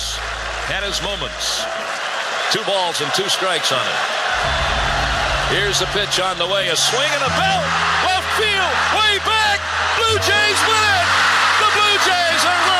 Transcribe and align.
has 0.00 0.16
had 0.64 0.82
his 0.82 1.02
moments. 1.02 1.64
Two 2.52 2.64
balls 2.64 3.00
and 3.00 3.12
two 3.12 3.28
strikes 3.28 3.72
on 3.72 3.84
it. 3.84 4.00
Here's 5.52 5.80
the 5.80 5.90
pitch 5.92 6.20
on 6.20 6.38
the 6.38 6.46
way. 6.46 6.68
A 6.68 6.76
swing 6.76 7.10
and 7.12 7.24
a 7.24 7.32
belt. 7.36 7.66
Left 8.08 8.30
field. 8.38 8.74
Way 8.96 9.18
back. 9.28 9.58
Blue 9.98 10.18
Jays 10.24 10.60
win 10.64 10.84
it. 10.96 11.08
The 11.60 11.70
Blue 11.76 11.96
Jays 12.06 12.42
are 12.48 12.60
World 12.70 12.79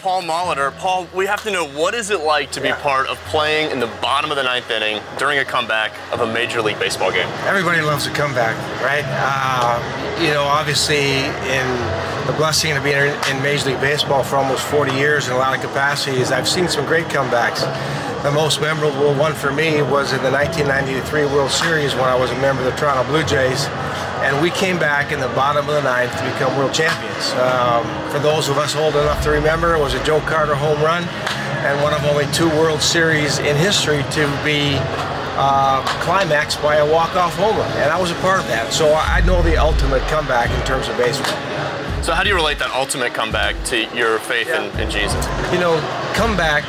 Paul 0.00 0.22
Molitor. 0.22 0.76
Paul, 0.78 1.08
we 1.12 1.26
have 1.26 1.42
to 1.42 1.50
know 1.50 1.66
what 1.66 1.92
is 1.94 2.10
it 2.10 2.20
like 2.20 2.52
to 2.52 2.60
be 2.60 2.70
part 2.70 3.08
of 3.08 3.18
playing 3.24 3.72
in 3.72 3.80
the 3.80 3.88
bottom 4.00 4.30
of 4.30 4.36
the 4.36 4.44
ninth 4.44 4.70
inning 4.70 5.02
during 5.18 5.38
a 5.38 5.44
comeback 5.44 5.92
of 6.12 6.20
a 6.20 6.32
Major 6.32 6.62
League 6.62 6.78
Baseball 6.78 7.10
game? 7.10 7.28
Everybody 7.46 7.80
loves 7.80 8.06
a 8.06 8.10
comeback, 8.10 8.56
right? 8.80 9.04
Uh, 9.04 10.22
you 10.22 10.30
know, 10.30 10.44
obviously, 10.44 11.24
in 11.50 11.66
the 12.26 12.34
blessing 12.36 12.76
of 12.76 12.84
being 12.84 12.96
in 12.96 13.42
Major 13.42 13.70
League 13.70 13.80
Baseball 13.80 14.22
for 14.22 14.36
almost 14.36 14.64
40 14.66 14.92
years 14.92 15.26
in 15.26 15.32
a 15.32 15.36
lot 15.36 15.54
of 15.54 15.60
capacities, 15.60 16.30
I've 16.30 16.48
seen 16.48 16.68
some 16.68 16.86
great 16.86 17.06
comebacks. 17.06 17.60
The 18.22 18.30
most 18.30 18.60
memorable 18.60 19.14
one 19.14 19.34
for 19.34 19.52
me 19.52 19.82
was 19.82 20.12
in 20.12 20.22
the 20.22 20.30
1993 20.30 21.26
World 21.26 21.50
Series 21.50 21.94
when 21.94 22.04
I 22.04 22.14
was 22.14 22.30
a 22.30 22.38
member 22.40 22.62
of 22.62 22.70
the 22.70 22.78
Toronto 22.78 23.04
Blue 23.10 23.24
Jays 23.24 23.66
and 24.24 24.40
we 24.42 24.50
came 24.50 24.78
back 24.78 25.12
in 25.12 25.20
the 25.20 25.28
bottom 25.28 25.68
of 25.68 25.74
the 25.74 25.82
ninth 25.82 26.12
to 26.18 26.24
become 26.24 26.56
world 26.56 26.74
champions. 26.74 27.32
Um, 27.32 27.84
for 28.10 28.18
those 28.18 28.48
of 28.48 28.58
us 28.58 28.76
old 28.76 28.94
enough 28.94 29.22
to 29.24 29.30
remember, 29.30 29.74
it 29.74 29.80
was 29.80 29.94
a 29.94 30.04
Joe 30.04 30.20
Carter 30.20 30.54
home 30.54 30.80
run 30.82 31.04
and 31.64 31.82
one 31.82 31.92
of 31.92 32.04
only 32.04 32.26
two 32.32 32.48
World 32.50 32.80
Series 32.80 33.38
in 33.38 33.56
history 33.56 34.04
to 34.12 34.26
be 34.44 34.78
uh, 35.38 35.82
climaxed 36.02 36.62
by 36.62 36.76
a 36.76 36.92
walk-off 36.92 37.34
homer, 37.36 37.62
and 37.78 37.90
I 37.90 38.00
was 38.00 38.10
a 38.10 38.14
part 38.16 38.40
of 38.40 38.46
that. 38.48 38.72
So 38.72 38.94
I 38.94 39.20
know 39.22 39.42
the 39.42 39.56
ultimate 39.56 40.02
comeback 40.08 40.50
in 40.50 40.66
terms 40.66 40.88
of 40.88 40.96
baseball. 40.96 41.34
So 42.02 42.12
how 42.12 42.22
do 42.22 42.28
you 42.28 42.34
relate 42.34 42.58
that 42.58 42.70
ultimate 42.70 43.12
comeback 43.12 43.54
to 43.66 43.84
your 43.94 44.18
faith 44.18 44.48
yeah. 44.48 44.62
in, 44.62 44.80
in, 44.80 44.90
Jesus? 44.90 45.18
You 45.52 45.58
know, 45.58 45.78
comeback 46.14 46.64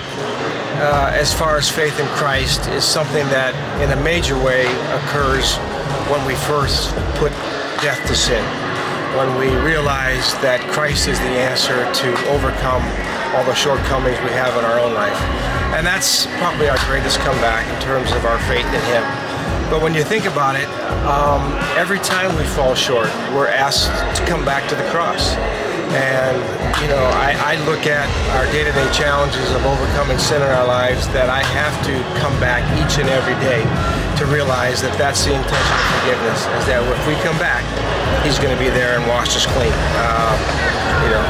uh, 0.80 1.12
as 1.14 1.34
far 1.34 1.58
as 1.58 1.70
faith 1.70 2.00
in 2.00 2.08
Christ 2.16 2.68
is 2.70 2.84
something 2.84 3.28
that 3.30 3.52
in 3.84 3.92
a 3.92 4.02
major 4.02 4.40
way 4.40 4.64
occurs 4.96 5.60
when 6.08 6.24
we 6.26 6.36
first 6.48 6.96
put 7.20 7.36
death 7.84 8.00
to 8.08 8.16
sin, 8.16 8.44
when 9.20 9.28
we 9.36 9.52
realize 9.60 10.34
that 10.40 10.64
Christ 10.72 11.08
is 11.08 11.20
the 11.20 11.36
answer 11.36 11.84
to 11.84 12.08
overcome 12.32 12.84
all 13.36 13.44
the 13.44 13.54
shortcomings 13.54 14.18
we 14.24 14.32
have 14.32 14.56
in 14.56 14.64
our 14.64 14.80
own 14.80 14.94
life. 14.94 15.20
And 15.76 15.86
that's 15.86 16.26
probably 16.40 16.70
our 16.70 16.80
greatest 16.88 17.20
comeback 17.20 17.68
in 17.68 17.78
terms 17.82 18.12
of 18.12 18.26
our 18.26 18.40
faith 18.48 18.66
in 18.72 18.82
Him. 18.88 19.04
But 19.70 19.84
when 19.84 19.94
you 19.94 20.04
think 20.04 20.26
about 20.26 20.56
it, 20.56 20.68
um, 21.06 21.54
every 21.78 22.00
time 22.00 22.36
we 22.38 22.44
fall 22.56 22.74
short, 22.74 23.12
we're 23.36 23.52
asked 23.52 23.92
to 24.18 24.26
come 24.26 24.44
back 24.44 24.68
to 24.70 24.76
the 24.76 24.88
cross. 24.90 25.36
And, 25.96 26.38
you 26.82 26.88
know, 26.88 27.02
I, 27.18 27.56
I 27.56 27.66
look 27.66 27.88
at 27.90 28.06
our 28.38 28.46
day 28.54 28.64
to 28.64 28.72
day 28.72 28.88
challenges 28.94 29.50
of 29.52 29.66
overcoming 29.66 30.18
sin 30.18 30.42
in 30.42 30.48
our 30.48 30.68
lives 30.68 31.08
that 31.18 31.30
I 31.30 31.42
have 31.56 31.74
to 31.90 31.94
come 32.22 32.34
back 32.40 32.62
each 32.78 33.02
and 33.02 33.10
every 33.10 33.36
day 33.42 33.66
to 34.22 34.24
realize 34.30 34.82
that 34.82 34.94
that's 34.98 35.26
the 35.26 35.34
intention 35.34 35.76
of 35.76 35.86
forgiveness, 36.00 36.40
is 36.62 36.66
that 36.70 36.84
if 36.84 37.04
we 37.08 37.16
come 37.26 37.38
back, 37.40 37.64
He's 38.24 38.38
going 38.38 38.52
to 38.52 38.62
be 38.62 38.70
there 38.70 39.00
and 39.00 39.08
wash 39.08 39.36
us 39.36 39.48
clean. 39.48 39.72
Uh, 39.96 40.36
you 41.04 41.10
know, 41.10 41.24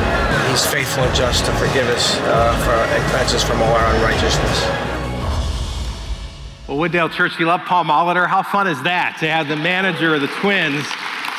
He's 0.49 0.65
faithful 0.65 1.03
and 1.05 1.13
just 1.13 1.45
to 1.45 1.51
forgive 1.55 1.87
us 1.93 2.17
uh, 2.25 2.53
for, 2.65 2.75
cleanse 3.13 3.33
us 3.33 3.43
from 3.43 3.61
all 3.61 3.73
our 3.73 3.87
unrighteousness. 3.95 4.89
Well, 6.69 6.77
Wooddale 6.77 7.11
Church, 7.11 7.39
you 7.39 7.47
love 7.47 7.61
Paul 7.65 7.85
Molitor. 7.85 8.27
How 8.27 8.43
fun 8.43 8.67
is 8.67 8.81
that 8.83 9.17
to 9.21 9.27
have 9.27 9.47
the 9.47 9.55
manager 9.55 10.13
of 10.13 10.21
the 10.21 10.29
Twins 10.37 10.85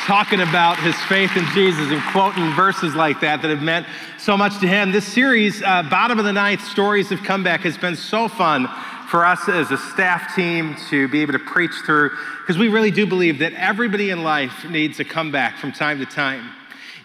talking 0.05 0.41
about 0.41 0.79
his 0.79 0.95
faith 1.03 1.37
in 1.37 1.45
Jesus 1.53 1.91
and 1.91 2.01
quoting 2.11 2.51
verses 2.53 2.95
like 2.95 3.21
that 3.21 3.41
that 3.41 3.49
have 3.49 3.61
meant 3.61 3.85
so 4.17 4.35
much 4.35 4.59
to 4.59 4.67
him. 4.67 4.91
This 4.91 5.05
series, 5.05 5.61
uh, 5.61 5.83
Bottom 5.83 6.17
of 6.17 6.25
the 6.25 6.33
Ninth 6.33 6.63
Stories 6.65 7.11
of 7.11 7.21
Comeback, 7.21 7.61
has 7.61 7.77
been 7.77 7.95
so 7.95 8.27
fun 8.27 8.67
for 9.09 9.23
us 9.23 9.47
as 9.47 9.69
a 9.69 9.77
staff 9.77 10.35
team 10.35 10.75
to 10.89 11.07
be 11.09 11.21
able 11.21 11.33
to 11.33 11.39
preach 11.39 11.73
through 11.85 12.09
because 12.39 12.57
we 12.57 12.67
really 12.67 12.89
do 12.89 13.05
believe 13.05 13.37
that 13.39 13.53
everybody 13.53 14.09
in 14.09 14.23
life 14.23 14.65
needs 14.67 14.99
a 14.99 15.05
comeback 15.05 15.57
from 15.57 15.71
time 15.71 15.99
to 15.99 16.05
time. 16.05 16.49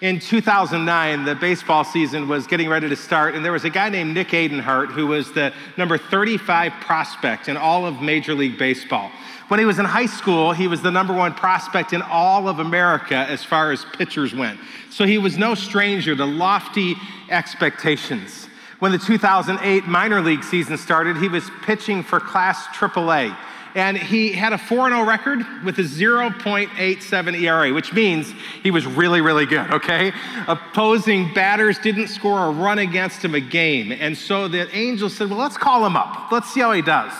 In 0.00 0.18
2009, 0.18 1.24
the 1.24 1.34
baseball 1.34 1.84
season 1.84 2.28
was 2.28 2.46
getting 2.46 2.68
ready 2.68 2.88
to 2.88 2.96
start, 2.96 3.34
and 3.34 3.44
there 3.44 3.52
was 3.52 3.64
a 3.64 3.70
guy 3.70 3.90
named 3.90 4.14
Nick 4.14 4.28
Adenhart 4.28 4.90
who 4.90 5.06
was 5.06 5.32
the 5.32 5.52
number 5.76 5.98
35 5.98 6.72
prospect 6.80 7.48
in 7.48 7.58
all 7.58 7.84
of 7.84 8.00
Major 8.00 8.34
League 8.34 8.58
Baseball. 8.58 9.10
When 9.48 9.60
he 9.60 9.66
was 9.66 9.78
in 9.78 9.84
high 9.84 10.06
school, 10.06 10.52
he 10.52 10.66
was 10.66 10.82
the 10.82 10.90
number 10.90 11.14
one 11.14 11.32
prospect 11.32 11.92
in 11.92 12.02
all 12.02 12.48
of 12.48 12.58
America 12.58 13.14
as 13.14 13.44
far 13.44 13.70
as 13.70 13.84
pitchers 13.84 14.34
went. 14.34 14.58
So 14.90 15.06
he 15.06 15.18
was 15.18 15.38
no 15.38 15.54
stranger 15.54 16.16
to 16.16 16.24
lofty 16.24 16.96
expectations. 17.30 18.48
When 18.80 18.90
the 18.90 18.98
2008 18.98 19.86
minor 19.86 20.20
league 20.20 20.42
season 20.42 20.76
started, 20.76 21.16
he 21.16 21.28
was 21.28 21.48
pitching 21.62 22.02
for 22.02 22.18
Class 22.18 22.66
AAA. 22.68 23.36
And 23.76 23.96
he 23.96 24.32
had 24.32 24.52
a 24.52 24.58
4 24.58 24.88
0 24.88 25.04
record 25.04 25.40
with 25.64 25.78
a 25.78 25.82
0.87 25.82 27.40
ERA, 27.40 27.72
which 27.72 27.92
means 27.92 28.32
he 28.62 28.70
was 28.70 28.86
really, 28.86 29.20
really 29.20 29.46
good, 29.46 29.70
okay? 29.70 30.12
Opposing 30.48 31.32
batters 31.34 31.78
didn't 31.78 32.08
score 32.08 32.46
a 32.46 32.50
run 32.50 32.78
against 32.78 33.22
him 33.22 33.34
a 33.34 33.40
game. 33.40 33.92
And 33.92 34.16
so 34.16 34.48
the 34.48 34.74
Angels 34.74 35.14
said, 35.14 35.28
well, 35.28 35.38
let's 35.38 35.58
call 35.58 35.84
him 35.84 35.94
up. 35.94 36.32
Let's 36.32 36.52
see 36.52 36.60
how 36.60 36.72
he 36.72 36.82
does 36.82 37.12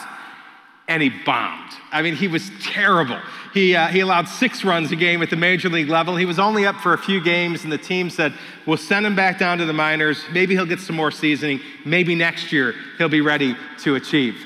and 0.88 1.02
he 1.02 1.08
bombed. 1.08 1.72
I 1.90 2.02
mean, 2.02 2.14
he 2.14 2.28
was 2.28 2.50
terrible. 2.62 3.18
He, 3.52 3.74
uh, 3.74 3.88
he 3.88 4.00
allowed 4.00 4.28
six 4.28 4.64
runs 4.64 4.92
a 4.92 4.96
game 4.96 5.22
at 5.22 5.30
the 5.30 5.36
major 5.36 5.68
league 5.68 5.88
level. 5.88 6.16
He 6.16 6.26
was 6.26 6.38
only 6.38 6.66
up 6.66 6.76
for 6.76 6.92
a 6.92 6.98
few 6.98 7.20
games, 7.20 7.64
and 7.64 7.72
the 7.72 7.78
team 7.78 8.10
said, 8.10 8.34
We'll 8.66 8.76
send 8.76 9.06
him 9.06 9.16
back 9.16 9.38
down 9.38 9.58
to 9.58 9.64
the 9.64 9.72
minors. 9.72 10.22
Maybe 10.30 10.54
he'll 10.54 10.66
get 10.66 10.80
some 10.80 10.96
more 10.96 11.10
seasoning. 11.10 11.60
Maybe 11.84 12.14
next 12.14 12.52
year 12.52 12.74
he'll 12.98 13.08
be 13.08 13.20
ready 13.20 13.56
to 13.78 13.94
achieve. 13.94 14.44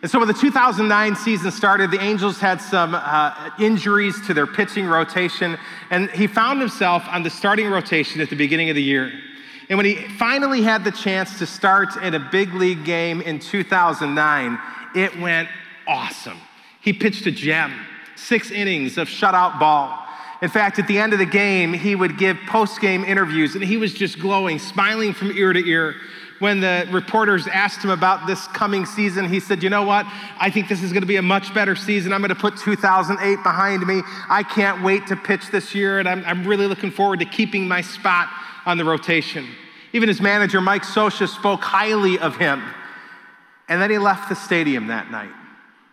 And 0.00 0.10
so 0.10 0.18
when 0.18 0.28
the 0.28 0.34
2009 0.34 1.16
season 1.16 1.50
started, 1.50 1.90
the 1.90 2.00
Angels 2.00 2.38
had 2.38 2.60
some 2.60 2.94
uh, 2.94 3.50
injuries 3.58 4.24
to 4.26 4.34
their 4.34 4.46
pitching 4.46 4.86
rotation, 4.86 5.58
and 5.90 6.10
he 6.10 6.26
found 6.26 6.60
himself 6.60 7.04
on 7.08 7.24
the 7.24 7.30
starting 7.30 7.68
rotation 7.68 8.20
at 8.20 8.30
the 8.30 8.36
beginning 8.36 8.70
of 8.70 8.76
the 8.76 8.82
year. 8.82 9.12
And 9.68 9.76
when 9.76 9.86
he 9.86 9.96
finally 10.16 10.62
had 10.62 10.84
the 10.84 10.92
chance 10.92 11.38
to 11.38 11.46
start 11.46 11.96
in 12.02 12.14
a 12.14 12.20
big 12.20 12.54
league 12.54 12.84
game 12.84 13.20
in 13.20 13.38
2009, 13.38 14.58
it 14.94 15.18
went 15.18 15.48
awesome. 15.88 16.38
He 16.80 16.92
pitched 16.92 17.26
a 17.26 17.30
gem, 17.30 17.74
six 18.14 18.50
innings 18.50 18.98
of 18.98 19.08
shutout 19.08 19.58
ball. 19.58 19.98
In 20.40 20.48
fact, 20.48 20.78
at 20.78 20.86
the 20.86 20.98
end 20.98 21.12
of 21.12 21.18
the 21.18 21.26
game, 21.26 21.72
he 21.72 21.96
would 21.96 22.16
give 22.16 22.36
post 22.46 22.80
game 22.80 23.04
interviews, 23.04 23.56
and 23.56 23.64
he 23.64 23.76
was 23.76 23.92
just 23.92 24.20
glowing, 24.20 24.60
smiling 24.60 25.12
from 25.12 25.32
ear 25.32 25.52
to 25.52 25.66
ear. 25.66 25.96
When 26.38 26.60
the 26.60 26.86
reporters 26.92 27.48
asked 27.48 27.82
him 27.82 27.90
about 27.90 28.28
this 28.28 28.46
coming 28.48 28.86
season, 28.86 29.28
he 29.28 29.40
said, 29.40 29.60
You 29.60 29.70
know 29.70 29.82
what? 29.82 30.06
I 30.38 30.50
think 30.50 30.68
this 30.68 30.84
is 30.84 30.92
going 30.92 31.02
to 31.02 31.08
be 31.08 31.16
a 31.16 31.22
much 31.22 31.52
better 31.52 31.74
season. 31.74 32.12
I'm 32.12 32.20
going 32.20 32.28
to 32.28 32.36
put 32.36 32.56
2008 32.56 33.42
behind 33.42 33.84
me. 33.84 34.02
I 34.28 34.44
can't 34.44 34.84
wait 34.84 35.08
to 35.08 35.16
pitch 35.16 35.50
this 35.50 35.74
year, 35.74 35.98
and 35.98 36.08
I'm, 36.08 36.24
I'm 36.24 36.46
really 36.46 36.68
looking 36.68 36.92
forward 36.92 37.18
to 37.18 37.24
keeping 37.24 37.66
my 37.66 37.80
spot 37.80 38.28
on 38.66 38.78
the 38.78 38.84
rotation. 38.84 39.48
Even 39.92 40.08
his 40.08 40.20
manager, 40.20 40.60
Mike 40.60 40.84
Scioscia, 40.84 41.26
spoke 41.26 41.62
highly 41.62 42.20
of 42.20 42.36
him. 42.36 42.62
And 43.68 43.82
then 43.82 43.90
he 43.90 43.98
left 43.98 44.28
the 44.28 44.36
stadium 44.36 44.86
that 44.86 45.10
night 45.10 45.32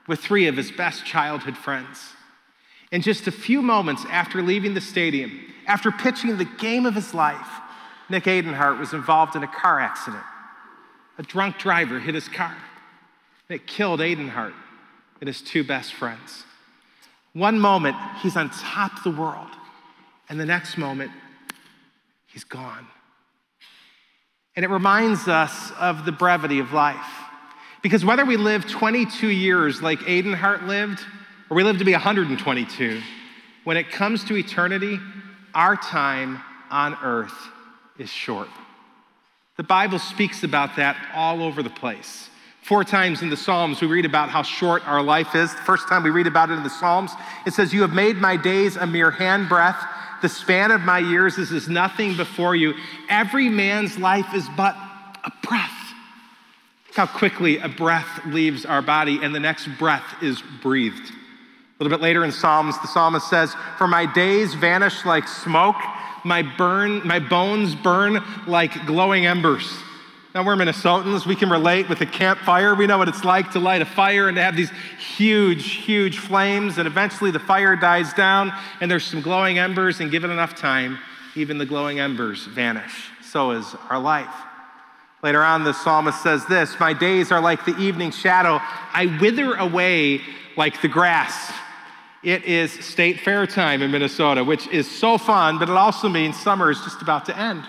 with 0.08 0.20
three 0.20 0.48
of 0.48 0.58
his 0.58 0.72
best 0.72 1.06
childhood 1.06 1.58
friends. 1.58 2.14
In 2.92 3.02
just 3.02 3.28
a 3.28 3.32
few 3.32 3.62
moments 3.62 4.06
after 4.10 4.42
leaving 4.42 4.74
the 4.74 4.82
stadium, 4.82 5.42
after 5.68 5.92
pitching 5.92 6.38
the 6.38 6.46
game 6.46 6.86
of 6.86 6.94
his 6.94 7.14
life, 7.14 7.48
Nick 8.10 8.26
Adenhart 8.26 8.80
was 8.80 8.94
involved 8.94 9.36
in 9.36 9.44
a 9.44 9.48
car 9.48 9.80
accident. 9.80 10.24
A 11.18 11.24
drunk 11.24 11.58
driver 11.58 12.00
hit 12.00 12.14
his 12.14 12.28
car. 12.28 12.56
It 13.50 13.68
killed 13.68 14.00
Adenhart 14.00 14.54
and 15.20 15.28
his 15.28 15.42
two 15.42 15.64
best 15.64 15.94
friends. 15.94 16.44
One 17.34 17.60
moment, 17.60 17.98
he's 18.22 18.38
on 18.38 18.50
top 18.50 18.98
of 18.98 19.04
the 19.04 19.22
world, 19.22 19.50
and 20.30 20.40
the 20.40 20.46
next 20.46 20.78
moment, 20.78 21.12
he's 22.28 22.44
gone. 22.44 22.88
And 24.56 24.64
it 24.64 24.70
reminds 24.70 25.28
us 25.28 25.72
of 25.80 26.06
the 26.06 26.12
brevity 26.12 26.60
of 26.60 26.72
life. 26.72 27.25
Because 27.86 28.04
whether 28.04 28.26
we 28.26 28.36
live 28.36 28.68
22 28.68 29.28
years 29.28 29.80
like 29.80 30.00
Adenhart 30.08 30.66
lived, 30.66 31.02
or 31.52 31.56
we 31.56 31.62
live 31.62 31.78
to 31.78 31.86
be 31.86 31.92
122, 31.92 33.00
when 33.64 33.78
it 33.78 33.92
comes 33.92 34.24
to 34.24 34.36
eternity, 34.36 34.98
our 35.54 35.76
time 35.76 36.42
on 36.72 36.98
earth 37.04 37.36
is 38.00 38.10
short. 38.10 38.48
The 39.58 39.64
Bible 39.64 40.00
speaks 40.00 40.44
about 40.44 40.78
that 40.78 40.98
all 41.14 41.44
over 41.44 41.62
the 41.62 41.70
place. 41.70 42.32
Four 42.64 42.84
times 42.84 43.22
in 43.22 43.30
the 43.30 43.38
Psalms, 43.38 43.80
we 43.82 43.88
read 43.88 44.06
about 44.06 44.30
how 44.30 44.42
short 44.42 44.82
our 44.88 45.04
life 45.04 45.36
is. 45.36 45.54
The 45.54 45.62
first 45.62 45.88
time 45.88 46.02
we 46.02 46.10
read 46.10 46.26
about 46.26 46.50
it 46.50 46.54
in 46.54 46.64
the 46.64 46.72
Psalms, 46.72 47.12
it 47.46 47.54
says, 47.54 47.72
You 47.72 47.84
have 47.84 47.94
made 47.94 48.18
my 48.18 48.36
days 48.36 48.78
a 48.78 48.88
mere 48.88 49.12
handbreadth. 49.12 49.78
The 50.24 50.30
span 50.30 50.72
of 50.72 50.82
my 50.82 50.98
years 50.98 51.38
is 51.38 51.52
as 51.52 51.70
nothing 51.70 52.18
before 52.18 52.56
you. 52.56 52.74
Every 53.10 53.48
man's 53.48 54.00
life 54.00 54.34
is 54.34 54.48
but 54.58 54.76
a 55.24 55.32
breath 55.44 55.75
how 56.96 57.06
quickly 57.06 57.58
a 57.58 57.68
breath 57.68 58.26
leaves 58.26 58.66
our 58.66 58.82
body 58.82 59.20
and 59.22 59.34
the 59.34 59.40
next 59.40 59.68
breath 59.78 60.24
is 60.24 60.42
breathed. 60.62 61.10
A 61.10 61.84
little 61.84 61.98
bit 61.98 62.02
later 62.02 62.24
in 62.24 62.32
Psalms, 62.32 62.80
the 62.80 62.88
psalmist 62.88 63.30
says, 63.30 63.54
For 63.78 63.88
my 63.88 64.06
days 64.06 64.54
vanish 64.54 65.06
like 65.06 65.28
smoke, 65.28 65.76
my, 66.24 66.42
burn, 66.42 67.06
my 67.06 67.20
bones 67.20 67.76
burn 67.76 68.24
like 68.48 68.86
glowing 68.86 69.26
embers. 69.26 69.70
Now, 70.34 70.44
we're 70.44 70.56
Minnesotans. 70.56 71.26
We 71.26 71.36
can 71.36 71.50
relate 71.50 71.88
with 71.88 72.02
a 72.02 72.06
campfire. 72.06 72.76
We 72.76 72.88
know 72.88 72.98
what 72.98 73.08
it's 73.08 73.24
like 73.24 73.52
to 73.52 73.60
light 73.60 73.82
a 73.82 73.86
fire 73.86 74.28
and 74.28 74.36
to 74.36 74.44
have 74.44 74.58
these 74.58 74.70
huge, 75.00 75.76
huge 75.76 76.20
flames, 76.20 76.78
and 76.78 76.88
eventually 76.88 77.32
the 77.32 77.40
fire 77.40 77.78
dies 77.78 78.14
down 78.14 78.52
and 78.82 78.92
there's 78.92 79.06
some 79.06 79.22
glowing 79.22 79.60
embers, 79.60 80.02
and 80.02 80.12
given 80.12 80.32
enough 80.32 80.56
time, 80.56 80.98
even 81.36 81.58
the 81.58 81.66
glowing 81.66 82.00
embers 82.00 82.46
vanish. 82.46 83.10
So 83.22 83.52
is 83.52 83.76
our 83.90 84.00
life. 84.00 84.45
Later 85.24 85.44
on, 85.44 85.64
the 85.64 85.74
psalmist 85.74 86.22
says 86.22 86.46
this 86.46 86.80
My 86.80 86.94
days 86.94 87.32
are 87.32 87.42
like 87.42 87.66
the 87.66 87.78
evening 87.78 88.12
shadow, 88.12 88.60
I 88.62 89.18
wither 89.20 89.54
away 89.56 90.22
like 90.56 90.82
the 90.82 90.88
grass. 90.88 91.54
It 92.24 92.44
is 92.44 92.72
state 92.72 93.20
fair 93.20 93.46
time 93.46 93.82
in 93.82 93.92
Minnesota, 93.92 94.44
which 94.44 94.68
is 94.68 94.90
so 94.90 95.18
fun, 95.18 95.60
but 95.60 95.70
it 95.70 95.76
also 95.76 96.10
means 96.10 96.40
summer 96.40 96.72
is 96.72 96.82
just 96.82 97.02
about 97.02 97.26
to 97.26 97.38
end. 97.38 97.64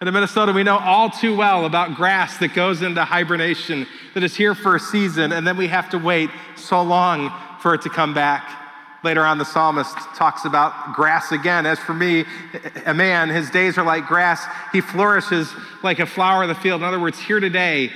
And 0.00 0.08
in 0.08 0.14
Minnesota, 0.14 0.52
we 0.52 0.62
know 0.62 0.78
all 0.78 1.10
too 1.10 1.36
well 1.36 1.66
about 1.66 1.94
grass 1.94 2.38
that 2.38 2.54
goes 2.54 2.82
into 2.82 3.04
hibernation, 3.04 3.86
that 4.14 4.22
is 4.22 4.34
here 4.34 4.54
for 4.54 4.76
a 4.76 4.80
season, 4.80 5.32
and 5.32 5.46
then 5.46 5.56
we 5.56 5.66
have 5.68 5.90
to 5.90 5.98
wait 5.98 6.30
so 6.56 6.82
long 6.82 7.30
for 7.60 7.74
it 7.74 7.82
to 7.82 7.90
come 7.90 8.14
back. 8.14 8.59
Later 9.02 9.24
on, 9.24 9.38
the 9.38 9.44
psalmist 9.44 9.96
talks 10.14 10.44
about 10.44 10.94
grass 10.94 11.32
again. 11.32 11.64
As 11.64 11.78
for 11.78 11.94
me, 11.94 12.24
a 12.84 12.92
man, 12.92 13.30
his 13.30 13.48
days 13.50 13.78
are 13.78 13.84
like 13.84 14.06
grass. 14.06 14.44
He 14.72 14.80
flourishes 14.82 15.50
like 15.82 16.00
a 16.00 16.06
flower 16.06 16.42
of 16.42 16.48
the 16.48 16.54
field. 16.54 16.82
In 16.82 16.86
other 16.86 17.00
words, 17.00 17.18
here 17.18 17.40
today 17.40 17.90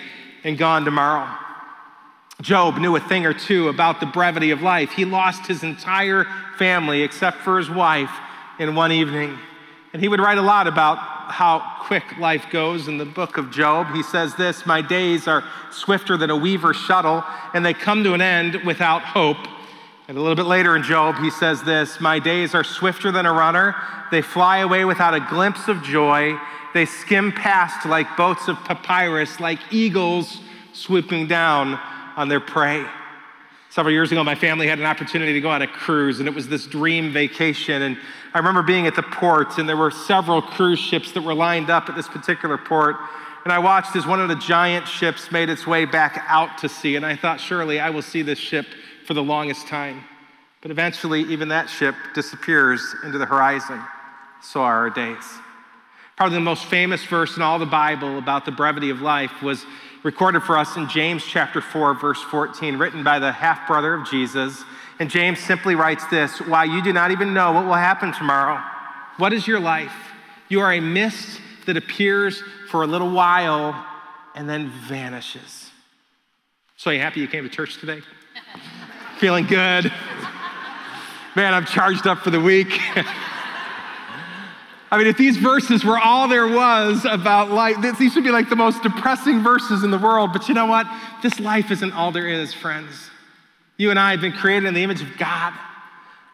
and 0.45 0.57
gone 0.57 0.85
tomorrow. 0.85 1.29
Job 2.41 2.79
knew 2.79 2.97
a 2.97 3.01
thing 3.01 3.27
or 3.27 3.35
two 3.35 3.69
about 3.69 4.01
the 4.01 4.07
brevity 4.07 4.51
of 4.51 4.63
life. 4.63 4.91
He 4.91 5.05
lost 5.05 5.47
his 5.47 5.63
entire 5.63 6.25
family 6.59 7.03
except 7.03 7.39
for 7.39 7.59
his 7.59 7.71
wife 7.71 8.11
in 8.59 8.75
one 8.75 8.91
evening. 8.91 9.39
And 9.93 10.03
he 10.03 10.09
would 10.09 10.21
write 10.21 10.39
a 10.39 10.43
lot 10.43 10.67
about 10.67 10.99
how 11.31 11.61
quick 11.81 12.19
life 12.19 12.47
goes 12.51 12.89
in 12.89 12.99
the 12.99 13.05
book 13.05 13.37
of 13.37 13.51
Job. 13.51 13.95
He 13.95 14.03
says 14.03 14.35
this 14.35 14.67
My 14.67 14.81
days 14.81 15.29
are 15.29 15.45
swifter 15.71 16.17
than 16.17 16.31
a 16.31 16.37
weaver's 16.37 16.77
shuttle, 16.77 17.23
and 17.53 17.65
they 17.65 17.75
come 17.75 18.03
to 18.05 18.15
an 18.15 18.21
end 18.21 18.57
without 18.65 19.03
hope. 19.03 19.37
And 20.07 20.19
a 20.19 20.21
little 20.21 20.37
bit 20.37 20.45
later 20.45 20.77
in 20.77 20.83
Job, 20.83 21.17
he 21.17 21.31
says 21.31 21.63
this 21.63 21.99
My 21.99 22.19
days 22.19 22.55
are 22.55 22.63
swifter 22.63 23.11
than 23.11 23.25
a 23.25 23.33
runner, 23.33 23.75
they 24.11 24.21
fly 24.21 24.59
away 24.59 24.85
without 24.85 25.15
a 25.15 25.21
glimpse 25.21 25.67
of 25.69 25.83
joy. 25.83 26.39
They 26.75 26.85
skim 26.85 27.33
past 27.33 27.87
like 27.87 28.17
boats 28.17 28.49
of 28.49 28.57
papyrus, 28.65 29.41
like 29.41 29.61
eagles 29.71 30.41
swooping 30.73 31.29
down 31.29 31.79
on 32.17 32.29
their 32.29 32.41
prey. 32.41 32.85
Several 33.71 33.93
years 33.93 34.13
ago, 34.13 34.23
my 34.23 34.35
family 34.35 34.67
had 34.67 34.79
an 34.79 34.85
opportunity 34.85 35.33
to 35.33 35.41
go 35.41 35.51
on 35.51 35.63
a 35.63 35.67
cruise, 35.67 36.19
and 36.21 36.29
it 36.29 36.35
was 36.35 36.49
this 36.49 36.67
dream 36.67 37.13
vacation. 37.13 37.83
And 37.83 37.97
I 38.35 38.39
remember 38.39 38.63
being 38.63 38.87
at 38.87 38.95
the 38.95 39.03
port, 39.03 39.59
and 39.59 39.69
there 39.69 39.77
were 39.77 39.91
several 39.91 40.43
cruise 40.43 40.79
ships 40.79 41.13
that 41.13 41.23
were 41.23 41.35
lined 41.35 41.71
up 41.71 41.89
at 41.89 41.97
this 41.97 42.09
particular 42.09 42.59
port. 42.59 42.97
And 43.45 43.53
I 43.53 43.59
watched 43.59 43.97
as 43.97 44.07
one 44.07 44.21
of 44.21 44.29
the 44.29 44.37
giant 44.37 44.87
ships 44.87 45.33
made 45.33 45.49
its 45.49 45.67
way 45.67 45.87
back 45.87 46.25
out 46.29 46.59
to 46.59 46.69
sea. 46.69 46.97
And 46.97 47.07
I 47.07 47.17
thought, 47.17 47.41
surely 47.41 47.81
I 47.81 47.91
will 47.91 48.03
see 48.03 48.23
this 48.23 48.39
ship 48.39 48.67
for 49.07 49.15
the 49.15 49.23
longest 49.23 49.67
time. 49.67 50.05
But 50.61 50.71
eventually, 50.71 51.21
even 51.23 51.49
that 51.49 51.69
ship 51.69 51.95
disappears 52.15 52.83
into 53.05 53.19
the 53.19 53.27
horizon. 53.27 53.81
So 54.43 54.63
are 54.63 54.79
our 54.79 54.91
days. 54.91 55.25
Probably 56.17 56.37
the 56.37 56.41
most 56.41 56.67
famous 56.67 57.05
verse 57.05 57.37
in 57.37 57.43
all 57.43 57.59
the 57.59 57.67
Bible 57.67 58.19
about 58.19 58.45
the 58.45 58.53
brevity 58.53 58.91
of 58.91 59.01
life 59.01 59.43
was 59.43 59.65
recorded 60.05 60.43
for 60.43 60.57
us 60.57 60.77
in 60.77 60.89
James 60.89 61.25
chapter 61.25 61.61
4, 61.61 61.95
verse 61.95 62.23
14, 62.23 62.79
written 62.79 63.03
by 63.03 63.19
the 63.19 63.33
half 63.33 63.67
brother 63.67 63.95
of 63.95 64.09
Jesus. 64.09 64.63
And 65.01 65.11
James 65.11 65.41
simply 65.41 65.75
writes 65.75 66.07
this 66.07 66.41
Why 66.41 66.65
you 66.65 66.83
do 66.83 66.93
not 66.93 67.11
even 67.11 67.35
know 67.35 67.53
what 67.53 67.65
will 67.65 67.75
happen 67.75 68.13
tomorrow. 68.13 68.63
What 69.17 69.33
is 69.33 69.47
your 69.47 69.61
life? 69.61 69.95
You 70.49 70.61
are 70.61 70.73
a 70.73 70.81
mist 70.81 71.41
that 71.67 71.77
appears 71.77 72.43
for 72.71 72.83
a 72.83 72.87
little 72.87 73.11
while 73.11 73.85
and 74.35 74.49
then 74.49 74.71
vanishes. 74.89 75.71
So, 76.77 76.91
are 76.91 76.95
you 76.95 77.01
happy 77.01 77.21
you 77.21 77.29
came 77.29 77.45
to 77.45 77.51
church 77.51 77.79
today? 77.79 78.01
Feeling 79.19 79.47
good? 79.47 79.93
Man, 81.37 81.55
I'm 81.55 81.65
charged 81.65 82.07
up 82.07 82.19
for 82.19 82.31
the 82.31 82.41
week. 82.41 82.81
I 84.91 84.99
mean, 84.99 85.07
if 85.07 85.17
these 85.17 85.37
verses 85.37 85.85
were 85.85 85.99
all 85.99 86.29
there 86.29 86.47
was 86.47 87.05
about 87.05 87.51
life, 87.51 87.77
these 87.99 88.15
would 88.15 88.25
be 88.25 88.31
like 88.31 88.49
the 88.49 88.57
most 88.57 88.83
depressing 88.83 89.43
verses 89.43 89.83
in 89.83 89.91
the 89.91 89.99
world. 89.99 90.33
But 90.33 90.49
you 90.49 90.55
know 90.55 90.67
what? 90.67 90.87
This 91.23 91.41
life 91.41 91.71
isn't 91.71 91.93
all 91.93 92.13
there 92.13 92.29
is, 92.29 92.55
friends. 92.55 93.11
You 93.77 93.91
and 93.91 93.99
I 93.99 94.13
have 94.13 94.21
been 94.21 94.33
created 94.33 94.67
in 94.67 94.75
the 94.75 94.83
image 94.83 95.03
of 95.03 95.17
God. 95.17 95.53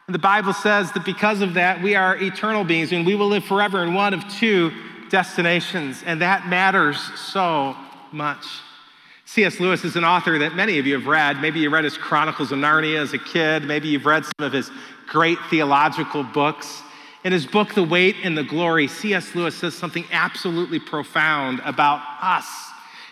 And 0.06 0.14
the 0.14 0.18
Bible 0.18 0.52
says 0.52 0.92
that 0.92 1.04
because 1.04 1.40
of 1.40 1.54
that, 1.54 1.82
we 1.82 1.94
are 1.94 2.16
eternal 2.16 2.64
beings 2.64 2.92
and 2.92 3.06
we 3.06 3.14
will 3.14 3.28
live 3.28 3.44
forever 3.44 3.82
in 3.82 3.94
one 3.94 4.12
of 4.12 4.26
two 4.28 4.72
destinations. 5.08 6.02
And 6.04 6.20
that 6.20 6.48
matters 6.48 6.98
so 7.16 7.76
much. 8.12 8.44
C.S. 9.32 9.60
Lewis 9.60 9.84
is 9.84 9.94
an 9.94 10.04
author 10.04 10.40
that 10.40 10.56
many 10.56 10.80
of 10.80 10.88
you 10.88 10.98
have 10.98 11.06
read. 11.06 11.40
Maybe 11.40 11.60
you 11.60 11.70
read 11.70 11.84
his 11.84 11.96
Chronicles 11.96 12.50
of 12.50 12.58
Narnia 12.58 12.98
as 12.98 13.12
a 13.12 13.18
kid. 13.18 13.62
Maybe 13.62 13.86
you've 13.86 14.04
read 14.04 14.24
some 14.24 14.44
of 14.44 14.52
his 14.52 14.72
great 15.06 15.38
theological 15.48 16.24
books. 16.24 16.82
In 17.22 17.30
his 17.30 17.46
book, 17.46 17.72
The 17.72 17.82
Weight 17.84 18.16
and 18.24 18.36
the 18.36 18.42
Glory, 18.42 18.88
C.S. 18.88 19.36
Lewis 19.36 19.54
says 19.54 19.72
something 19.72 20.04
absolutely 20.10 20.80
profound 20.80 21.60
about 21.64 22.02
us. 22.20 22.44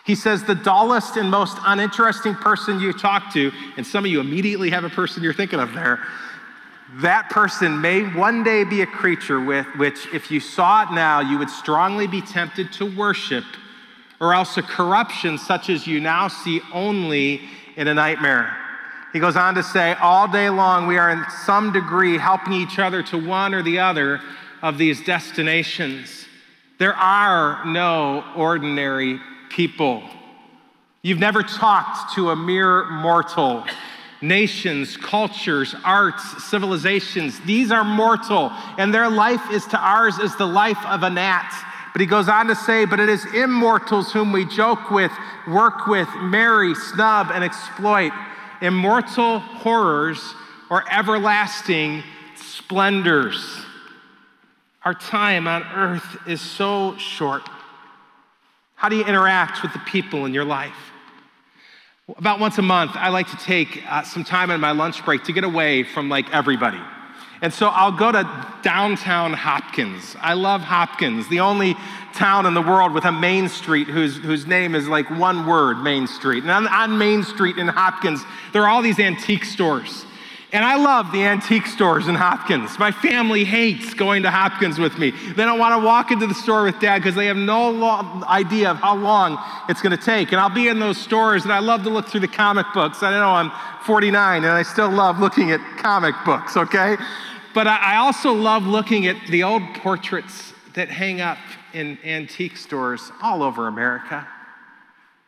He 0.04 0.16
says, 0.16 0.42
The 0.42 0.56
dullest 0.56 1.16
and 1.16 1.30
most 1.30 1.56
uninteresting 1.64 2.34
person 2.34 2.80
you 2.80 2.92
talk 2.92 3.32
to, 3.34 3.52
and 3.76 3.86
some 3.86 4.04
of 4.04 4.10
you 4.10 4.18
immediately 4.18 4.70
have 4.70 4.82
a 4.82 4.90
person 4.90 5.22
you're 5.22 5.32
thinking 5.32 5.60
of 5.60 5.72
there, 5.72 6.00
that 6.94 7.30
person 7.30 7.80
may 7.80 8.02
one 8.02 8.42
day 8.42 8.64
be 8.64 8.80
a 8.80 8.86
creature 8.86 9.38
with 9.38 9.68
which, 9.76 10.08
if 10.12 10.32
you 10.32 10.40
saw 10.40 10.82
it 10.82 10.92
now, 10.92 11.20
you 11.20 11.38
would 11.38 11.50
strongly 11.50 12.08
be 12.08 12.22
tempted 12.22 12.72
to 12.72 12.96
worship, 12.96 13.44
or 14.20 14.34
else 14.34 14.56
a 14.56 14.62
corruption 14.62 15.38
such 15.38 15.70
as 15.70 15.86
you 15.86 16.00
now 16.00 16.28
see 16.28 16.60
only 16.72 17.42
in 17.76 17.88
a 17.88 17.94
nightmare. 17.94 18.56
He 19.12 19.20
goes 19.20 19.36
on 19.36 19.54
to 19.54 19.62
say, 19.62 19.94
all 19.94 20.28
day 20.28 20.50
long, 20.50 20.86
we 20.86 20.98
are 20.98 21.10
in 21.10 21.24
some 21.44 21.72
degree 21.72 22.18
helping 22.18 22.52
each 22.52 22.78
other 22.78 23.02
to 23.04 23.18
one 23.18 23.54
or 23.54 23.62
the 23.62 23.78
other 23.78 24.20
of 24.60 24.76
these 24.76 25.02
destinations. 25.04 26.26
There 26.78 26.94
are 26.94 27.64
no 27.64 28.24
ordinary 28.36 29.18
people. 29.48 30.02
You've 31.02 31.18
never 31.18 31.42
talked 31.42 32.14
to 32.16 32.30
a 32.30 32.36
mere 32.36 32.84
mortal. 32.90 33.64
Nations, 34.20 34.96
cultures, 34.96 35.74
arts, 35.84 36.44
civilizations, 36.44 37.38
these 37.40 37.70
are 37.70 37.84
mortal, 37.84 38.50
and 38.76 38.92
their 38.92 39.08
life 39.08 39.50
is 39.52 39.64
to 39.66 39.78
ours 39.78 40.18
as 40.18 40.34
the 40.34 40.46
life 40.46 40.84
of 40.86 41.04
a 41.04 41.10
gnat. 41.10 41.52
But 41.98 42.02
he 42.02 42.06
goes 42.06 42.28
on 42.28 42.46
to 42.46 42.54
say, 42.54 42.84
But 42.84 43.00
it 43.00 43.08
is 43.08 43.24
immortals 43.34 44.12
whom 44.12 44.30
we 44.30 44.44
joke 44.44 44.88
with, 44.88 45.10
work 45.48 45.88
with, 45.88 46.08
marry, 46.20 46.72
snub, 46.76 47.32
and 47.32 47.42
exploit 47.42 48.12
immortal 48.62 49.40
horrors 49.40 50.20
or 50.70 50.84
everlasting 50.92 52.04
splendors. 52.36 53.64
Our 54.84 54.94
time 54.94 55.48
on 55.48 55.64
earth 55.74 56.18
is 56.28 56.40
so 56.40 56.96
short. 56.98 57.42
How 58.76 58.88
do 58.88 58.94
you 58.94 59.04
interact 59.04 59.64
with 59.64 59.72
the 59.72 59.80
people 59.80 60.24
in 60.24 60.32
your 60.32 60.44
life? 60.44 60.92
About 62.16 62.38
once 62.38 62.58
a 62.58 62.62
month, 62.62 62.92
I 62.94 63.08
like 63.08 63.26
to 63.30 63.36
take 63.38 63.82
uh, 63.88 64.04
some 64.04 64.22
time 64.22 64.52
on 64.52 64.60
my 64.60 64.70
lunch 64.70 65.04
break 65.04 65.24
to 65.24 65.32
get 65.32 65.42
away 65.42 65.82
from 65.82 66.08
like 66.08 66.32
everybody. 66.32 66.80
And 67.40 67.52
so 67.52 67.68
I'll 67.68 67.92
go 67.92 68.10
to 68.10 68.46
downtown 68.62 69.32
Hopkins. 69.32 70.16
I 70.20 70.34
love 70.34 70.60
Hopkins, 70.60 71.28
the 71.28 71.40
only 71.40 71.76
town 72.12 72.46
in 72.46 72.54
the 72.54 72.62
world 72.62 72.92
with 72.92 73.04
a 73.04 73.12
main 73.12 73.48
street 73.48 73.86
whose, 73.86 74.16
whose 74.16 74.46
name 74.46 74.74
is 74.74 74.88
like 74.88 75.08
one 75.08 75.46
word, 75.46 75.78
Main 75.82 76.08
Street. 76.08 76.42
And 76.42 76.50
on, 76.50 76.66
on 76.66 76.98
Main 76.98 77.22
Street 77.22 77.56
in 77.56 77.68
Hopkins, 77.68 78.24
there 78.52 78.62
are 78.62 78.68
all 78.68 78.82
these 78.82 78.98
antique 78.98 79.44
stores. 79.44 80.04
And 80.50 80.64
I 80.64 80.76
love 80.76 81.12
the 81.12 81.22
antique 81.22 81.66
stores 81.66 82.08
in 82.08 82.14
Hopkins. 82.14 82.78
My 82.78 82.90
family 82.90 83.44
hates 83.44 83.92
going 83.92 84.22
to 84.22 84.30
Hopkins 84.30 84.78
with 84.78 84.98
me. 84.98 85.10
They 85.10 85.44
don't 85.44 85.58
want 85.58 85.78
to 85.78 85.86
walk 85.86 86.10
into 86.10 86.26
the 86.26 86.34
store 86.34 86.64
with 86.64 86.80
dad 86.80 87.00
because 87.00 87.14
they 87.14 87.26
have 87.26 87.36
no 87.36 87.70
lo- 87.70 88.22
idea 88.24 88.70
of 88.70 88.78
how 88.78 88.96
long 88.96 89.38
it's 89.68 89.82
going 89.82 89.96
to 89.96 90.02
take. 90.02 90.32
And 90.32 90.40
I'll 90.40 90.48
be 90.48 90.68
in 90.68 90.78
those 90.78 90.96
stores 90.96 91.44
and 91.44 91.52
I 91.52 91.58
love 91.58 91.82
to 91.82 91.90
look 91.90 92.08
through 92.08 92.20
the 92.20 92.28
comic 92.28 92.64
books. 92.72 93.02
I 93.02 93.10
know 93.10 93.28
I'm 93.28 93.52
49 93.84 94.44
and 94.44 94.52
I 94.52 94.62
still 94.62 94.88
love 94.88 95.18
looking 95.18 95.50
at 95.50 95.60
comic 95.76 96.14
books, 96.24 96.56
okay? 96.56 96.96
But 97.52 97.66
I 97.66 97.96
also 97.96 98.32
love 98.32 98.62
looking 98.64 99.06
at 99.06 99.16
the 99.28 99.42
old 99.42 99.62
portraits 99.74 100.54
that 100.72 100.88
hang 100.88 101.20
up 101.20 101.38
in 101.74 101.98
antique 102.04 102.56
stores 102.56 103.12
all 103.20 103.42
over 103.42 103.68
America. 103.68 104.26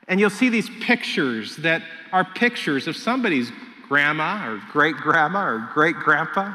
And 0.09 0.19
you'll 0.19 0.31
see 0.31 0.49
these 0.49 0.71
pictures 0.81 1.57
that 1.57 1.83
are 2.11 2.25
pictures 2.25 2.89
of 2.89 2.97
somebody's 2.97 3.53
grandma 3.91 4.49
or 4.49 4.63
great 4.71 4.95
grandma 4.95 5.45
or 5.45 5.69
great 5.75 5.97
grandpa. 5.97 6.55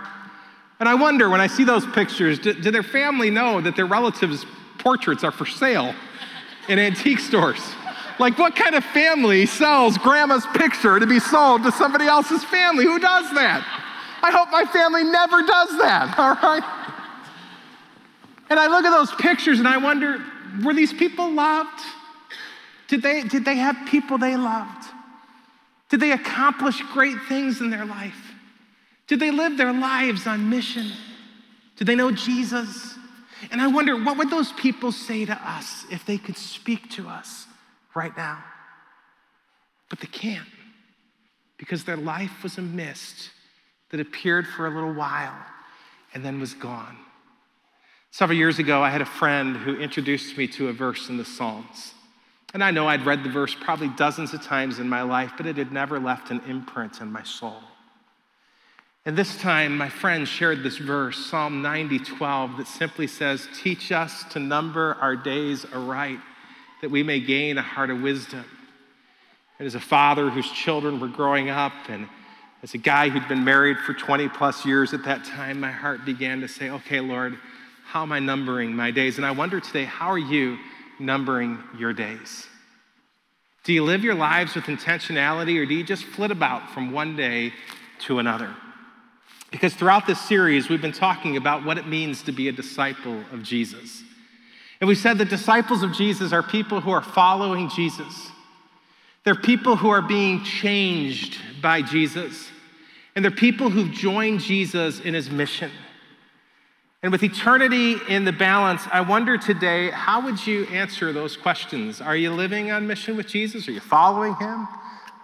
And 0.80 0.88
I 0.88 0.96
wonder 0.96 1.30
when 1.30 1.42
I 1.42 1.48
see 1.48 1.66
those 1.66 1.86
pictures, 1.88 2.40
do, 2.40 2.54
do, 2.54 2.72
their 2.72 2.82
family 2.82 3.30
know 3.30 3.60
that 3.60 3.76
their 3.76 3.86
relatives' 3.86 4.46
portraits 4.78 5.22
are 5.26 5.32
for 5.32 5.46
sale 5.46 5.94
in 6.70 6.80
antique 6.80 7.20
stores? 7.20 7.60
Like, 8.20 8.40
what 8.40 8.56
kind 8.56 8.74
of 8.74 8.86
family 8.86 9.46
sells 9.46 9.98
grandma's 9.98 10.46
picture 10.54 10.98
to 10.98 11.06
be 11.06 11.20
sold 11.20 11.64
to 11.64 11.74
somebody 11.74 12.06
else's 12.06 12.42
family? 12.46 12.86
Who 12.86 13.00
does 13.00 13.30
that? 13.34 13.68
I 14.24 14.32
hope 14.32 14.50
my 14.50 14.64
family 14.64 15.04
never 15.04 15.42
does 15.42 15.78
that, 15.80 16.16
all 16.18 16.36
right? 16.36 16.64
And 18.50 18.58
I 18.58 18.68
look 18.68 18.86
at 18.86 18.92
those 18.92 19.12
pictures 19.12 19.60
and 19.60 19.68
I 19.68 19.76
wonder 19.76 20.24
were 20.64 20.74
these 20.74 20.94
people 20.94 21.30
loved? 21.34 21.82
Did 22.88 23.02
they, 23.02 23.24
did 23.24 23.44
they 23.44 23.56
have 23.56 23.76
people 23.88 24.18
they 24.18 24.38
loved? 24.38 24.88
Did 25.90 26.00
they 26.00 26.12
accomplish 26.12 26.82
great 26.94 27.18
things 27.28 27.62
in 27.62 27.70
their 27.70 27.86
life? 27.86 28.34
Did 29.08 29.20
they 29.20 29.32
live 29.32 29.58
their 29.58 29.74
lives 29.74 30.26
on 30.26 30.50
mission? 30.50 30.92
Did 31.76 31.88
they 31.88 31.96
know 31.96 32.12
Jesus? 32.12 32.96
And 33.52 33.62
I 33.62 33.68
wonder, 33.68 34.02
what 34.02 34.18
would 34.18 34.30
those 34.30 34.52
people 34.54 34.92
say 34.92 35.26
to 35.26 35.34
us 35.34 35.86
if 35.92 36.06
they 36.06 36.18
could 36.18 36.38
speak 36.38 36.90
to 36.92 37.08
us 37.08 37.46
right 37.94 38.16
now? 38.18 38.44
But 39.90 40.00
they 40.00 40.08
can't 40.08 40.48
because 41.58 41.84
their 41.84 41.98
life 41.98 42.44
was 42.44 42.58
a 42.58 42.62
mist 42.62 43.30
that 43.92 44.00
appeared 44.00 44.48
for 44.48 44.68
a 44.68 44.70
little 44.70 44.94
while 44.94 45.38
and 46.14 46.26
then 46.26 46.40
was 46.40 46.54
gone. 46.54 46.98
Several 48.12 48.38
years 48.38 48.60
ago, 48.60 48.82
I 48.82 48.90
had 48.90 49.02
a 49.02 49.06
friend 49.06 49.58
who 49.58 49.78
introduced 49.78 50.38
me 50.38 50.48
to 50.48 50.70
a 50.70 50.74
verse 50.74 51.10
in 51.10 51.18
the 51.18 51.26
Psalms. 51.26 51.95
And 52.56 52.64
I 52.64 52.72
know 52.72 52.88
I'd 52.88 53.06
read 53.06 53.22
the 53.22 53.30
verse 53.30 53.54
probably 53.54 53.90
dozens 53.90 54.34
of 54.34 54.42
times 54.42 54.80
in 54.80 54.88
my 54.88 55.02
life, 55.02 55.34
but 55.36 55.46
it 55.46 55.58
had 55.58 55.74
never 55.74 56.00
left 56.00 56.32
an 56.32 56.42
imprint 56.48 57.02
in 57.02 57.12
my 57.12 57.22
soul. 57.22 57.60
And 59.06 59.18
this 59.18 59.36
time, 59.36 59.76
my 59.78 59.90
friend 59.90 60.26
shared 60.26 60.64
this 60.64 60.78
verse, 60.78 61.18
Psalm 61.26 61.62
90, 61.62 62.00
12, 62.00 62.56
that 62.56 62.68
simply 62.68 63.08
says, 63.08 63.50
Teach 63.62 63.92
us 63.92 64.24
to 64.30 64.40
number 64.40 64.96
our 65.02 65.18
days 65.18 65.66
aright, 65.74 66.20
that 66.82 66.90
we 66.90 67.04
may 67.04 67.20
gain 67.20 67.58
a 67.58 67.62
heart 67.62 67.90
of 67.90 68.02
wisdom. 68.02 68.46
And 69.60 69.66
as 69.66 69.76
a 69.76 69.82
father 69.82 70.30
whose 70.30 70.50
children 70.50 71.02
were 71.02 71.10
growing 71.10 71.50
up, 71.50 71.74
and 71.90 72.08
as 72.64 72.74
a 72.74 72.78
guy 72.78 73.10
who'd 73.10 73.28
been 73.28 73.44
married 73.44 73.80
for 73.80 73.94
20 73.94 74.30
plus 74.30 74.66
years 74.66 74.94
at 74.94 75.04
that 75.04 75.26
time, 75.26 75.60
my 75.60 75.74
heart 75.74 76.06
began 76.06 76.40
to 76.40 76.48
say, 76.48 76.70
Okay, 76.70 77.02
Lord, 77.02 77.38
how 77.84 78.04
am 78.04 78.14
I 78.14 78.20
numbering 78.20 78.74
my 78.74 78.92
days? 78.92 79.18
And 79.18 79.26
I 79.26 79.32
wonder 79.32 79.60
today, 79.60 79.84
how 79.84 80.08
are 80.08 80.18
you 80.18 80.58
numbering 81.00 81.60
your 81.78 81.94
days? 81.94 82.48
Do 83.64 83.74
you 83.74 83.84
live 83.84 84.04
your 84.04 84.16
lives 84.16 84.54
with 84.56 84.66
intentionality, 84.66 85.60
or 85.60 85.66
do 85.66 85.74
you 85.74 85.84
just 85.84 86.04
flit 86.04 86.32
about 86.32 86.70
from 86.72 86.92
one 86.92 87.16
day 87.16 87.54
to 88.02 88.20
another? 88.20 88.56
Because 89.52 89.74
throughout 89.74 90.06
this 90.06 90.20
series, 90.22 90.70
we've 90.70 90.82
been 90.82 90.92
talking 90.92 91.38
about 91.38 91.66
what 91.66 91.78
it 91.78 91.88
means 91.88 92.22
to 92.24 92.32
be 92.32 92.48
a 92.48 92.52
disciple 92.52 93.24
of 93.32 93.42
Jesus. 93.42 94.04
And 94.82 94.88
we 94.88 94.96
said 94.96 95.18
that 95.18 95.30
disciples 95.30 95.82
of 95.82 95.94
Jesus 95.94 96.34
are 96.34 96.44
people 96.44 96.82
who 96.82 96.92
are 96.92 97.02
following 97.02 97.70
Jesus. 97.70 98.30
They're 99.24 99.34
people 99.34 99.76
who 99.76 99.90
are 99.90 100.02
being 100.02 100.44
changed 100.44 101.40
by 101.62 101.82
Jesus. 101.82 102.50
And 103.16 103.24
they're 103.24 103.32
people 103.32 103.70
who've 103.70 103.92
joined 103.92 104.42
Jesus 104.42 105.00
in 105.00 105.14
his 105.14 105.32
mission. 105.32 105.72
And 107.06 107.12
with 107.12 107.22
eternity 107.22 107.98
in 108.10 108.26
the 108.26 108.32
balance, 108.32 108.82
I 108.92 109.02
wonder 109.02 109.38
today, 109.38 109.92
how 109.92 110.26
would 110.26 110.48
you 110.48 110.64
answer 110.72 111.14
those 111.14 111.38
questions? 111.38 112.02
Are 112.02 112.16
you 112.18 112.32
living 112.32 112.72
on 112.72 112.88
mission 112.88 113.16
with 113.16 113.28
Jesus? 113.28 113.68
Are 113.68 113.72
you 113.72 113.80
following 113.80 114.34
him? 114.38 114.68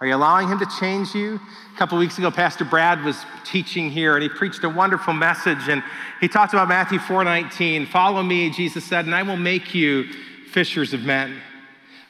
Are 0.00 0.06
you 0.06 0.14
allowing 0.14 0.46
Him 0.46 0.60
to 0.60 0.66
change 0.78 1.12
you? 1.12 1.40
A 1.74 1.76
couple 1.76 1.98
weeks 1.98 2.18
ago, 2.18 2.30
Pastor 2.30 2.64
Brad 2.64 3.02
was 3.02 3.24
teaching 3.44 3.90
here 3.90 4.14
and 4.14 4.22
he 4.22 4.28
preached 4.28 4.62
a 4.62 4.68
wonderful 4.68 5.12
message. 5.12 5.68
And 5.68 5.82
he 6.20 6.28
talked 6.28 6.52
about 6.52 6.68
Matthew 6.68 7.00
4:19. 7.00 7.86
Follow 7.88 8.22
me, 8.22 8.50
Jesus 8.50 8.84
said, 8.84 9.06
and 9.06 9.14
I 9.14 9.24
will 9.24 9.36
make 9.36 9.74
you 9.74 10.04
fishers 10.52 10.94
of 10.94 11.02
men. 11.02 11.34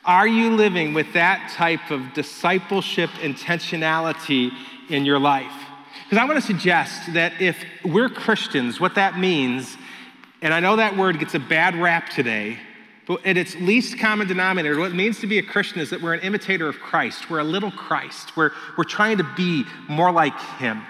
Are 0.04 0.28
you 0.28 0.54
living 0.54 0.92
with 0.92 1.14
that 1.14 1.50
type 1.54 1.90
of 1.90 2.12
discipleship 2.12 3.08
intentionality 3.22 4.50
in 4.90 5.06
your 5.06 5.18
life? 5.18 5.71
Because 6.12 6.25
I 6.25 6.26
want 6.26 6.40
to 6.42 6.47
suggest 6.47 7.14
that 7.14 7.40
if 7.40 7.57
we're 7.87 8.11
Christians, 8.11 8.78
what 8.78 8.97
that 8.97 9.19
means, 9.19 9.78
and 10.42 10.52
I 10.52 10.61
know 10.61 10.76
that 10.76 10.95
word 10.95 11.19
gets 11.19 11.35
a 11.35 11.38
bad 11.38 11.75
rap 11.75 12.11
today, 12.11 12.59
but 13.07 13.25
at 13.25 13.38
its 13.38 13.54
least 13.57 13.99
common 13.99 14.28
denominator, 14.28 14.78
what 14.78 14.90
it 14.90 14.95
means 14.95 15.21
to 15.21 15.26
be 15.26 15.38
a 15.38 15.42
Christian 15.42 15.81
is 15.81 15.88
that 15.88 16.02
we're 16.02 16.12
an 16.12 16.21
imitator 16.21 16.69
of 16.69 16.78
Christ. 16.81 17.31
We're 17.31 17.38
a 17.38 17.45
little 17.45 17.71
Christ. 17.71 18.37
We're, 18.37 18.50
we're 18.76 18.85
trying 18.85 19.16
to 19.16 19.26
be 19.38 19.64
more 19.88 20.12
like 20.12 20.38
Him. 20.59 20.83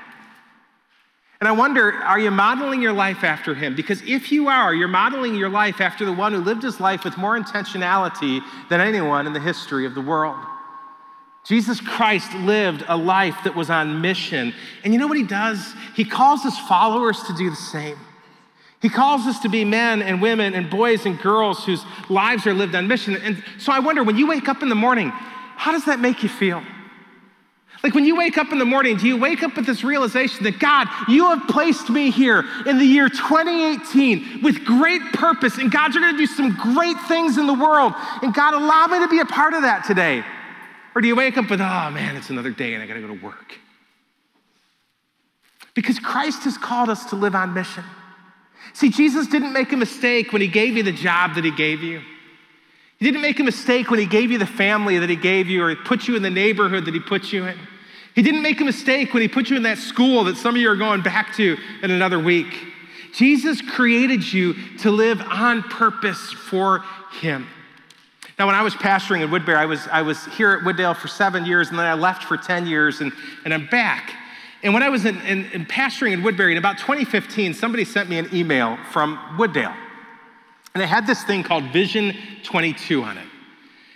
And 1.41 1.47
I 1.47 1.53
wonder, 1.53 1.93
are 1.93 2.19
you 2.19 2.33
modeling 2.33 2.83
your 2.83 2.93
life 2.93 3.23
after 3.23 3.55
Him? 3.55 3.77
Because 3.77 4.03
if 4.03 4.33
you 4.33 4.49
are, 4.49 4.75
you're 4.75 4.89
modeling 4.89 5.37
your 5.37 5.51
life 5.51 5.81
after 5.81 6.05
the 6.05 6.13
one 6.13 6.33
who 6.33 6.41
lived 6.41 6.65
his 6.65 6.81
life 6.81 7.05
with 7.05 7.17
more 7.17 7.39
intentionality 7.39 8.41
than 8.69 8.81
anyone 8.81 9.29
in 9.29 9.35
the 9.35 9.39
history 9.39 9.87
of 9.87 9.95
the 9.95 10.01
world. 10.01 10.45
Jesus 11.45 11.81
Christ 11.81 12.33
lived 12.35 12.85
a 12.87 12.97
life 12.97 13.37
that 13.45 13.57
was 13.57 13.69
on 13.69 14.01
mission. 14.01 14.55
And 14.85 14.93
you 14.93 14.99
know 14.99 15.09
what 15.09 15.17
He 15.17 15.25
does? 15.25 15.75
He 15.95 16.05
calls 16.05 16.43
His 16.43 16.57
followers 16.61 17.21
to 17.25 17.35
do 17.35 17.51
the 17.51 17.57
same. 17.57 17.99
He 18.81 18.89
calls 18.89 19.27
us 19.27 19.39
to 19.41 19.49
be 19.49 19.65
men 19.65 20.03
and 20.03 20.21
women 20.21 20.55
and 20.55 20.69
boys 20.69 21.07
and 21.07 21.19
girls 21.21 21.65
whose 21.65 21.85
lives 22.09 22.47
are 22.47 22.55
lived 22.55 22.75
on 22.75 22.89
mission. 22.89 23.17
And 23.17 23.43
so 23.59 23.73
I 23.73 23.79
wonder 23.79 24.03
when 24.03 24.17
you 24.17 24.27
wake 24.27 24.49
up 24.49 24.63
in 24.63 24.69
the 24.69 24.75
morning, 24.75 25.11
how 25.11 25.71
does 25.71 25.85
that 25.85 26.01
make 26.01 26.23
you 26.23 26.29
feel? 26.29 26.63
Like 27.85 27.95
when 27.95 28.05
you 28.05 28.17
wake 28.17 28.39
up 28.39 28.53
in 28.53 28.59
the 28.59 28.65
morning, 28.65 28.97
do 28.97 29.09
you 29.09 29.17
wake 29.17 29.43
up 29.43 29.57
with 29.57 29.67
this 29.67 29.83
realization 29.83 30.45
that 30.45 30.61
God, 30.61 30.89
you 31.09 31.29
have 31.29 31.49
placed 31.49 31.91
me 31.91 32.11
here 32.11 32.45
in 32.67 32.79
the 32.79 32.85
year 32.85 33.09
2018 33.09 34.43
with 34.43 34.65
great 34.65 35.03
purpose, 35.13 35.59
and 35.59 35.71
God, 35.71 35.93
you're 35.93 36.03
gonna 36.03 36.17
do 36.17 36.27
some 36.27 36.55
great 36.55 36.97
things 37.09 37.39
in 37.39 37.47
the 37.47 37.55
world, 37.55 37.93
and 38.23 38.33
God, 38.33 38.55
allow 38.55 38.87
me 38.87 39.01
to 39.01 39.09
be 39.09 39.19
a 39.19 39.25
part 39.25 39.55
of 39.55 39.63
that 39.63 39.85
today? 39.85 40.25
Or 40.95 41.01
do 41.01 41.09
you 41.09 41.17
wake 41.17 41.37
up 41.39 41.49
with, 41.49 41.61
oh 41.61 41.91
man, 41.91 42.17
it's 42.17 42.31
another 42.31 42.51
day 42.51 42.75
and 42.75 42.83
I 42.83 42.87
gotta 42.87 43.01
go 43.01 43.09
to 43.09 43.25
work? 43.25 43.55
Because 45.75 45.99
Christ 45.99 46.45
has 46.45 46.59
called 46.59 46.91
us 46.91 47.07
to 47.07 47.17
live 47.17 47.35
on 47.35 47.55
mission. 47.55 47.85
See, 48.75 48.91
Jesus 48.91 49.27
didn't 49.27 49.53
make 49.53 49.73
a 49.73 49.77
mistake 49.77 50.33
when 50.33 50.43
he 50.43 50.49
gave 50.49 50.77
you 50.77 50.83
the 50.83 50.93
job 50.93 51.35
that 51.35 51.45
he 51.45 51.51
gave 51.51 51.83
you. 51.83 52.01
He 52.99 53.07
didn't 53.07 53.23
make 53.23 53.41
a 53.41 53.43
mistake 53.45 53.91
when 53.91 53.99
he 53.99 54.07
gave 54.07 54.31
you 54.31 54.39
the 54.39 54.47
family 54.47 54.99
that 54.99 55.11
he 55.11 55.17
gave 55.17 55.49
you 55.49 55.65
or 55.65 55.71
he 55.71 55.75
put 55.75 56.07
you 56.07 56.15
in 56.15 56.23
the 56.23 56.31
neighborhood 56.31 56.85
that 56.85 56.95
he 56.95 57.01
put 57.01 57.33
you 57.33 57.47
in. 57.47 57.59
He 58.15 58.23
didn't 58.23 58.43
make 58.43 58.61
a 58.61 58.65
mistake 58.65 59.13
when 59.15 59.23
he 59.23 59.29
put 59.29 59.51
you 59.51 59.57
in 59.57 59.63
that 59.63 59.79
school 59.79 60.25
that 60.25 60.37
some 60.37 60.55
of 60.55 60.61
you 60.61 60.71
are 60.71 60.77
going 60.77 61.03
back 61.03 61.35
to 61.37 61.57
in 61.83 61.91
another 61.91 62.19
week. 62.19 62.55
Jesus 63.13 63.61
created 63.61 64.33
you 64.33 64.55
to 64.79 64.91
live 64.91 65.21
on 65.21 65.63
purpose 65.63 66.33
for 66.33 66.85
him. 67.21 67.47
Now, 68.43 68.47
when 68.47 68.57
I 68.57 68.63
was 68.63 68.75
pastoring 68.75 69.23
in 69.23 69.31
Woodbury, 69.31 69.57
I 69.57 69.67
was, 69.67 69.87
I 69.87 70.03
was 70.03 70.25
here 70.25 70.51
at 70.51 70.65
Wooddale 70.65 70.97
for 70.97 71.07
seven 71.07 71.47
years, 71.47 71.69
and 71.69 71.79
then 71.79 71.87
I 71.87 71.95
left 71.95 72.25
for 72.25 72.37
10 72.37 72.67
years, 72.67 73.01
and, 73.01 73.13
and 73.45 73.55
I'm 73.55 73.69
back. 73.69 74.15
And 74.65 74.75
when 74.75 74.83
I 74.83 74.89
was 74.89 75.05
in, 75.05 75.21
in, 75.21 75.45
in, 75.53 75.65
pastoring 75.65 76.11
in 76.11 76.25
Woodbury 76.25 76.51
in 76.51 76.59
about 76.59 76.77
2015, 76.79 77.55
somebody 77.55 77.85
sent 77.85 78.09
me 78.09 78.19
an 78.19 78.29
email 78.35 78.79
from 78.91 79.17
Wooddale. 79.39 79.77
And 80.75 80.83
it 80.83 80.89
had 80.89 81.07
this 81.07 81.23
thing 81.23 81.45
called 81.45 81.73
Vision 81.73 82.17
22 82.43 83.05
on 83.05 83.17
it. 83.17 83.27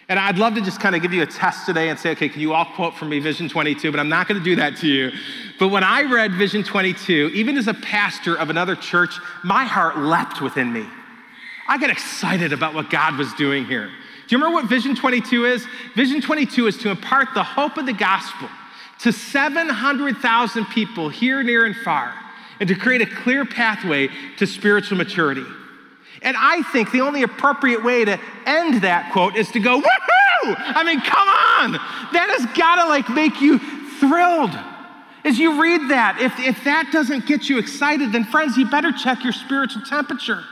And 0.08 0.16
I'd 0.16 0.38
love 0.38 0.54
to 0.54 0.60
just 0.60 0.78
kind 0.78 0.94
of 0.94 1.02
give 1.02 1.12
you 1.12 1.22
a 1.22 1.26
test 1.26 1.66
today 1.66 1.88
and 1.88 1.98
say, 1.98 2.12
okay, 2.12 2.28
can 2.28 2.40
you 2.40 2.52
all 2.52 2.66
quote 2.66 2.94
from 2.94 3.08
me 3.08 3.18
Vision 3.18 3.48
22? 3.48 3.90
But 3.90 3.98
I'm 3.98 4.08
not 4.08 4.28
going 4.28 4.38
to 4.38 4.44
do 4.44 4.54
that 4.54 4.76
to 4.76 4.86
you. 4.86 5.10
But 5.58 5.70
when 5.70 5.82
I 5.82 6.02
read 6.02 6.34
Vision 6.34 6.62
22, 6.62 7.32
even 7.34 7.58
as 7.58 7.66
a 7.66 7.74
pastor 7.74 8.36
of 8.36 8.48
another 8.48 8.76
church, 8.76 9.18
my 9.42 9.64
heart 9.64 9.98
leapt 9.98 10.40
within 10.40 10.72
me. 10.72 10.86
I 11.66 11.78
got 11.78 11.90
excited 11.90 12.52
about 12.52 12.74
what 12.74 12.90
God 12.90 13.18
was 13.18 13.32
doing 13.34 13.64
here. 13.64 13.90
Do 14.26 14.34
you 14.34 14.42
remember 14.42 14.60
what 14.60 14.68
Vision 14.68 14.96
22 14.96 15.44
is? 15.44 15.66
Vision 15.94 16.20
22 16.20 16.66
is 16.66 16.76
to 16.78 16.90
impart 16.90 17.28
the 17.34 17.44
hope 17.44 17.76
of 17.76 17.86
the 17.86 17.92
gospel 17.92 18.48
to 19.00 19.12
700,000 19.12 20.64
people 20.66 21.08
here, 21.08 21.42
near, 21.44 21.64
and 21.64 21.76
far, 21.76 22.12
and 22.58 22.68
to 22.68 22.74
create 22.74 23.02
a 23.02 23.06
clear 23.06 23.44
pathway 23.44 24.08
to 24.38 24.46
spiritual 24.46 24.98
maturity. 24.98 25.44
And 26.22 26.36
I 26.36 26.62
think 26.72 26.90
the 26.90 27.02
only 27.02 27.22
appropriate 27.22 27.84
way 27.84 28.04
to 28.04 28.18
end 28.46 28.82
that 28.82 29.12
quote 29.12 29.36
is 29.36 29.48
to 29.52 29.60
go, 29.60 29.80
woohoo! 29.80 30.54
I 30.58 30.82
mean, 30.84 31.00
come 31.02 31.28
on! 31.28 31.72
That 32.12 32.34
has 32.36 32.46
gotta 32.56 32.88
like 32.88 33.08
make 33.10 33.40
you 33.40 33.60
thrilled. 34.00 34.58
As 35.24 35.38
you 35.38 35.60
read 35.62 35.90
that, 35.90 36.18
if, 36.20 36.38
if 36.40 36.64
that 36.64 36.90
doesn't 36.90 37.26
get 37.26 37.48
you 37.48 37.58
excited, 37.58 38.12
then 38.12 38.24
friends, 38.24 38.56
you 38.56 38.68
better 38.68 38.90
check 38.90 39.22
your 39.22 39.32
spiritual 39.32 39.82
temperature. 39.82 40.42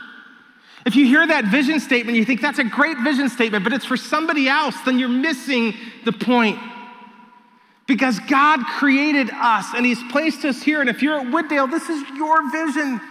If 0.85 0.95
you 0.95 1.05
hear 1.05 1.25
that 1.25 1.45
vision 1.45 1.79
statement, 1.79 2.17
you 2.17 2.25
think 2.25 2.41
that's 2.41 2.59
a 2.59 2.63
great 2.63 2.99
vision 2.99 3.27
statement, 3.29 3.63
but 3.63 3.73
it's 3.73 3.85
for 3.85 3.97
somebody 3.97 4.47
else, 4.47 4.75
then 4.85 4.99
you're 4.99 5.09
missing 5.09 5.73
the 6.03 6.11
point. 6.11 6.59
Because 7.87 8.19
God 8.21 8.59
created 8.77 9.29
us 9.31 9.67
and 9.75 9.85
He's 9.85 10.01
placed 10.11 10.45
us 10.45 10.61
here. 10.61 10.81
And 10.81 10.89
if 10.89 11.01
you're 11.01 11.19
at 11.19 11.27
Wooddale, 11.27 11.69
this 11.69 11.89
is 11.89 12.07
your 12.15 12.51
vision. 12.51 13.01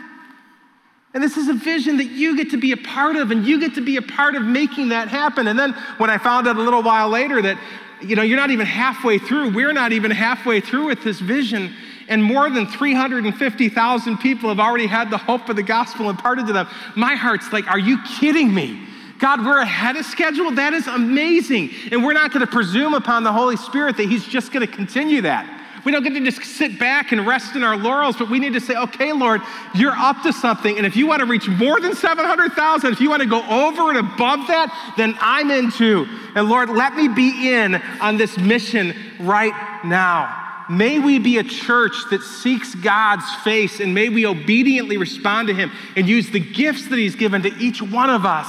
And 1.14 1.22
this 1.22 1.36
is 1.36 1.48
a 1.48 1.54
vision 1.54 1.98
that 1.98 2.06
you 2.06 2.36
get 2.36 2.50
to 2.50 2.56
be 2.56 2.72
a 2.72 2.76
part 2.76 3.14
of, 3.14 3.30
and 3.30 3.46
you 3.46 3.60
get 3.60 3.74
to 3.76 3.80
be 3.80 3.96
a 3.96 4.02
part 4.02 4.34
of 4.34 4.42
making 4.42 4.88
that 4.88 5.06
happen. 5.06 5.46
And 5.46 5.56
then 5.56 5.72
when 5.98 6.10
I 6.10 6.18
found 6.18 6.48
out 6.48 6.56
a 6.56 6.62
little 6.62 6.82
while 6.82 7.08
later 7.08 7.40
that, 7.40 7.56
you 8.02 8.16
know, 8.16 8.22
you're 8.22 8.36
not 8.36 8.50
even 8.50 8.66
halfway 8.66 9.18
through, 9.18 9.50
we're 9.50 9.72
not 9.72 9.92
even 9.92 10.10
halfway 10.10 10.60
through 10.60 10.86
with 10.86 11.04
this 11.04 11.20
vision, 11.20 11.72
and 12.08 12.22
more 12.22 12.50
than 12.50 12.66
350,000 12.66 14.18
people 14.18 14.48
have 14.48 14.60
already 14.60 14.86
had 14.86 15.10
the 15.10 15.18
hope 15.18 15.48
of 15.48 15.56
the 15.56 15.62
gospel 15.62 16.10
imparted 16.10 16.46
to 16.46 16.52
them, 16.52 16.68
my 16.96 17.14
heart's 17.14 17.52
like, 17.52 17.66
are 17.68 17.78
you 17.78 17.98
kidding 18.18 18.52
me? 18.52 18.86
God, 19.18 19.44
we're 19.44 19.60
ahead 19.60 19.96
of 19.96 20.04
schedule? 20.04 20.50
That 20.50 20.74
is 20.74 20.86
amazing. 20.86 21.70
And 21.92 22.04
we're 22.04 22.12
not 22.12 22.32
going 22.32 22.44
to 22.44 22.50
presume 22.50 22.94
upon 22.94 23.22
the 23.22 23.32
Holy 23.32 23.56
Spirit 23.56 23.96
that 23.96 24.08
He's 24.08 24.26
just 24.26 24.52
going 24.52 24.66
to 24.66 24.72
continue 24.72 25.22
that. 25.22 25.62
We 25.84 25.92
don't 25.92 26.02
get 26.02 26.14
to 26.14 26.24
just 26.24 26.42
sit 26.42 26.78
back 26.78 27.12
and 27.12 27.26
rest 27.26 27.56
in 27.56 27.62
our 27.62 27.76
laurels, 27.76 28.16
but 28.16 28.30
we 28.30 28.38
need 28.38 28.54
to 28.54 28.60
say, 28.60 28.74
okay, 28.74 29.12
Lord, 29.12 29.42
you're 29.74 29.92
up 29.92 30.22
to 30.22 30.32
something. 30.32 30.78
And 30.78 30.86
if 30.86 30.96
you 30.96 31.06
want 31.06 31.20
to 31.20 31.26
reach 31.26 31.46
more 31.46 31.78
than 31.78 31.94
700,000, 31.94 32.92
if 32.92 33.00
you 33.00 33.10
want 33.10 33.22
to 33.22 33.28
go 33.28 33.42
over 33.48 33.90
and 33.90 33.98
above 33.98 34.46
that, 34.48 34.94
then 34.96 35.14
I'm 35.20 35.50
in 35.50 35.70
too. 35.70 36.06
And 36.34 36.48
Lord, 36.48 36.70
let 36.70 36.94
me 36.94 37.08
be 37.08 37.52
in 37.52 37.74
on 38.00 38.16
this 38.16 38.38
mission 38.38 38.94
right 39.20 39.52
now. 39.84 40.43
May 40.70 40.98
we 40.98 41.18
be 41.18 41.38
a 41.38 41.44
church 41.44 41.94
that 42.10 42.22
seeks 42.22 42.74
God's 42.74 43.28
face 43.42 43.80
and 43.80 43.94
may 43.94 44.08
we 44.08 44.24
obediently 44.24 44.96
respond 44.96 45.48
to 45.48 45.54
Him 45.54 45.70
and 45.96 46.08
use 46.08 46.30
the 46.30 46.40
gifts 46.40 46.88
that 46.88 46.98
He's 46.98 47.16
given 47.16 47.42
to 47.42 47.54
each 47.56 47.82
one 47.82 48.10
of 48.10 48.24
us 48.24 48.48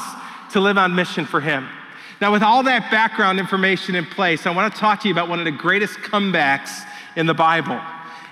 to 0.54 0.60
live 0.60 0.78
on 0.78 0.96
mission 0.96 1.26
for 1.26 1.42
Him. 1.42 1.68
Now, 2.22 2.32
with 2.32 2.44
all 2.44 2.64
that 2.64 2.90
background 2.90 3.40
information 3.40 3.96
in 3.96 4.06
place, 4.06 4.46
I 4.46 4.52
want 4.52 4.74
to 4.74 4.80
talk 4.80 5.02
to 5.02 5.08
you 5.10 5.14
about 5.14 5.28
one 5.28 5.40
of 5.40 5.46
the 5.46 5.52
greatest 5.52 5.98
comebacks 6.00 6.72
in 7.18 7.26
the 7.26 7.34
Bible. 7.34 7.80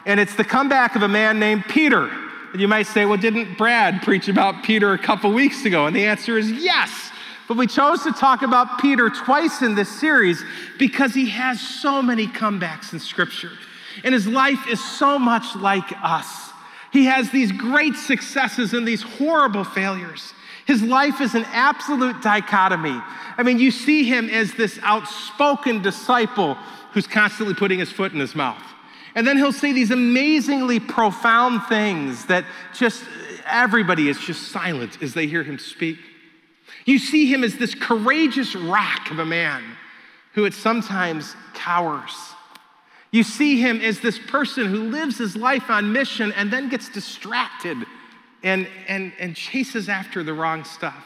And 0.06 0.20
it's 0.20 0.36
the 0.36 0.44
comeback 0.46 0.96
of 0.96 1.02
a 1.02 1.08
man 1.08 1.38
named 1.38 1.66
Peter. 1.66 2.10
And 2.54 2.62
you 2.62 2.68
might 2.68 2.88
say, 2.88 3.06
well, 3.06 3.18
didn't 3.18 3.58
Brad 3.58 4.02
preach 4.02 4.30
about 4.30 4.64
Peter 4.64 4.94
a 4.94 4.98
couple 4.98 5.34
weeks 5.34 5.66
ago? 5.66 5.88
And 5.88 5.96
the 5.96 6.06
answer 6.06 6.38
is 6.38 6.50
yes. 6.52 7.12
But 7.48 7.58
we 7.58 7.68
chose 7.68 8.04
to 8.04 8.14
talk 8.14 8.42
about 8.42 8.80
Peter 8.80 9.10
twice 9.10 9.62
in 9.62 9.76
this 9.76 9.90
series 10.00 10.44
because 10.80 11.14
he 11.14 11.30
has 11.30 11.60
so 11.60 12.02
many 12.02 12.28
comebacks 12.28 12.94
in 12.94 13.00
Scripture. 13.00 13.52
And 14.04 14.14
his 14.14 14.28
life 14.28 14.68
is 14.68 14.84
so 14.84 15.20
much 15.20 15.56
like 15.56 15.92
us. 16.02 16.52
He 16.92 17.06
has 17.06 17.32
these 17.32 17.52
great 17.52 17.96
successes 17.96 18.74
and 18.74 18.88
these 18.88 19.02
horrible 19.02 19.64
failures. 19.64 20.34
His 20.66 20.82
life 20.82 21.22
is 21.22 21.36
an 21.36 21.46
absolute 21.52 22.22
dichotomy. 22.22 23.02
I 23.38 23.44
mean, 23.44 23.60
you 23.60 23.72
see 23.72 24.04
him 24.04 24.30
as 24.30 24.54
this 24.54 24.80
outspoken 24.84 25.82
disciple 25.82 26.56
who's 26.94 27.08
constantly 27.08 27.56
putting 27.56 27.80
his 27.80 27.92
foot 27.92 28.14
in 28.14 28.20
his 28.20 28.36
mouth. 28.36 28.62
And 29.16 29.28
then 29.28 29.38
he'll 29.38 29.52
say 29.52 29.74
these 29.74 29.92
amazingly 29.92 30.80
profound 30.80 31.64
things 31.64 32.26
that 32.28 32.46
just 32.74 33.04
everybody 33.46 34.08
is 34.08 34.20
just 34.20 34.52
silent 34.52 35.02
as 35.02 35.14
they 35.14 35.28
hear 35.28 35.44
him 35.44 35.60
speak. 35.60 35.98
You 36.86 37.00
see 37.00 37.32
him 37.32 37.44
as 37.44 37.58
this 37.58 37.76
courageous 37.76 38.56
rock 38.56 39.12
of 39.12 39.20
a 39.20 39.26
man 39.26 39.64
who 40.34 40.46
at 40.46 40.54
sometimes 40.54 41.36
cowers. 41.54 42.33
You 43.14 43.22
see 43.22 43.62
him 43.62 43.80
as 43.80 44.00
this 44.00 44.18
person 44.18 44.66
who 44.66 44.90
lives 44.90 45.20
his 45.20 45.36
life 45.36 45.70
on 45.70 45.94
mission 45.94 46.32
and 46.32 46.52
then 46.52 46.68
gets 46.68 46.90
distracted 46.90 47.78
and, 48.42 48.68
and, 48.88 49.14
and 49.20 49.36
chases 49.36 49.88
after 49.88 50.24
the 50.24 50.34
wrong 50.34 50.64
stuff. 50.64 51.06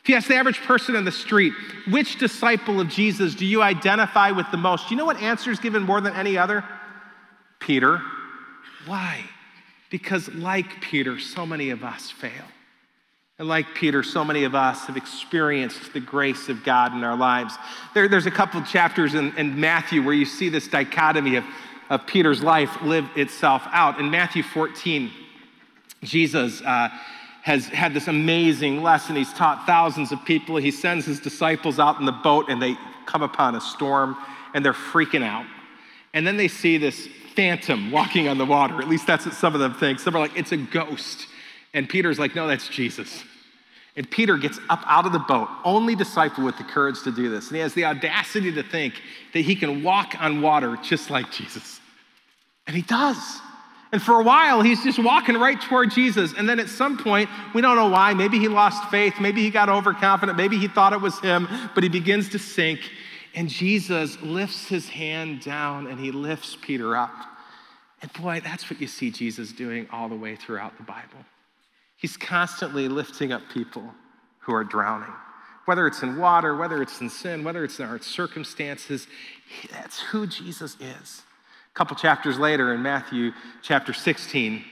If 0.00 0.08
you 0.08 0.14
ask 0.14 0.28
the 0.28 0.36
average 0.36 0.60
person 0.60 0.94
in 0.94 1.04
the 1.04 1.10
street, 1.10 1.52
which 1.90 2.20
disciple 2.20 2.80
of 2.80 2.88
Jesus 2.88 3.34
do 3.34 3.44
you 3.44 3.60
identify 3.60 4.30
with 4.30 4.46
the 4.52 4.56
most? 4.56 4.88
Do 4.88 4.94
you 4.94 4.98
know 4.98 5.04
what 5.04 5.20
answer 5.20 5.50
is 5.50 5.58
given 5.58 5.82
more 5.82 6.00
than 6.00 6.14
any 6.14 6.38
other? 6.38 6.62
Peter. 7.58 8.00
Why? 8.86 9.24
Because, 9.90 10.28
like 10.34 10.80
Peter, 10.80 11.18
so 11.18 11.44
many 11.44 11.70
of 11.70 11.82
us 11.82 12.08
fail. 12.08 12.44
And 13.42 13.48
like 13.48 13.74
Peter, 13.74 14.04
so 14.04 14.24
many 14.24 14.44
of 14.44 14.54
us 14.54 14.84
have 14.84 14.96
experienced 14.96 15.92
the 15.92 15.98
grace 15.98 16.48
of 16.48 16.62
God 16.62 16.94
in 16.94 17.02
our 17.02 17.16
lives. 17.16 17.56
There, 17.92 18.06
there's 18.06 18.26
a 18.26 18.30
couple 18.30 18.62
chapters 18.62 19.14
in, 19.14 19.36
in, 19.36 19.58
Matthew 19.58 20.00
where 20.00 20.14
you 20.14 20.24
see 20.24 20.48
this 20.48 20.68
dichotomy 20.68 21.34
of, 21.34 21.44
of 21.90 22.06
Peter's 22.06 22.40
life 22.40 22.70
live 22.82 23.04
itself 23.16 23.64
out. 23.72 23.98
In 23.98 24.12
Matthew 24.12 24.44
14, 24.44 25.10
Jesus 26.04 26.62
uh, 26.62 26.88
has 27.42 27.66
had 27.66 27.94
this 27.94 28.06
amazing 28.06 28.80
lesson. 28.80 29.16
He's 29.16 29.32
taught 29.32 29.66
thousands 29.66 30.12
of 30.12 30.24
people. 30.24 30.54
He 30.54 30.70
sends 30.70 31.04
his 31.04 31.18
disciples 31.18 31.80
out 31.80 31.98
in 31.98 32.06
the 32.06 32.12
boat, 32.12 32.48
and 32.48 32.62
they 32.62 32.76
come 33.06 33.22
upon 33.22 33.56
a 33.56 33.60
storm, 33.60 34.16
and 34.54 34.64
they're 34.64 34.72
freaking 34.72 35.24
out. 35.24 35.46
And 36.14 36.24
then 36.24 36.36
they 36.36 36.46
see 36.46 36.78
this 36.78 37.08
phantom 37.34 37.90
walking 37.90 38.28
on 38.28 38.38
the 38.38 38.46
water. 38.46 38.80
At 38.80 38.88
least 38.88 39.08
that's 39.08 39.26
what 39.26 39.34
some 39.34 39.52
of 39.52 39.60
them 39.60 39.74
think. 39.74 39.98
Some 39.98 40.14
are 40.14 40.20
like, 40.20 40.36
it's 40.36 40.52
a 40.52 40.56
ghost. 40.56 41.26
And 41.74 41.88
Peter's 41.88 42.20
like, 42.20 42.36
no, 42.36 42.46
that's 42.46 42.68
Jesus. 42.68 43.24
And 43.94 44.10
Peter 44.10 44.38
gets 44.38 44.58
up 44.70 44.82
out 44.86 45.04
of 45.04 45.12
the 45.12 45.18
boat, 45.18 45.48
only 45.64 45.94
disciple 45.94 46.44
with 46.44 46.56
the 46.56 46.64
courage 46.64 47.02
to 47.02 47.12
do 47.12 47.28
this. 47.28 47.48
And 47.48 47.56
he 47.56 47.62
has 47.62 47.74
the 47.74 47.84
audacity 47.84 48.50
to 48.52 48.62
think 48.62 48.94
that 49.34 49.40
he 49.40 49.54
can 49.54 49.82
walk 49.82 50.14
on 50.18 50.40
water 50.40 50.78
just 50.82 51.10
like 51.10 51.30
Jesus. 51.30 51.80
And 52.66 52.74
he 52.74 52.82
does. 52.82 53.18
And 53.92 54.02
for 54.02 54.18
a 54.18 54.22
while, 54.22 54.62
he's 54.62 54.82
just 54.82 54.98
walking 54.98 55.36
right 55.36 55.60
toward 55.60 55.90
Jesus. 55.90 56.32
And 56.32 56.48
then 56.48 56.58
at 56.58 56.70
some 56.70 56.96
point, 56.96 57.28
we 57.54 57.60
don't 57.60 57.76
know 57.76 57.88
why. 57.88 58.14
Maybe 58.14 58.38
he 58.38 58.48
lost 58.48 58.90
faith. 58.90 59.14
Maybe 59.20 59.42
he 59.42 59.50
got 59.50 59.68
overconfident. 59.68 60.38
Maybe 60.38 60.56
he 60.56 60.68
thought 60.68 60.94
it 60.94 61.00
was 61.02 61.18
him, 61.20 61.46
but 61.74 61.82
he 61.82 61.90
begins 61.90 62.30
to 62.30 62.38
sink. 62.38 62.80
And 63.34 63.50
Jesus 63.50 64.20
lifts 64.22 64.68
his 64.68 64.88
hand 64.88 65.42
down 65.42 65.86
and 65.86 66.00
he 66.00 66.10
lifts 66.10 66.56
Peter 66.60 66.96
up. 66.96 67.14
And 68.00 68.10
boy, 68.14 68.40
that's 68.42 68.70
what 68.70 68.80
you 68.80 68.86
see 68.86 69.10
Jesus 69.10 69.52
doing 69.52 69.86
all 69.92 70.08
the 70.08 70.16
way 70.16 70.36
throughout 70.36 70.78
the 70.78 70.82
Bible. 70.82 71.24
He's 72.02 72.16
constantly 72.16 72.88
lifting 72.88 73.32
up 73.32 73.42
people 73.54 73.94
who 74.40 74.52
are 74.52 74.64
drowning. 74.64 75.14
Whether 75.66 75.86
it's 75.86 76.02
in 76.02 76.18
water, 76.18 76.56
whether 76.56 76.82
it's 76.82 77.00
in 77.00 77.08
sin, 77.08 77.44
whether 77.44 77.62
it's 77.62 77.78
in 77.78 77.86
our 77.86 78.00
circumstances, 78.00 79.06
that's 79.70 80.00
who 80.00 80.26
Jesus 80.26 80.74
is. 80.80 81.22
A 81.70 81.74
couple 81.74 81.94
chapters 81.94 82.40
later 82.40 82.74
in 82.74 82.82
Matthew 82.82 83.30
chapter 83.62 83.92
16, 83.92 84.64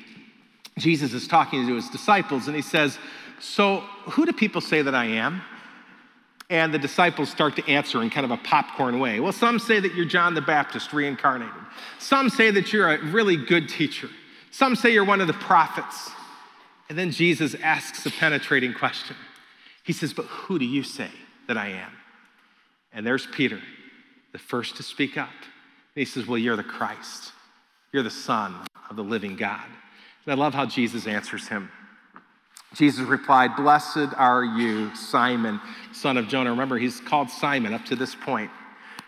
Jesus 0.77 1.13
is 1.13 1.29
talking 1.29 1.69
to 1.69 1.77
his 1.77 1.89
disciples 1.89 2.49
and 2.49 2.57
he 2.57 2.63
says, 2.63 2.99
So, 3.39 3.79
who 4.07 4.27
do 4.27 4.33
people 4.33 4.61
say 4.61 4.83
that 4.83 4.97
I 4.97 5.05
am? 5.05 5.41
And 6.49 6.75
the 6.75 6.81
disciples 6.81 7.31
start 7.31 7.55
to 7.57 7.69
answer 7.69 8.03
in 8.03 8.11
kind 8.11 8.25
of 8.25 8.33
a 8.33 8.39
popcorn 8.39 8.99
way. 8.99 9.21
Well, 9.21 9.33
some 9.33 9.61
say 9.61 9.79
that 9.79 9.95
you're 9.95 10.05
John 10.05 10.35
the 10.35 10.41
Baptist 10.41 10.93
reincarnated. 10.93 11.55
Some 12.01 12.29
say 12.29 12.51
that 12.51 12.73
you're 12.73 12.93
a 12.93 13.01
really 13.05 13.37
good 13.37 13.69
teacher. 13.69 14.11
Some 14.51 14.75
say 14.75 14.93
you're 14.93 15.05
one 15.05 15.21
of 15.21 15.29
the 15.29 15.33
prophets. 15.35 16.11
And 16.91 16.99
then 16.99 17.13
Jesus 17.13 17.55
asks 17.63 18.05
a 18.05 18.11
penetrating 18.11 18.75
question. 18.75 19.15
He 19.85 19.93
says, 19.93 20.13
But 20.13 20.25
who 20.25 20.59
do 20.59 20.65
you 20.65 20.83
say 20.83 21.09
that 21.47 21.57
I 21.57 21.69
am? 21.69 21.93
And 22.93 23.07
there's 23.07 23.29
Peter, 23.29 23.61
the 24.33 24.39
first 24.39 24.77
to 24.77 24.83
speak 24.83 25.17
up. 25.17 25.31
And 25.31 26.01
he 26.01 26.05
says, 26.05 26.27
Well, 26.27 26.37
you're 26.37 26.57
the 26.57 26.65
Christ. 26.65 27.33
You're 27.93 28.03
the 28.03 28.11
Son 28.11 28.57
of 28.91 28.97
the 28.97 29.05
living 29.05 29.37
God. 29.37 29.65
And 30.27 30.33
I 30.33 30.35
love 30.35 30.53
how 30.53 30.67
Jesus 30.67 31.07
answers 31.07 31.47
him. 31.47 31.71
Jesus 32.75 33.07
replied, 33.07 33.55
Blessed 33.55 34.13
are 34.17 34.45
you, 34.45 34.93
Simon, 34.97 35.61
son 35.93 36.17
of 36.17 36.27
Jonah. 36.27 36.51
Remember, 36.51 36.77
he's 36.77 37.01
called 37.01 37.31
Simon 37.31 37.73
up 37.73 37.85
to 37.87 37.95
this 37.95 38.17
point. 38.17 38.51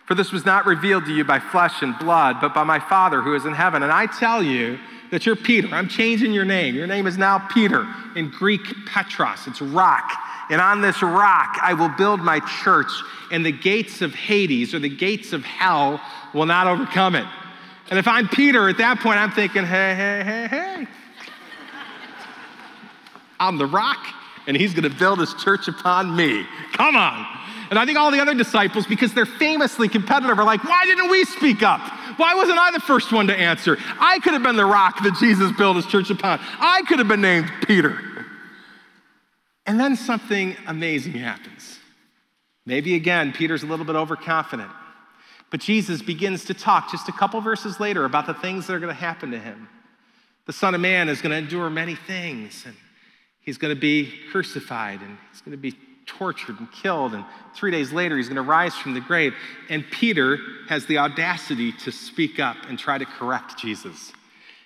For 0.05 0.15
this 0.15 0.31
was 0.31 0.45
not 0.45 0.65
revealed 0.65 1.05
to 1.05 1.13
you 1.13 1.23
by 1.23 1.39
flesh 1.39 1.81
and 1.81 1.97
blood, 1.97 2.37
but 2.41 2.53
by 2.53 2.63
my 2.63 2.79
Father 2.79 3.21
who 3.21 3.35
is 3.35 3.45
in 3.45 3.53
heaven. 3.53 3.83
And 3.83 3.91
I 3.91 4.05
tell 4.05 4.43
you, 4.43 4.77
that 5.13 5.27
you're 5.27 5.35
Peter. 5.35 5.67
I'm 5.71 5.87
changing 5.87 6.33
your 6.33 6.43
name. 6.43 6.73
Your 6.73 6.87
name 6.87 7.05
is 7.05 7.19
now 7.19 7.37
Peter. 7.37 7.85
In 8.15 8.31
Greek, 8.31 8.61
Petros. 8.87 9.45
It's 9.45 9.61
rock. 9.61 10.11
And 10.49 10.59
on 10.59 10.81
this 10.81 11.03
rock, 11.03 11.59
I 11.61 11.75
will 11.75 11.89
build 11.89 12.19
my 12.19 12.39
church, 12.63 12.91
and 13.31 13.45
the 13.45 13.51
gates 13.51 14.01
of 14.01 14.15
Hades 14.15 14.73
or 14.73 14.79
the 14.79 14.89
gates 14.89 15.31
of 15.31 15.45
hell 15.45 16.01
will 16.33 16.47
not 16.47 16.65
overcome 16.65 17.13
it. 17.13 17.27
And 17.91 17.99
if 17.99 18.07
I'm 18.07 18.27
Peter 18.27 18.67
at 18.69 18.79
that 18.79 19.01
point, 19.01 19.19
I'm 19.19 19.29
thinking, 19.29 19.65
hey, 19.65 19.93
hey, 19.95 20.23
hey, 20.25 20.47
hey. 20.47 20.87
I'm 23.39 23.59
the 23.59 23.67
rock, 23.67 24.03
and 24.47 24.57
he's 24.57 24.73
going 24.73 24.89
to 24.89 24.97
build 24.97 25.19
his 25.19 25.35
church 25.35 25.67
upon 25.67 26.15
me. 26.15 26.43
Come 26.71 26.95
on. 26.95 27.23
And 27.73 27.79
I 27.79 27.87
think 27.87 27.97
all 27.97 28.11
the 28.11 28.19
other 28.19 28.35
disciples, 28.35 28.85
because 28.85 29.15
they're 29.15 29.25
famously 29.25 29.89
competitive, 29.89 30.37
are 30.37 30.45
like, 30.45 30.63
why 30.63 30.85
didn't 30.85 31.09
we 31.09 31.25
speak 31.25 31.63
up? 31.63 31.81
Why 32.19 32.35
wasn't 32.35 32.59
I 32.59 32.69
the 32.69 32.79
first 32.79 33.11
one 33.11 33.25
to 33.25 33.35
answer? 33.35 33.79
I 33.99 34.19
could 34.19 34.33
have 34.33 34.43
been 34.43 34.57
the 34.57 34.63
rock 34.63 35.01
that 35.01 35.15
Jesus 35.19 35.51
built 35.53 35.77
his 35.77 35.87
church 35.87 36.11
upon. 36.11 36.39
I 36.59 36.83
could 36.87 36.99
have 36.99 37.07
been 37.07 37.21
named 37.21 37.51
Peter. 37.65 37.97
And 39.65 39.79
then 39.79 39.95
something 39.95 40.55
amazing 40.67 41.13
happens. 41.13 41.79
Maybe 42.63 42.93
again, 42.93 43.33
Peter's 43.33 43.63
a 43.63 43.65
little 43.65 43.85
bit 43.87 43.95
overconfident. 43.95 44.69
But 45.49 45.59
Jesus 45.59 46.03
begins 46.03 46.45
to 46.45 46.53
talk 46.53 46.91
just 46.91 47.09
a 47.09 47.11
couple 47.11 47.41
verses 47.41 47.79
later 47.79 48.05
about 48.05 48.27
the 48.27 48.35
things 48.35 48.67
that 48.67 48.73
are 48.73 48.79
going 48.79 48.93
to 48.93 49.01
happen 49.01 49.31
to 49.31 49.39
him. 49.39 49.67
The 50.45 50.53
Son 50.53 50.75
of 50.75 50.81
Man 50.81 51.09
is 51.09 51.23
going 51.23 51.31
to 51.31 51.37
endure 51.37 51.71
many 51.71 51.95
things, 51.95 52.65
and 52.67 52.75
he's 53.39 53.57
going 53.57 53.73
to 53.73 53.81
be 53.81 54.13
crucified, 54.31 55.01
and 55.01 55.17
he's 55.31 55.41
going 55.41 55.53
to 55.53 55.57
be 55.57 55.75
tortured 56.05 56.59
and 56.59 56.71
killed. 56.71 57.13
And 57.13 57.25
three 57.55 57.71
days 57.71 57.91
later, 57.91 58.17
he's 58.17 58.27
going 58.27 58.35
to 58.35 58.41
rise 58.41 58.75
from 58.75 58.93
the 58.93 58.99
grave. 58.99 59.33
And 59.69 59.83
Peter 59.91 60.37
has 60.69 60.85
the 60.85 60.97
audacity 60.97 61.71
to 61.83 61.91
speak 61.91 62.39
up 62.39 62.57
and 62.67 62.77
try 62.77 62.97
to 62.97 63.05
correct 63.05 63.57
Jesus. 63.57 64.13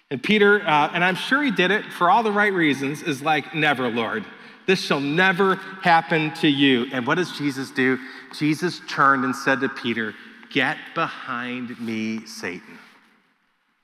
And 0.09 0.21
Peter, 0.23 0.61
uh, 0.61 0.91
and 0.93 1.03
I'm 1.03 1.15
sure 1.15 1.43
he 1.43 1.51
did 1.51 1.71
it 1.71 1.85
for 1.85 2.09
all 2.09 2.23
the 2.23 2.31
right 2.31 2.53
reasons, 2.53 3.01
is 3.03 3.21
like, 3.21 3.53
Never, 3.53 3.89
Lord. 3.89 4.25
This 4.65 4.81
shall 4.81 4.99
never 4.99 5.55
happen 5.81 6.33
to 6.35 6.47
you. 6.47 6.87
And 6.91 7.07
what 7.07 7.15
does 7.15 7.31
Jesus 7.37 7.71
do? 7.71 7.97
Jesus 8.37 8.81
turned 8.89 9.23
and 9.23 9.35
said 9.35 9.61
to 9.61 9.69
Peter, 9.69 10.13
Get 10.49 10.77
behind 10.93 11.79
me, 11.79 12.25
Satan. 12.25 12.77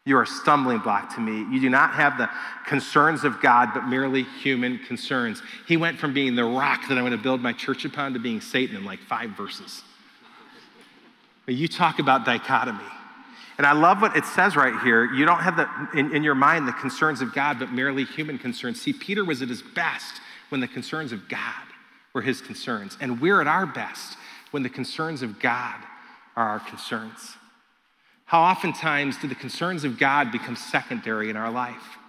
You 0.06 0.18
are 0.18 0.24
a 0.24 0.28
stumbling 0.28 0.80
block 0.80 1.16
to 1.16 1.22
me. 1.22 1.46
You 1.54 1.62
do 1.62 1.70
not 1.70 1.94
have 1.94 2.18
the 2.18 2.30
concerns 2.68 3.24
of 3.24 3.42
God, 3.42 3.70
but 3.74 3.88
merely 3.88 4.24
human 4.24 4.80
concerns. 4.80 5.42
He 5.66 5.78
went 5.78 5.98
from 5.98 6.14
being 6.14 6.36
the 6.36 6.44
rock 6.44 6.82
that 6.90 6.98
I'm 6.98 7.06
going 7.06 7.12
to 7.12 7.18
build 7.18 7.42
my 7.42 7.54
church 7.54 7.86
upon 7.86 8.14
to 8.14 8.20
being 8.20 8.42
Satan 8.42 8.76
in 8.76 8.84
like 8.84 9.00
five 9.00 9.30
verses. 9.32 9.82
But 11.46 11.56
you 11.56 11.70
talk 11.70 12.00
about 12.00 12.26
dichotomy. 12.26 12.84
And 13.58 13.68
I 13.68 13.74
love 13.74 14.02
what 14.02 14.18
it 14.18 14.26
says 14.26 14.56
right 14.56 14.78
here. 14.82 15.06
You 15.14 15.26
don't 15.26 15.40
have 15.40 15.56
the, 15.56 15.98
in, 15.98 16.14
in 16.14 16.24
your 16.24 16.36
mind 16.36 16.68
the 16.68 16.74
concerns 16.74 17.22
of 17.22 17.34
God, 17.34 17.60
but 17.60 17.72
merely 17.72 18.04
human 18.04 18.38
concerns. 18.38 18.82
See, 18.82 18.94
Peter 18.94 19.24
was 19.24 19.42
at 19.42 19.48
his 19.48 19.62
best 19.62 20.20
when 20.50 20.60
the 20.60 20.68
concerns 20.68 21.12
of 21.12 21.30
God 21.30 21.64
were 22.14 22.22
his 22.22 22.42
concerns. 22.42 22.98
And 23.00 23.22
we're 23.22 23.40
at 23.40 23.48
our 23.48 23.66
best 23.66 24.18
when 24.52 24.64
the 24.64 24.70
concerns 24.70 25.22
of 25.22 25.40
God 25.40 25.76
are 26.36 26.50
our 26.50 26.60
concerns. 26.60 27.38
How 28.34 28.42
oftentimes 28.42 29.18
do 29.18 29.28
the 29.28 29.36
concerns 29.36 29.84
of 29.84 30.00
God 30.00 30.32
become 30.32 30.56
secondary 30.56 31.30
in 31.30 31.38
our 31.38 31.52
life? 31.52 32.00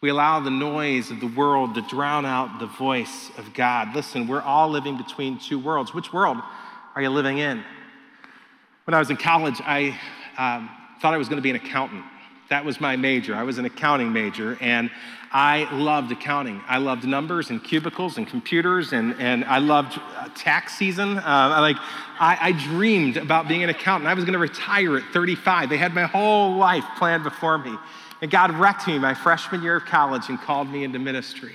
We 0.00 0.08
allow 0.08 0.38
the 0.38 0.48
noise 0.48 1.10
of 1.10 1.18
the 1.18 1.26
world 1.26 1.74
to 1.74 1.80
drown 1.80 2.24
out 2.24 2.60
the 2.60 2.66
voice 2.66 3.32
of 3.38 3.52
God. 3.54 3.92
Listen, 3.92 4.28
we're 4.28 4.40
all 4.40 4.68
living 4.70 4.96
between 4.96 5.36
two 5.36 5.58
worlds. 5.58 5.92
Which 5.92 6.12
world 6.12 6.36
are 6.94 7.02
you 7.02 7.10
living 7.10 7.38
in? 7.38 7.64
When 8.84 8.94
I 8.94 9.00
was 9.00 9.10
in 9.10 9.16
college, 9.16 9.60
I 9.64 9.98
um, 10.38 10.70
thought 11.00 11.12
I 11.12 11.16
was 11.16 11.28
going 11.28 11.38
to 11.38 11.42
be 11.42 11.50
an 11.50 11.56
accountant. 11.56 12.04
That 12.50 12.64
was 12.64 12.80
my 12.80 12.96
major. 12.96 13.34
I 13.34 13.42
was 13.42 13.58
an 13.58 13.64
accounting 13.64 14.12
major, 14.12 14.58
and 14.60 14.90
I 15.32 15.68
loved 15.72 16.12
accounting. 16.12 16.60
I 16.68 16.78
loved 16.78 17.04
numbers 17.04 17.50
and 17.50 17.62
cubicles 17.62 18.18
and 18.18 18.26
computers, 18.26 18.92
and, 18.92 19.14
and 19.18 19.44
I 19.44 19.58
loved 19.58 19.98
uh, 19.98 20.28
tax 20.36 20.76
season. 20.76 21.18
Uh, 21.18 21.56
like, 21.60 21.76
I, 22.20 22.38
I 22.40 22.52
dreamed 22.52 23.16
about 23.16 23.48
being 23.48 23.64
an 23.64 23.70
accountant. 23.70 24.08
I 24.08 24.14
was 24.14 24.24
going 24.24 24.34
to 24.34 24.38
retire 24.38 24.96
at 24.96 25.04
35. 25.12 25.70
They 25.70 25.76
had 25.76 25.94
my 25.94 26.04
whole 26.04 26.56
life 26.56 26.84
planned 26.96 27.24
before 27.24 27.58
me. 27.58 27.76
And 28.22 28.30
God 28.30 28.52
wrecked 28.52 28.86
me 28.86 28.98
my 28.98 29.14
freshman 29.14 29.62
year 29.62 29.76
of 29.76 29.86
college 29.86 30.28
and 30.28 30.40
called 30.40 30.68
me 30.68 30.84
into 30.84 30.98
ministry. 30.98 31.54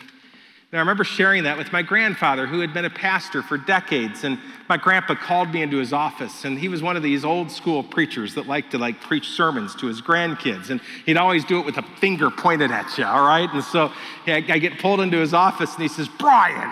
Now, 0.71 0.77
I 0.77 0.82
remember 0.82 1.03
sharing 1.03 1.45
that 1.45 1.58
with 1.58 1.73
my 1.73 1.82
grandfather, 1.82 2.45
who 2.45 2.60
had 2.60 2.75
been 2.75 2.86
a 2.86 2.91
pastor 2.91 3.41
for 3.41 3.58
decades. 3.58 4.23
And 4.23 4.38
my 4.67 4.77
grandpa 4.77 5.15
called 5.15 5.51
me 5.51 5.63
into 5.63 5.77
his 5.77 5.93
office, 5.93 6.45
and 6.45 6.60
he 6.60 6.67
was 6.67 6.84
one 6.84 6.95
of 6.95 7.01
these 7.01 7.25
old 7.25 7.49
school 7.49 7.82
preachers 7.82 8.36
that 8.36 8.45
liked 8.45 8.71
to 8.71 8.77
like 8.77 9.01
preach 9.01 9.29
sermons 9.29 9.73
to 9.77 9.88
his 9.88 9.99
grandkids. 9.99 10.69
And 10.69 10.79
he'd 11.08 11.17
always 11.17 11.43
do 11.43 11.60
it 11.60 11.65
with 11.65 11.77
a 11.77 11.82
finger 11.99 12.29
pointed 12.29 12.69
at 12.69 12.95
you, 12.99 13.03
all 13.03 13.25
right? 13.25 13.51
And 13.51 13.63
so 13.63 13.91
I 14.27 14.41
get 14.41 14.77
pulled 14.77 15.01
into 15.01 15.17
his 15.17 15.34
office, 15.34 15.73
and 15.73 15.82
he 15.82 15.88
says, 15.88 16.08
Brian, 16.19 16.71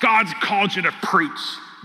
God's 0.00 0.34
called 0.42 0.74
you 0.74 0.82
to 0.82 0.92
preach. 1.02 1.30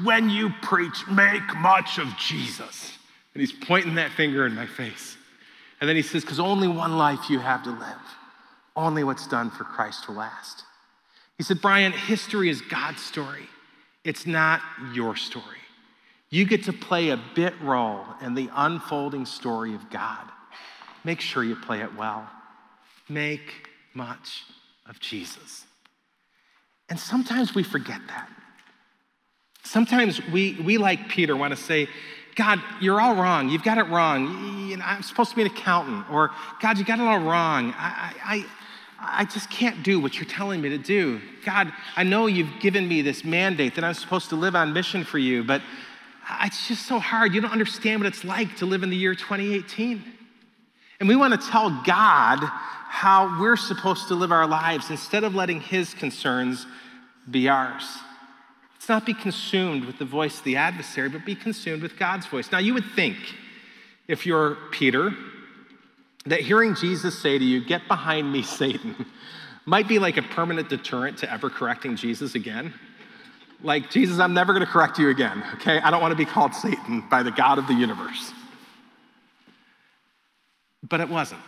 When 0.03 0.31
you 0.31 0.49
preach, 0.63 1.07
make 1.07 1.43
much 1.57 1.99
of 1.99 2.07
Jesus. 2.17 2.91
And 3.35 3.41
he's 3.41 3.51
pointing 3.51 3.95
that 3.95 4.11
finger 4.11 4.47
in 4.47 4.55
my 4.55 4.65
face. 4.65 5.15
And 5.79 5.87
then 5.87 5.95
he 5.95 6.01
says, 6.01 6.23
Because 6.23 6.39
only 6.39 6.67
one 6.67 6.97
life 6.97 7.29
you 7.29 7.37
have 7.37 7.63
to 7.65 7.69
live. 7.69 8.01
Only 8.75 9.03
what's 9.03 9.27
done 9.27 9.51
for 9.51 9.63
Christ 9.63 10.07
will 10.07 10.15
last. 10.15 10.64
He 11.37 11.43
said, 11.43 11.61
Brian, 11.61 11.91
history 11.91 12.49
is 12.49 12.61
God's 12.61 13.01
story, 13.01 13.47
it's 14.03 14.25
not 14.25 14.61
your 14.93 15.15
story. 15.15 15.43
You 16.29 16.45
get 16.45 16.63
to 16.65 16.73
play 16.73 17.09
a 17.09 17.19
bit 17.35 17.53
role 17.61 18.03
in 18.21 18.33
the 18.33 18.49
unfolding 18.53 19.25
story 19.25 19.73
of 19.75 19.89
God. 19.89 20.29
Make 21.03 21.21
sure 21.21 21.43
you 21.43 21.55
play 21.55 21.81
it 21.81 21.95
well. 21.95 22.27
Make 23.07 23.69
much 23.93 24.43
of 24.87 24.99
Jesus. 24.99 25.65
And 26.89 26.99
sometimes 26.99 27.55
we 27.55 27.63
forget 27.63 28.01
that. 28.07 28.29
Sometimes 29.63 30.21
we, 30.27 30.53
we 30.63 30.77
like 30.77 31.09
Peter, 31.09 31.35
want 31.35 31.55
to 31.55 31.61
say, 31.61 31.87
God, 32.35 32.59
you're 32.81 32.99
all 32.99 33.15
wrong. 33.15 33.49
You've 33.49 33.63
got 33.63 33.77
it 33.77 33.87
wrong. 33.87 34.67
You 34.67 34.77
know, 34.77 34.85
I'm 34.85 35.03
supposed 35.03 35.29
to 35.31 35.35
be 35.35 35.43
an 35.43 35.47
accountant. 35.47 36.09
Or, 36.11 36.31
God, 36.61 36.77
you 36.77 36.83
got 36.83 36.99
it 36.99 37.05
all 37.05 37.19
wrong. 37.19 37.73
I, 37.77 38.13
I, 38.23 38.45
I 39.07 39.25
just 39.25 39.49
can't 39.49 39.83
do 39.83 39.99
what 39.99 40.15
you're 40.15 40.29
telling 40.29 40.61
me 40.61 40.69
to 40.69 40.77
do. 40.77 41.21
God, 41.45 41.71
I 41.95 42.03
know 42.03 42.27
you've 42.27 42.59
given 42.59 42.87
me 42.87 43.01
this 43.01 43.23
mandate 43.23 43.75
that 43.75 43.83
I'm 43.83 43.93
supposed 43.93 44.29
to 44.29 44.35
live 44.35 44.55
on 44.55 44.73
mission 44.73 45.03
for 45.03 45.17
you, 45.17 45.43
but 45.43 45.61
it's 46.43 46.67
just 46.67 46.85
so 46.85 46.99
hard. 46.99 47.33
You 47.33 47.41
don't 47.41 47.51
understand 47.51 48.01
what 48.01 48.07
it's 48.07 48.23
like 48.23 48.57
to 48.57 48.65
live 48.65 48.83
in 48.83 48.89
the 48.89 48.97
year 48.97 49.15
2018. 49.15 50.03
And 50.99 51.09
we 51.09 51.15
want 51.15 51.39
to 51.39 51.49
tell 51.49 51.69
God 51.85 52.39
how 52.41 53.39
we're 53.39 53.57
supposed 53.57 54.07
to 54.07 54.15
live 54.15 54.31
our 54.31 54.47
lives 54.47 54.89
instead 54.89 55.23
of 55.23 55.35
letting 55.35 55.61
His 55.61 55.93
concerns 55.93 56.65
be 57.29 57.49
ours. 57.49 57.83
Let's 58.75 58.87
not 58.87 59.05
be 59.05 59.13
consumed 59.13 59.85
with 59.85 59.97
the 59.97 60.05
voice 60.05 60.37
of 60.37 60.43
the 60.43 60.55
adversary, 60.57 61.09
but 61.09 61.25
be 61.25 61.35
consumed 61.35 61.81
with 61.81 61.97
God's 61.97 62.27
voice. 62.27 62.51
Now, 62.51 62.59
you 62.59 62.73
would 62.73 62.85
think, 62.95 63.17
if 64.07 64.25
you're 64.25 64.57
Peter, 64.71 65.11
that 66.25 66.41
hearing 66.41 66.75
Jesus 66.75 67.17
say 67.17 67.37
to 67.37 67.43
you, 67.43 67.63
Get 67.63 67.87
behind 67.87 68.31
me, 68.31 68.41
Satan, 68.43 69.05
might 69.65 69.87
be 69.87 69.99
like 69.99 70.17
a 70.17 70.21
permanent 70.21 70.69
deterrent 70.69 71.19
to 71.19 71.31
ever 71.31 71.49
correcting 71.49 71.95
Jesus 71.95 72.35
again. 72.35 72.73
Like, 73.61 73.89
Jesus, 73.89 74.19
I'm 74.19 74.33
never 74.33 74.53
going 74.53 74.65
to 74.65 74.71
correct 74.71 74.99
you 74.99 75.09
again, 75.09 75.43
okay? 75.55 75.79
I 75.79 75.89
don't 75.89 76.01
want 76.01 76.11
to 76.11 76.17
be 76.17 76.25
called 76.25 76.53
Satan 76.53 77.03
by 77.09 77.23
the 77.23 77.31
God 77.31 77.57
of 77.57 77.67
the 77.67 77.73
universe. 77.73 78.31
But 80.87 80.99
it 80.99 81.09
wasn't. 81.09 81.41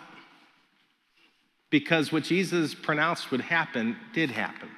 Because 1.69 2.11
what 2.11 2.23
Jesus 2.23 2.73
pronounced 2.73 3.29
would 3.29 3.41
happen 3.41 3.97
did 4.13 4.31
happen. 4.31 4.69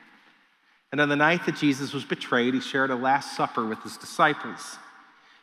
And 0.91 0.99
on 0.99 1.07
the 1.07 1.15
night 1.15 1.45
that 1.45 1.55
Jesus 1.55 1.93
was 1.93 2.03
betrayed, 2.03 2.55
he 2.55 2.59
shared 2.59 2.89
a 2.89 2.95
Last 2.95 3.37
Supper 3.37 3.65
with 3.65 3.81
his 3.83 3.95
disciples. 3.95 4.77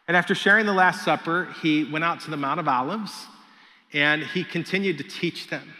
And 0.08 0.16
after 0.16 0.34
sharing 0.34 0.66
the 0.66 0.74
Last 0.74 1.04
Supper, 1.04 1.54
he 1.62 1.84
went 1.84 2.04
out 2.04 2.20
to 2.22 2.30
the 2.30 2.36
Mount 2.36 2.58
of 2.60 2.66
Olives 2.66 3.26
and 3.96 4.22
he 4.22 4.44
continued 4.44 4.98
to 4.98 5.04
teach 5.04 5.48
them. 5.48 5.72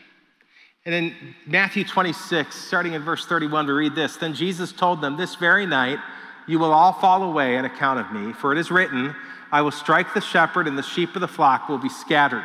And 0.87 0.95
in 0.95 1.35
Matthew 1.47 1.85
26, 1.85 2.55
starting 2.55 2.95
in 2.95 3.03
verse 3.03 3.27
31, 3.27 3.67
we 3.67 3.73
read 3.75 3.95
this 3.95 4.17
Then 4.17 4.33
Jesus 4.33 4.73
told 4.73 5.03
them, 5.03 5.19
This 5.19 5.35
very 5.35 5.67
night 5.67 5.99
you 6.47 6.59
will 6.59 6.73
all 6.73 6.95
fall 6.95 7.25
away 7.25 7.59
on 7.59 7.67
account 7.67 8.01
of 8.01 8.13
me, 8.13 8.33
for 8.33 8.53
it 8.53 8.59
is 8.59 8.71
written, 8.71 9.15
I 9.53 9.61
will 9.61 9.71
strike 9.71 10.15
the 10.15 10.21
shepherd, 10.23 10.67
and 10.67 10.79
the 10.79 10.83
sheep 10.83 11.15
of 11.15 11.21
the 11.21 11.29
flock 11.29 11.69
will 11.69 11.79
be 11.79 11.91
scattered. 11.91 12.45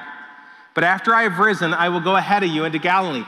But 0.74 0.84
after 0.84 1.16
I 1.16 1.24
have 1.24 1.40
risen, 1.40 1.74
I 1.74 1.88
will 1.88 2.02
go 2.02 2.18
ahead 2.18 2.44
of 2.44 2.50
you 2.50 2.66
into 2.66 2.80
Galilee. 2.80 3.24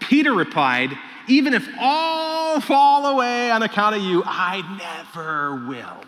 Peter 0.00 0.32
replied, 0.32 0.96
even 1.26 1.52
if 1.52 1.68
all 1.80 2.60
fall 2.60 3.06
away 3.06 3.50
on 3.50 3.62
account 3.62 3.96
of 3.96 4.02
you, 4.02 4.22
I 4.24 4.62
never 4.78 5.66
will. 5.66 6.04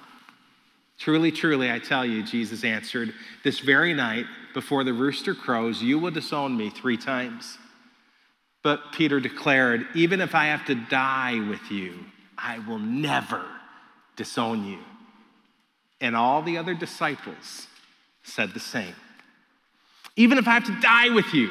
Truly, 1.01 1.33
truly, 1.33 1.73
I 1.73 1.79
tell 1.79 2.05
you, 2.05 2.23
Jesus 2.23 2.63
answered, 2.63 3.15
this 3.43 3.59
very 3.59 3.95
night 3.95 4.27
before 4.53 4.85
the 4.85 4.93
rooster 4.93 5.35
crows, 5.35 5.83
you 5.83 5.99
will 5.99 6.11
disown 6.11 6.57
me 6.57 6.69
three 6.69 6.99
times. 6.99 7.57
But 8.63 8.93
Peter 8.93 9.19
declared, 9.19 9.87
even 9.95 10.21
if 10.21 10.35
I 10.35 10.47
have 10.47 10.67
to 10.67 10.75
die 10.75 11.41
with 11.49 11.71
you, 11.71 12.05
I 12.37 12.59
will 12.59 12.79
never 12.79 13.43
disown 14.15 14.65
you. 14.67 14.79
And 16.03 16.15
all 16.15 16.43
the 16.43 16.59
other 16.59 16.75
disciples 16.75 17.67
said 18.23 18.53
the 18.53 18.61
same. 18.61 18.95
Even 20.17 20.37
if 20.37 20.47
I 20.47 20.53
have 20.53 20.67
to 20.67 20.81
die 20.83 21.09
with 21.09 21.33
you, 21.33 21.51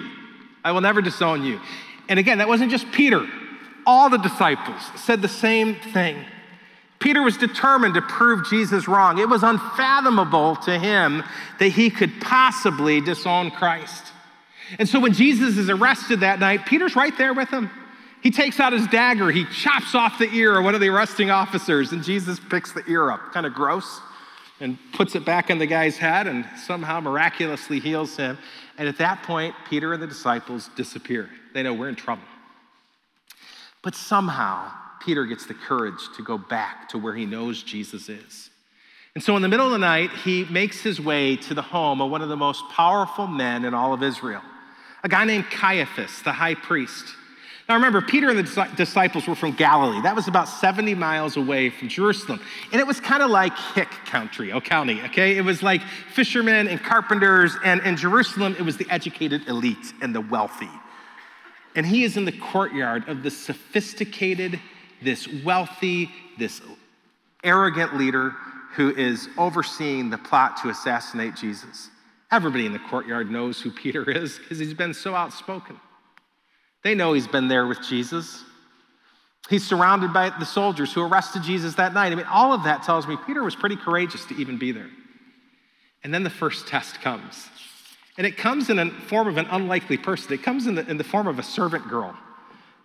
I 0.64 0.72
will 0.72 0.82
never 0.82 1.02
disown 1.02 1.44
you. 1.44 1.60
And 2.08 2.20
again, 2.20 2.38
that 2.38 2.48
wasn't 2.48 2.70
just 2.70 2.92
Peter 2.92 3.28
all 3.90 4.08
the 4.08 4.18
disciples 4.18 4.82
said 4.96 5.20
the 5.22 5.28
same 5.28 5.74
thing. 5.74 6.24
Peter 7.00 7.22
was 7.22 7.38
determined 7.38 7.94
to 7.94 8.02
prove 8.02 8.48
Jesus 8.50 8.88
wrong. 8.88 9.20
It 9.20 9.30
was 9.30 9.42
unfathomable 9.42 10.58
to 10.58 10.78
him 10.78 11.24
that 11.60 11.70
he 11.70 11.90
could 11.90 12.20
possibly 12.20 13.00
disown 13.00 13.52
Christ. 13.52 14.08
And 14.78 14.88
so 14.88 15.00
when 15.00 15.14
Jesus 15.14 15.58
is 15.58 15.70
arrested 15.70 16.20
that 16.20 16.40
night, 16.40 16.66
Peter's 16.66 16.96
right 16.96 17.18
there 17.18 17.34
with 17.34 17.50
him. 17.50 17.70
He 18.22 18.32
takes 18.32 18.60
out 18.60 18.74
his 18.74 18.86
dagger, 18.88 19.32
he 19.32 19.46
chops 19.46 19.96
off 19.96 20.20
the 20.20 20.30
ear 20.34 20.58
of 20.58 20.66
one 20.66 20.76
of 20.76 20.82
the 20.82 20.90
arresting 20.90 21.32
officers, 21.32 21.94
and 21.94 22.04
Jesus 22.04 22.38
picks 22.38 22.74
the 22.74 22.84
ear 22.86 23.10
up, 23.10 23.32
kind 23.32 23.46
of 23.46 23.54
gross, 23.54 24.02
and 24.60 24.78
puts 24.92 25.16
it 25.16 25.24
back 25.24 25.50
in 25.50 25.58
the 25.58 25.66
guy's 25.66 25.98
head 25.98 26.28
and 26.28 26.46
somehow 26.66 27.00
miraculously 27.00 27.80
heals 27.80 28.18
him. 28.18 28.38
And 28.78 28.90
at 28.90 28.98
that 28.98 29.24
point, 29.24 29.56
Peter 29.70 29.94
and 29.94 30.04
the 30.04 30.08
disciples 30.08 30.70
disappear. 30.76 31.30
They 31.54 31.64
know 31.64 31.74
we're 31.74 31.88
in 31.88 31.96
trouble. 31.96 32.24
But 33.82 33.96
somehow, 33.96 34.70
Peter 35.00 35.26
gets 35.26 35.46
the 35.46 35.54
courage 35.54 36.00
to 36.16 36.24
go 36.24 36.38
back 36.38 36.90
to 36.90 36.98
where 36.98 37.16
he 37.16 37.26
knows 37.26 37.64
Jesus 37.64 38.10
is. 38.10 38.50
And 39.16 39.24
so, 39.24 39.36
in 39.36 39.42
the 39.42 39.48
middle 39.48 39.66
of 39.66 39.72
the 39.72 39.80
night, 39.80 40.12
he 40.12 40.46
makes 40.46 40.82
his 40.82 41.02
way 41.02 41.36
to 41.38 41.54
the 41.54 41.62
home 41.62 42.02
of 42.02 42.12
one 42.12 42.22
of 42.22 42.30
the 42.30 42.38
most 42.38 42.64
powerful 42.70 43.28
men 43.28 43.66
in 43.66 43.74
all 43.74 43.94
of 43.94 44.04
Israel, 44.04 44.42
a 45.04 45.10
guy 45.10 45.26
named 45.26 45.46
Caiaphas, 45.50 46.22
the 46.22 46.32
high 46.32 46.56
priest. 46.56 47.16
Now, 47.70 47.76
remember, 47.76 48.02
Peter 48.02 48.30
and 48.30 48.40
the 48.40 48.68
disciples 48.76 49.28
were 49.28 49.36
from 49.36 49.52
Galilee. 49.52 50.02
That 50.02 50.16
was 50.16 50.28
about 50.28 50.50
70 50.50 50.96
miles 50.96 51.38
away 51.38 51.70
from 51.70 51.88
Jerusalem. 51.88 52.42
And 52.72 52.82
it 52.82 52.88
was 52.88 53.00
kind 53.00 53.22
of 53.22 53.30
like 53.30 53.56
hick 53.76 53.90
country, 54.08 54.52
O 54.52 54.60
county, 54.60 55.00
okay? 55.04 55.38
It 55.38 55.42
was 55.42 55.62
like 55.62 55.84
fishermen 56.12 56.68
and 56.68 56.82
carpenters. 56.82 57.56
And 57.64 57.80
in 57.82 57.96
Jerusalem, 57.96 58.56
it 58.58 58.64
was 58.64 58.78
the 58.78 58.88
educated 58.90 59.48
elite 59.48 59.94
and 60.02 60.16
the 60.16 60.22
wealthy. 60.22 60.70
And 61.76 61.86
he 61.86 62.04
is 62.04 62.18
in 62.18 62.26
the 62.26 62.32
courtyard 62.32 63.08
of 63.08 63.22
the 63.22 63.30
sophisticated, 63.30 64.60
this 65.02 65.28
wealthy, 65.44 66.10
this 66.38 66.62
arrogant 67.44 67.98
leader 67.98 68.34
who 68.76 68.96
is 68.96 69.30
overseeing 69.38 70.10
the 70.10 70.18
plot 70.18 70.58
to 70.58 70.70
assassinate 70.70 71.36
Jesus. 71.36 71.90
Everybody 72.32 72.66
in 72.66 72.74
the 72.74 72.80
courtyard 72.80 73.32
knows 73.32 73.60
who 73.60 73.72
Peter 73.72 74.10
is 74.10 74.38
because 74.38 74.60
he's 74.60 74.74
been 74.74 74.94
so 74.94 75.16
outspoken. 75.16 75.80
They 76.84 76.96
know 76.96 77.14
he's 77.14 77.28
been 77.28 77.48
there 77.48 77.68
with 77.68 77.82
Jesus. 77.82 78.44
He's 79.50 79.66
surrounded 79.66 80.14
by 80.14 80.30
the 80.30 80.46
soldiers 80.46 80.94
who 80.94 81.02
arrested 81.02 81.44
Jesus 81.44 81.76
that 81.76 81.94
night. 81.94 82.12
I 82.12 82.16
mean, 82.16 82.28
all 82.28 82.54
of 82.54 82.64
that 82.66 82.84
tells 82.84 83.08
me 83.08 83.18
Peter 83.26 83.44
was 83.44 83.56
pretty 83.56 83.76
courageous 83.76 84.26
to 84.26 84.36
even 84.36 84.58
be 84.58 84.72
there. 84.72 84.90
And 86.04 86.14
then 86.14 86.24
the 86.24 86.30
first 86.30 86.68
test 86.68 87.02
comes. 87.02 87.50
And 88.18 88.28
it 88.28 88.38
comes 88.38 88.70
in 88.70 88.78
the 88.78 88.92
form 89.08 89.28
of 89.28 89.38
an 89.38 89.48
unlikely 89.50 89.98
person. 89.98 90.34
It 90.34 90.44
comes 90.44 90.68
in 90.68 90.76
the, 90.76 90.88
in 90.90 90.98
the 90.98 91.04
form 91.04 91.28
of 91.28 91.40
a 91.40 91.44
servant 91.44 91.90
girl. 91.90 92.16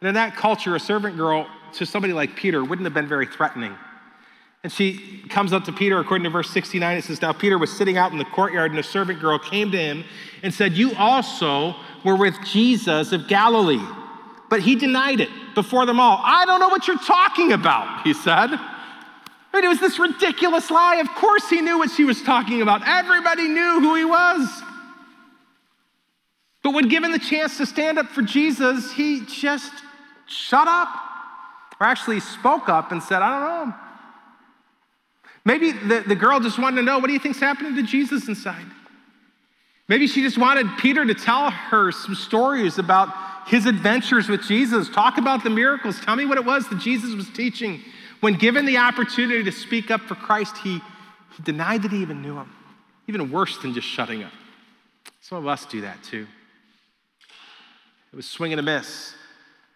And 0.04 0.08
in 0.10 0.14
that 0.16 0.36
culture, 0.36 0.76
a 0.76 0.80
servant 0.80 1.16
girl 1.16 1.46
to 1.72 1.86
somebody 1.86 2.12
like 2.12 2.36
Peter 2.36 2.62
wouldn't 2.62 2.84
have 2.84 2.92
been 2.92 3.08
very 3.08 3.24
threatening. 3.24 3.74
And 4.62 4.70
she 4.70 5.24
comes 5.30 5.50
up 5.50 5.64
to 5.64 5.72
Peter, 5.72 5.98
according 5.98 6.24
to 6.24 6.30
verse 6.30 6.50
69, 6.50 6.98
it 6.98 7.04
says, 7.04 7.22
Now 7.22 7.32
Peter 7.32 7.56
was 7.56 7.74
sitting 7.74 7.96
out 7.96 8.12
in 8.12 8.18
the 8.18 8.26
courtyard, 8.26 8.70
and 8.70 8.78
a 8.78 8.82
servant 8.82 9.18
girl 9.18 9.38
came 9.38 9.70
to 9.70 9.78
him 9.78 10.04
and 10.42 10.52
said, 10.52 10.74
You 10.74 10.94
also 10.96 11.74
were 12.04 12.16
with 12.16 12.34
Jesus 12.44 13.12
of 13.12 13.28
Galilee. 13.28 13.80
But 14.50 14.60
he 14.60 14.76
denied 14.76 15.20
it 15.20 15.30
before 15.54 15.86
them 15.86 15.98
all. 15.98 16.20
I 16.22 16.44
don't 16.44 16.60
know 16.60 16.68
what 16.68 16.86
you're 16.86 16.98
talking 16.98 17.52
about, 17.52 18.02
he 18.02 18.12
said. 18.12 18.50
I 18.50 19.50
mean, 19.54 19.64
it 19.64 19.68
was 19.68 19.80
this 19.80 19.98
ridiculous 19.98 20.70
lie. 20.70 20.96
Of 20.96 21.08
course, 21.14 21.48
he 21.48 21.62
knew 21.62 21.78
what 21.78 21.90
she 21.90 22.04
was 22.04 22.20
talking 22.20 22.60
about. 22.60 22.86
Everybody 22.86 23.48
knew 23.48 23.80
who 23.80 23.94
he 23.94 24.04
was. 24.04 24.62
But 26.62 26.74
when 26.74 26.88
given 26.88 27.10
the 27.10 27.18
chance 27.18 27.56
to 27.56 27.64
stand 27.64 27.98
up 27.98 28.08
for 28.08 28.20
Jesus, 28.20 28.92
he 28.92 29.24
just 29.24 29.72
shut 30.26 30.68
up, 30.68 30.88
or 31.80 31.86
actually 31.86 32.20
spoke 32.20 32.68
up 32.68 32.92
and 32.92 33.02
said, 33.02 33.22
I 33.22 33.30
don't 33.30 33.68
know. 33.68 33.74
Maybe 35.44 35.72
the, 35.72 36.04
the 36.06 36.14
girl 36.14 36.40
just 36.40 36.58
wanted 36.58 36.76
to 36.76 36.82
know 36.82 36.98
what 36.98 37.08
do 37.08 37.12
you 37.12 37.18
think's 37.18 37.40
happening 37.40 37.76
to 37.76 37.82
Jesus 37.82 38.28
inside? 38.28 38.64
Maybe 39.88 40.06
she 40.06 40.22
just 40.22 40.38
wanted 40.38 40.66
Peter 40.78 41.04
to 41.04 41.14
tell 41.14 41.50
her 41.50 41.92
some 41.92 42.14
stories 42.14 42.78
about 42.78 43.10
his 43.46 43.66
adventures 43.66 44.28
with 44.28 44.42
Jesus. 44.42 44.88
Talk 44.88 45.18
about 45.18 45.44
the 45.44 45.50
miracles. 45.50 46.00
Tell 46.00 46.16
me 46.16 46.24
what 46.24 46.38
it 46.38 46.44
was 46.44 46.66
that 46.70 46.78
Jesus 46.78 47.14
was 47.14 47.28
teaching. 47.28 47.82
When 48.20 48.34
given 48.34 48.64
the 48.64 48.78
opportunity 48.78 49.44
to 49.44 49.52
speak 49.52 49.90
up 49.90 50.00
for 50.00 50.14
Christ, 50.14 50.56
he, 50.58 50.80
he 51.36 51.42
denied 51.42 51.82
that 51.82 51.92
he 51.92 52.00
even 52.00 52.22
knew 52.22 52.36
him. 52.36 52.50
Even 53.06 53.30
worse 53.30 53.58
than 53.58 53.74
just 53.74 53.86
shutting 53.86 54.22
up. 54.22 54.32
Some 55.20 55.36
of 55.36 55.46
us 55.46 55.66
do 55.66 55.82
that 55.82 56.02
too. 56.02 56.26
It 58.10 58.16
was 58.16 58.26
swing 58.26 58.52
and 58.52 58.60
a 58.60 58.62
miss. 58.62 59.14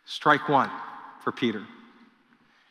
Strike 0.09 0.49
one 0.49 0.71
for 1.23 1.33
Peter. 1.33 1.63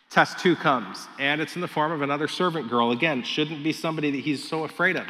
Test 0.09 0.39
two 0.39 0.55
comes, 0.55 1.07
and 1.19 1.39
it's 1.39 1.53
in 1.53 1.61
the 1.61 1.67
form 1.67 1.91
of 1.91 2.01
another 2.01 2.27
servant 2.27 2.67
girl. 2.67 2.89
Again, 2.89 3.21
shouldn't 3.21 3.63
be 3.63 3.71
somebody 3.71 4.09
that 4.09 4.21
he's 4.21 4.47
so 4.47 4.63
afraid 4.63 4.95
of. 4.95 5.05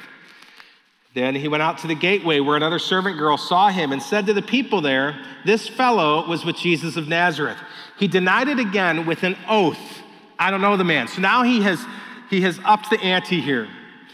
Then 1.14 1.36
he 1.36 1.48
went 1.48 1.64
out 1.64 1.78
to 1.80 1.88
the 1.88 1.96
gateway 1.96 2.42
where 2.42 2.58
another 2.58 2.80
servant 2.80 3.18
girl 3.18 3.38
saw 3.38 3.70
him 3.70 3.94
and 3.94 4.04
said 4.04 4.26
to 4.26 4.34
the 4.34 4.42
people 4.42 4.82
there, 4.82 5.18
This 5.46 5.70
fellow 5.70 6.28
was 6.28 6.44
with 6.44 6.58
Jesus 6.58 6.98
of 6.98 7.08
Nazareth. 7.08 7.58
He 7.98 8.10
denied 8.10 8.50
it 8.50 8.60
again 8.60 9.06
with 9.06 9.24
an 9.24 9.38
oath. 9.48 9.80
I 10.38 10.52
don't 10.52 10.62
know 10.62 10.76
the 10.76 10.84
man. 10.84 11.08
So 11.08 11.22
now 11.22 11.44
he 11.44 11.62
has, 11.62 11.80
he 12.30 12.42
has 12.42 12.60
upped 12.66 12.90
the 12.90 13.00
ante 13.00 13.40
here. 13.40 13.70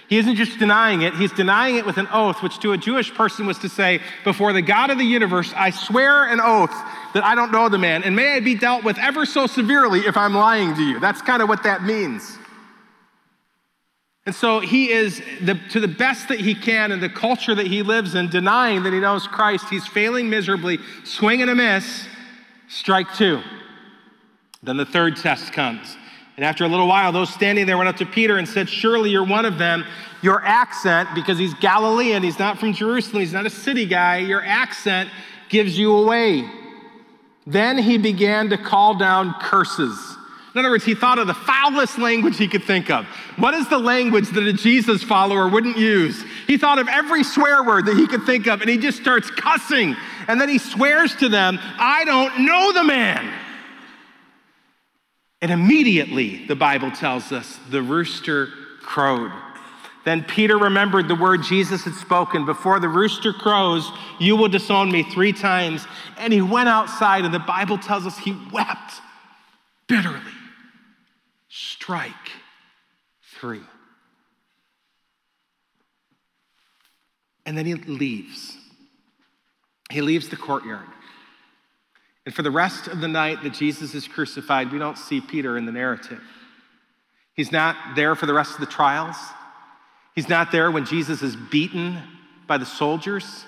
He 0.08 0.20
isn't 0.20 0.36
just 0.36 0.60
denying 0.60 1.02
it, 1.02 1.16
he's 1.16 1.32
denying 1.32 1.78
it 1.78 1.86
with 1.88 1.98
an 1.98 2.08
oath, 2.12 2.44
which 2.44 2.60
to 2.60 2.74
a 2.74 2.78
Jewish 2.78 3.12
person 3.12 3.48
was 3.48 3.58
to 3.60 3.70
say, 3.70 4.02
Before 4.24 4.54
the 4.54 4.62
God 4.62 4.92
of 4.92 5.00
the 5.00 5.04
universe, 5.04 5.52
I 5.56 5.72
swear 5.72 6.26
an 6.26 6.40
oath 6.40 6.76
that 7.14 7.24
I 7.24 7.36
don't 7.36 7.52
know 7.52 7.70
the 7.70 7.78
man, 7.78 8.04
and 8.04 8.16
may 8.16 8.34
I 8.34 8.40
be 8.40 8.56
dealt 8.56 8.84
with 8.84 8.98
ever 8.98 9.26
so 9.26 9.48
severely 9.48 10.02
if 10.02 10.18
I'm 10.18 10.34
lying 10.34 10.76
to 10.76 10.82
you. 10.82 11.00
That's 11.00 11.22
kind 11.22 11.42
of 11.42 11.50
what 11.50 11.64
that 11.64 11.84
means. 11.84 12.38
And 14.26 14.34
so 14.34 14.62
he 14.62 14.90
is, 14.90 15.22
the, 15.42 15.60
to 15.72 15.80
the 15.80 15.88
best 15.88 16.30
that 16.30 16.40
he 16.40 16.56
can 16.56 16.92
in 16.92 17.02
the 17.02 17.10
culture 17.10 17.54
that 17.54 17.68
he 17.68 17.82
lives 17.82 18.16
in, 18.16 18.30
denying 18.30 18.84
that 18.84 18.94
he 18.94 19.00
knows 19.00 19.28
Christ. 19.28 19.66
He's 19.70 19.86
failing 19.86 20.30
miserably, 20.30 20.80
swing 21.04 21.42
and 21.42 21.52
a 21.52 21.56
miss, 21.56 22.08
strike 22.70 23.14
two. 23.16 23.42
Then 24.62 24.78
the 24.78 24.86
third 24.86 25.18
test 25.18 25.52
comes. 25.52 25.98
And 26.38 26.46
after 26.46 26.64
a 26.64 26.68
little 26.68 26.88
while, 26.88 27.12
those 27.12 27.32
standing 27.32 27.66
there 27.66 27.78
went 27.78 27.90
up 27.90 27.98
to 27.98 28.06
Peter 28.06 28.38
and 28.38 28.48
said, 28.48 28.70
Surely 28.70 29.12
you're 29.12 29.26
one 29.26 29.46
of 29.46 29.58
them. 29.58 29.86
Your 30.22 30.44
accent, 30.44 31.10
because 31.14 31.38
he's 31.38 31.54
Galilean, 31.56 32.24
he's 32.24 32.40
not 32.40 32.58
from 32.58 32.72
Jerusalem, 32.74 33.20
he's 33.20 33.34
not 33.34 33.46
a 33.46 33.50
city 33.50 33.86
guy, 33.86 34.18
your 34.20 34.44
accent 34.44 35.10
gives 35.50 35.78
you 35.78 35.96
away. 35.96 36.50
Then 37.46 37.78
he 37.78 37.98
began 37.98 38.50
to 38.50 38.58
call 38.58 38.96
down 38.96 39.34
curses. 39.42 39.98
In 40.54 40.60
other 40.60 40.70
words, 40.70 40.86
he 40.86 40.94
thought 40.94 41.18
of 41.18 41.26
the 41.26 41.34
foulest 41.34 41.98
language 41.98 42.38
he 42.38 42.48
could 42.48 42.64
think 42.64 42.92
of. 42.92 43.06
What 43.38 43.56
is 43.56 43.68
the 43.70 43.80
language 43.80 44.30
that 44.30 44.44
a 44.44 44.54
Jesus 44.54 45.02
follower 45.02 45.48
wouldn't 45.50 45.78
use? 45.78 46.24
He 46.46 46.58
thought 46.58 46.78
of 46.78 46.88
every 46.88 47.24
swear 47.24 47.64
word 47.64 47.88
that 47.88 47.98
he 47.98 48.06
could 48.06 48.24
think 48.24 48.46
of, 48.48 48.62
and 48.62 48.70
he 48.70 48.78
just 48.78 49.02
starts 49.02 49.32
cussing. 49.32 49.96
And 50.28 50.40
then 50.40 50.50
he 50.50 50.60
swears 50.60 51.16
to 51.18 51.28
them, 51.28 51.58
I 51.62 52.06
don't 52.06 52.46
know 52.46 52.72
the 52.72 52.84
man. 52.84 53.34
And 55.42 55.52
immediately, 55.52 56.46
the 56.46 56.56
Bible 56.56 56.92
tells 56.92 57.32
us, 57.32 57.60
the 57.70 57.82
rooster 57.82 58.48
crowed. 58.82 59.32
Then 60.06 60.24
Peter 60.24 60.58
remembered 60.58 61.08
the 61.08 61.16
word 61.16 61.44
Jesus 61.44 61.84
had 61.84 61.94
spoken 61.94 62.46
Before 62.46 62.80
the 62.80 62.90
rooster 62.90 63.32
crows, 63.32 63.90
you 64.20 64.36
will 64.36 64.50
disown 64.50 64.92
me 64.92 65.04
three 65.04 65.34
times. 65.34 65.86
And 66.18 66.34
he 66.34 66.42
went 66.42 66.70
outside, 66.70 67.26
and 67.26 67.34
the 67.34 67.40
Bible 67.40 67.78
tells 67.78 68.06
us 68.06 68.18
he 68.18 68.36
wept 68.52 68.94
bitterly. 69.88 70.20
Strike 71.48 72.14
three. 73.40 73.62
And 77.46 77.58
then 77.58 77.66
he 77.66 77.76
leaves. 77.76 78.58
He 79.90 80.02
leaves 80.02 80.30
the 80.30 80.38
courtyard. 80.38 80.88
And 82.26 82.34
for 82.34 82.42
the 82.42 82.52
rest 82.52 82.88
of 82.88 83.02
the 83.02 83.08
night 83.08 83.44
that 83.44 83.54
Jesus 83.54 83.94
is 83.94 84.08
crucified, 84.08 84.72
we 84.72 84.80
don't 84.80 84.98
see 84.98 85.20
Peter 85.20 85.58
in 85.58 85.66
the 85.66 85.72
narrative. 85.72 86.22
He's 87.34 87.52
not 87.52 87.76
there 87.96 88.16
for 88.16 88.26
the 88.26 88.34
rest 88.34 88.54
of 88.54 88.60
the 88.60 88.66
trials. 88.66 89.18
He's 90.16 90.30
not 90.30 90.52
there 90.52 90.70
when 90.72 90.86
Jesus 90.86 91.22
is 91.22 91.36
beaten 91.36 92.02
by 92.48 92.58
the 92.58 92.66
soldiers. 92.66 93.46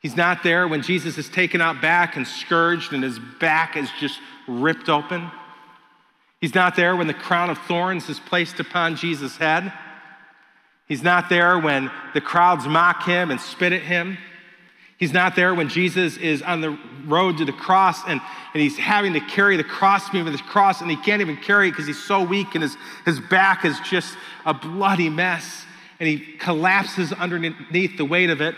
He's 0.00 0.16
not 0.16 0.42
there 0.42 0.68
when 0.68 0.82
Jesus 0.82 1.18
is 1.18 1.28
taken 1.28 1.60
out 1.60 1.80
back 1.80 2.16
and 2.16 2.26
scourged 2.26 2.92
and 2.92 3.02
his 3.02 3.18
back 3.40 3.76
is 3.76 3.90
just 3.98 4.20
ripped 4.46 4.88
open. 4.88 5.30
He's 6.40 6.54
not 6.54 6.76
there 6.76 6.94
when 6.94 7.06
the 7.06 7.14
crown 7.14 7.50
of 7.50 7.58
thorns 7.58 8.08
is 8.08 8.20
placed 8.20 8.60
upon 8.60 8.96
Jesus' 8.96 9.36
head. 9.36 9.72
He's 10.86 11.02
not 11.02 11.28
there 11.28 11.58
when 11.58 11.90
the 12.14 12.20
crowds 12.20 12.66
mock 12.66 13.04
him 13.04 13.30
and 13.30 13.40
spit 13.40 13.72
at 13.72 13.82
him. 13.82 14.18
He's 14.98 15.12
not 15.12 15.34
there 15.34 15.54
when 15.54 15.68
Jesus 15.68 16.16
is 16.16 16.42
on 16.42 16.60
the 16.60 16.78
road 17.06 17.38
to 17.38 17.44
the 17.44 17.52
cross 17.52 18.02
and, 18.06 18.20
and 18.54 18.62
he's 18.62 18.78
having 18.78 19.12
to 19.14 19.20
carry 19.20 19.56
the 19.56 19.64
crossbeam 19.64 20.26
of 20.26 20.32
the 20.32 20.38
cross 20.38 20.80
and 20.80 20.90
he 20.90 20.96
can't 20.96 21.20
even 21.20 21.36
carry 21.36 21.68
it 21.68 21.72
because 21.72 21.86
he's 21.86 22.02
so 22.02 22.22
weak 22.22 22.54
and 22.54 22.62
his, 22.62 22.76
his 23.04 23.18
back 23.18 23.64
is 23.64 23.78
just 23.80 24.16
a 24.46 24.54
bloody 24.54 25.10
mess 25.10 25.64
and 25.98 26.08
he 26.08 26.18
collapses 26.18 27.12
underneath 27.12 27.96
the 27.96 28.04
weight 28.04 28.30
of 28.30 28.40
it. 28.40 28.54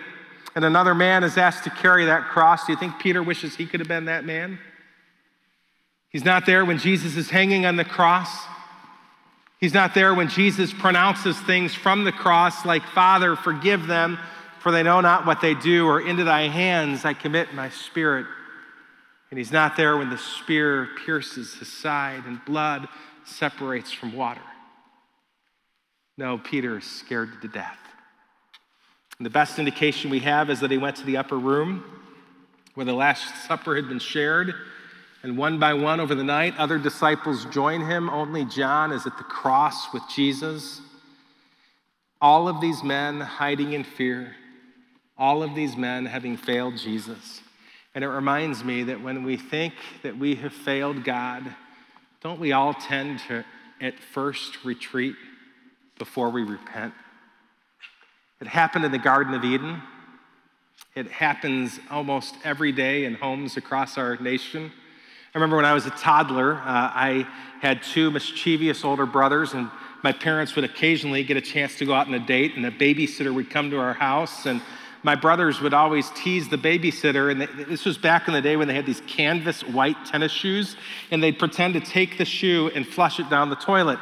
And 0.54 0.64
another 0.64 0.94
man 0.94 1.24
is 1.24 1.36
asked 1.36 1.64
to 1.64 1.70
carry 1.70 2.06
that 2.06 2.28
cross. 2.28 2.66
Do 2.66 2.72
you 2.72 2.78
think 2.78 2.98
Peter 2.98 3.22
wishes 3.22 3.56
he 3.56 3.66
could 3.66 3.80
have 3.80 3.88
been 3.88 4.06
that 4.06 4.24
man? 4.24 4.58
He's 6.10 6.24
not 6.24 6.46
there 6.46 6.64
when 6.64 6.78
Jesus 6.78 7.16
is 7.16 7.30
hanging 7.30 7.66
on 7.66 7.76
the 7.76 7.84
cross. 7.84 8.28
He's 9.60 9.74
not 9.74 9.94
there 9.94 10.14
when 10.14 10.28
Jesus 10.28 10.72
pronounces 10.72 11.38
things 11.40 11.74
from 11.74 12.04
the 12.04 12.12
cross 12.12 12.64
like, 12.64 12.82
Father, 12.82 13.36
forgive 13.36 13.86
them 13.86 14.18
for 14.60 14.72
they 14.72 14.82
know 14.82 15.00
not 15.00 15.26
what 15.26 15.40
they 15.40 15.54
do, 15.54 15.86
or 15.86 16.00
into 16.00 16.24
thy 16.24 16.48
hands 16.48 17.04
I 17.04 17.14
commit 17.14 17.54
my 17.54 17.70
spirit. 17.70 18.26
And 19.30 19.38
he's 19.38 19.52
not 19.52 19.76
there 19.76 19.96
when 19.96 20.10
the 20.10 20.18
spear 20.18 20.88
pierces 21.04 21.54
his 21.54 21.72
side 21.72 22.24
and 22.26 22.44
blood 22.44 22.88
separates 23.24 23.92
from 23.92 24.14
water. 24.14 24.40
No, 26.18 26.36
Peter 26.36 26.76
is 26.76 26.84
scared 26.84 27.40
to 27.40 27.48
death. 27.48 27.78
And 29.18 29.24
the 29.24 29.30
best 29.30 29.58
indication 29.58 30.10
we 30.10 30.18
have 30.20 30.50
is 30.50 30.60
that 30.60 30.70
he 30.70 30.76
went 30.76 30.96
to 30.96 31.06
the 31.06 31.16
upper 31.16 31.38
room 31.38 31.82
where 32.74 32.84
the 32.84 32.92
Last 32.92 33.46
Supper 33.46 33.74
had 33.74 33.88
been 33.88 33.98
shared. 33.98 34.52
And 35.22 35.38
one 35.38 35.58
by 35.58 35.72
one 35.72 35.98
over 35.98 36.14
the 36.14 36.22
night, 36.22 36.54
other 36.58 36.78
disciples 36.78 37.46
join 37.46 37.86
him. 37.86 38.10
Only 38.10 38.44
John 38.44 38.92
is 38.92 39.06
at 39.06 39.16
the 39.16 39.24
cross 39.24 39.90
with 39.94 40.02
Jesus. 40.14 40.82
All 42.20 42.48
of 42.48 42.60
these 42.60 42.82
men 42.82 43.20
hiding 43.20 43.72
in 43.72 43.84
fear 43.84 44.34
all 45.18 45.42
of 45.42 45.54
these 45.54 45.76
men 45.76 46.06
having 46.06 46.36
failed 46.36 46.76
Jesus. 46.76 47.40
And 47.94 48.04
it 48.04 48.08
reminds 48.08 48.62
me 48.62 48.84
that 48.84 49.02
when 49.02 49.24
we 49.24 49.36
think 49.36 49.74
that 50.02 50.16
we 50.16 50.36
have 50.36 50.52
failed 50.52 51.02
God, 51.02 51.42
don't 52.22 52.38
we 52.38 52.52
all 52.52 52.72
tend 52.72 53.18
to 53.28 53.44
at 53.80 53.98
first 53.98 54.64
retreat 54.64 55.16
before 55.98 56.30
we 56.30 56.42
repent? 56.42 56.94
It 58.40 58.46
happened 58.46 58.84
in 58.84 58.92
the 58.92 58.98
Garden 58.98 59.34
of 59.34 59.44
Eden. 59.44 59.82
It 60.94 61.10
happens 61.10 61.80
almost 61.90 62.36
every 62.44 62.72
day 62.72 63.04
in 63.04 63.14
homes 63.14 63.56
across 63.56 63.98
our 63.98 64.16
nation. 64.16 64.72
I 65.34 65.38
remember 65.38 65.56
when 65.56 65.64
I 65.64 65.74
was 65.74 65.86
a 65.86 65.90
toddler, 65.90 66.54
uh, 66.54 66.62
I 66.64 67.26
had 67.60 67.82
two 67.82 68.10
mischievous 68.10 68.84
older 68.84 69.06
brothers, 69.06 69.54
and 69.54 69.70
my 70.02 70.12
parents 70.12 70.54
would 70.54 70.64
occasionally 70.64 71.22
get 71.24 71.36
a 71.36 71.40
chance 71.40 71.76
to 71.78 71.84
go 71.84 71.92
out 71.92 72.06
on 72.06 72.14
a 72.14 72.24
date, 72.24 72.56
and 72.56 72.64
a 72.64 72.70
babysitter 72.70 73.34
would 73.34 73.50
come 73.50 73.70
to 73.70 73.78
our 73.78 73.92
house. 73.92 74.46
And 74.46 74.62
my 75.02 75.14
brothers 75.14 75.60
would 75.60 75.74
always 75.74 76.10
tease 76.10 76.48
the 76.48 76.56
babysitter, 76.56 77.30
and 77.30 77.40
they, 77.42 77.46
this 77.64 77.84
was 77.84 77.98
back 77.98 78.26
in 78.26 78.34
the 78.34 78.40
day 78.40 78.56
when 78.56 78.68
they 78.68 78.74
had 78.74 78.86
these 78.86 79.02
canvas 79.06 79.62
white 79.62 79.96
tennis 80.06 80.32
shoes, 80.32 80.76
and 81.10 81.22
they'd 81.22 81.38
pretend 81.38 81.74
to 81.74 81.80
take 81.80 82.18
the 82.18 82.24
shoe 82.24 82.70
and 82.74 82.86
flush 82.86 83.20
it 83.20 83.28
down 83.28 83.50
the 83.50 83.56
toilet. 83.56 83.98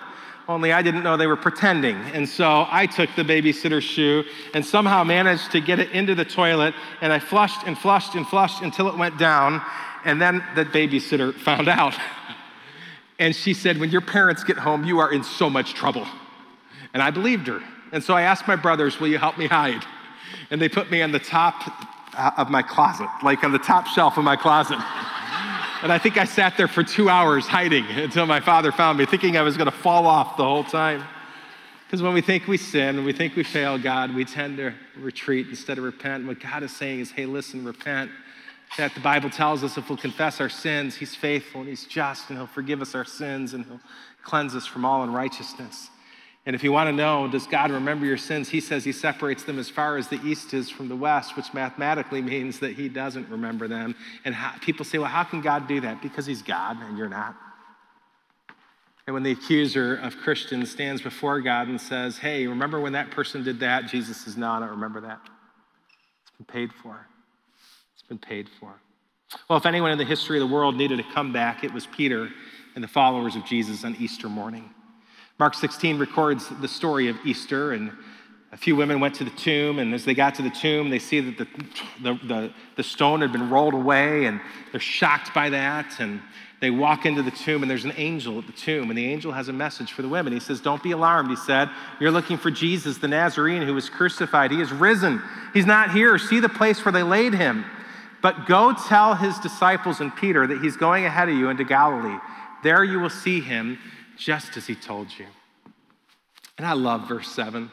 Only 0.49 0.73
I 0.73 0.83
didn't 0.83 1.03
know 1.03 1.17
they 1.17 1.27
were 1.27 1.37
pretending. 1.37 1.97
And 1.97 2.29
so 2.29 2.67
I 2.71 2.87
took 2.87 3.11
the 3.17 3.25
babysitter's 3.25 3.85
shoe 3.85 4.25
and 4.55 4.65
somehow 4.65 5.03
managed 5.03 5.51
to 5.53 5.61
get 5.61 5.81
it 5.81 5.91
into 5.91 6.15
the 6.15 6.25
toilet. 6.25 6.75
And 7.01 7.13
I 7.13 7.19
flushed 7.19 7.67
and 7.67 7.77
flushed 7.77 8.15
and 8.15 8.27
flushed 8.27 8.63
until 8.63 8.89
it 8.89 8.97
went 8.97 9.19
down. 9.19 9.61
And 10.05 10.21
then 10.21 10.45
the 10.55 10.65
babysitter 10.65 11.35
found 11.35 11.69
out. 11.69 11.95
And 13.19 13.35
she 13.35 13.55
said, 13.55 13.79
When 13.79 13.89
your 13.89 14.03
parents 14.03 14.45
get 14.45 14.59
home, 14.59 14.85
you 14.85 14.99
are 14.99 15.11
in 15.11 15.25
so 15.25 15.49
much 15.49 15.73
trouble. 15.73 16.07
And 16.93 17.03
I 17.03 17.11
believed 17.11 17.47
her. 17.47 17.63
And 17.91 18.05
so 18.05 18.13
I 18.13 18.21
asked 18.21 18.47
my 18.47 18.57
brothers, 18.57 19.01
Will 19.01 19.09
you 19.09 19.17
help 19.17 19.39
me 19.39 19.47
hide? 19.47 19.83
And 20.51 20.61
they 20.61 20.69
put 20.69 20.91
me 20.91 21.01
on 21.01 21.13
the 21.13 21.19
top 21.19 21.55
uh, 22.15 22.33
of 22.37 22.51
my 22.51 22.61
closet, 22.61 23.09
like 23.23 23.43
on 23.43 23.53
the 23.53 23.59
top 23.59 23.87
shelf 23.87 24.19
of 24.19 24.25
my 24.25 24.37
closet. 24.37 24.79
And 25.87 25.93
I 25.93 25.99
think 25.99 26.19
I 26.19 26.25
sat 26.25 26.57
there 26.57 26.67
for 26.67 26.83
two 26.83 27.09
hours 27.09 27.47
hiding 27.47 27.85
until 27.85 28.27
my 28.27 28.41
father 28.41 28.73
found 28.73 28.99
me, 28.99 29.07
thinking 29.07 29.37
I 29.37 29.43
was 29.43 29.57
going 29.57 29.71
to 29.71 29.77
fall 29.77 30.09
off 30.09 30.37
the 30.37 30.43
whole 30.43 30.65
time. 30.65 31.05
Because 31.85 32.03
when 32.03 32.13
we 32.13 32.21
think 32.21 32.49
we 32.49 32.57
sin, 32.57 32.97
when 32.97 33.05
we 33.05 33.13
think 33.13 33.37
we 33.37 33.45
fail 33.45 33.79
God, 33.79 34.13
we 34.13 34.25
tend 34.25 34.57
to 34.57 34.75
retreat 34.99 35.47
instead 35.49 35.79
of 35.79 35.85
repent. 35.85 36.27
What 36.27 36.41
God 36.41 36.65
is 36.65 36.75
saying 36.75 36.99
is, 36.99 37.13
hey, 37.13 37.25
listen, 37.25 37.65
repent. 37.65 38.11
That 38.77 38.95
the 38.95 39.01
Bible 39.01 39.31
tells 39.31 39.63
us 39.63 39.79
if 39.79 39.89
we'll 39.89 39.97
confess 39.97 40.41
our 40.41 40.49
sins, 40.49 40.97
He's 40.97 41.15
faithful 41.15 41.61
and 41.61 41.71
He's 41.71 41.85
just, 41.85 42.31
and 42.31 42.37
He'll 42.37 42.49
forgive 42.49 42.83
us 42.83 42.97
our 42.97 43.05
sins 43.05 43.55
and 43.55 43.65
He'll 43.65 43.79
cleanse 44.25 44.57
us 44.57 44.67
from 44.67 44.85
all 44.85 45.05
unrighteousness. 45.05 45.91
And 46.47 46.55
if 46.55 46.63
you 46.63 46.71
want 46.71 46.87
to 46.87 46.93
know, 46.93 47.27
does 47.27 47.47
God 47.49 47.73
remember 47.73 48.07
your 48.07 48.17
sins? 48.17 48.49
He 48.49 48.61
says 48.61 48.85
He 48.85 48.93
separates 48.93 49.43
them 49.43 49.59
as 49.59 49.69
far 49.69 49.97
as 49.97 50.07
the 50.07 50.21
east 50.25 50.55
is 50.55 50.71
from 50.71 50.89
the 50.89 50.95
west, 50.95 51.37
which 51.37 51.53
mathematically 51.53 52.23
means 52.23 52.61
that 52.61 52.75
He 52.75 52.89
doesn't 52.89 53.29
remember 53.29 53.67
them. 53.67 53.97
And 54.25 54.33
how, 54.33 54.57
people 54.61 54.85
say, 54.85 54.99
well, 54.99 55.09
how 55.09 55.25
can 55.25 55.41
God 55.41 55.67
do 55.67 55.81
that? 55.81 56.01
Because 56.01 56.25
He's 56.25 56.43
God 56.43 56.77
and 56.81 56.97
you're 56.97 57.09
not. 57.09 57.37
And 59.09 59.15
when 59.15 59.25
the 59.25 59.33
accuser 59.33 59.97
of 59.97 60.17
Christians 60.19 60.71
stands 60.71 61.03
before 61.03 61.41
God 61.41 61.69
and 61.69 61.81
says, 61.81 62.19
hey, 62.19 62.47
remember 62.47 62.81
when 62.81 62.93
that 62.93 63.11
person 63.11 63.43
did 63.43 63.61
that? 63.61 63.87
Jesus 63.87 64.17
says, 64.19 64.37
no, 64.37 64.51
I 64.51 64.61
don't 64.61 64.71
remember 64.71 65.01
that. 65.01 65.21
It's 66.23 66.31
been 66.39 66.47
paid 66.47 66.73
for. 66.73 67.07
It's 67.95 68.03
been 68.03 68.19
paid 68.19 68.49
for. 68.61 68.73
Well, 69.49 69.59
if 69.59 69.67
anyone 69.67 69.91
in 69.91 69.99
the 69.99 70.05
history 70.05 70.41
of 70.41 70.49
the 70.49 70.55
world 70.55 70.77
needed 70.77 71.01
a 71.01 71.05
comeback, 71.13 71.65
it 71.65 71.73
was 71.73 71.87
Peter 71.87 72.29
and 72.75 72.85
the 72.85 72.89
followers 72.89 73.35
of 73.35 73.45
Jesus 73.45 73.85
on 73.85 73.97
Easter 73.99 74.29
morning. 74.29 74.71
Mark 75.39 75.55
16 75.55 75.99
records 75.99 76.49
the 76.63 76.69
story 76.69 77.09
of 77.09 77.17
Easter, 77.27 77.73
and 77.73 77.93
a 78.53 78.57
few 78.57 78.75
women 78.75 79.01
went 79.01 79.15
to 79.17 79.25
the 79.25 79.31
tomb, 79.31 79.79
and 79.79 79.93
as 79.93 80.07
they 80.07 80.15
got 80.15 80.35
to 80.37 80.43
the 80.43 80.49
tomb, 80.49 80.89
they 80.89 80.99
see 80.99 81.21
that 81.21 81.37
the, 81.37 81.47
the, 82.03 82.27
the, 82.27 82.53
the, 82.77 82.83
stone 82.83 83.21
had 83.21 83.33
been 83.33 83.51
rolled 83.51 83.75
away, 83.75 84.25
and 84.25 84.41
they're 84.71 84.81
shocked 84.81 85.35
by 85.35 85.51
that. 85.51 86.01
And 86.01 86.23
they 86.61 86.71
walk 86.71 87.05
into 87.05 87.23
the 87.23 87.31
tomb, 87.31 87.61
and 87.61 87.71
there's 87.71 87.85
an 87.85 87.93
angel 87.99 88.39
at 88.39 88.47
the 88.47 88.55
tomb, 88.55 88.89
and 88.89 88.97
the 88.97 89.05
angel 89.05 89.31
has 89.31 89.49
a 89.49 89.53
message 89.53 89.93
for 89.93 90.01
the 90.01 90.09
women. 90.09 90.33
He 90.33 90.41
says, 90.41 90.63
Don't 90.63 90.83
be 90.83 90.93
alarmed. 90.93 91.29
He 91.29 91.37
said, 91.37 91.69
You're 92.01 92.11
looking 92.11 92.39
for 92.39 92.51
Jesus, 92.51 92.97
the 92.97 93.09
Nazarene, 93.09 93.61
who 93.61 93.75
was 93.75 93.91
crucified. 93.91 94.51
He 94.51 94.63
is 94.63 94.73
risen. 94.73 95.21
He's 95.53 95.67
not 95.67 95.91
here. 95.91 96.17
See 96.17 96.41
the 96.41 96.49
place 96.49 96.83
where 96.83 96.93
they 96.93 97.03
laid 97.03 97.35
him. 97.35 97.67
But 98.23 98.47
go 98.47 98.73
tell 98.89 99.15
his 99.15 99.39
disciples 99.41 100.01
and 100.01 100.17
Peter 100.17 100.47
that 100.47 100.63
he's 100.63 100.79
going 100.79 101.05
ahead 101.05 101.29
of 101.29 101.35
you 101.35 101.51
into 101.51 101.65
Galilee. 101.65 102.17
There 102.63 102.83
you 102.83 103.01
will 103.01 103.11
see 103.11 103.41
him 103.41 103.79
just 104.17 104.57
as 104.57 104.67
he 104.67 104.75
told 104.75 105.09
you. 105.19 105.27
And 106.59 106.67
I 106.67 106.73
love 106.73 107.09
verse 107.09 107.29
7. 107.29 107.71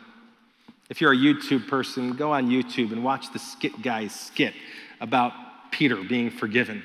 If 0.89 0.99
you're 0.99 1.13
a 1.13 1.17
YouTube 1.17 1.67
person, 1.67 2.13
go 2.13 2.33
on 2.33 2.49
YouTube 2.49 2.91
and 2.91 3.03
watch 3.03 3.31
the 3.31 3.39
skit 3.39 3.81
guys 3.81 4.13
skit 4.13 4.53
about 4.99 5.33
Peter 5.71 5.95
being 6.03 6.29
forgiven. 6.29 6.83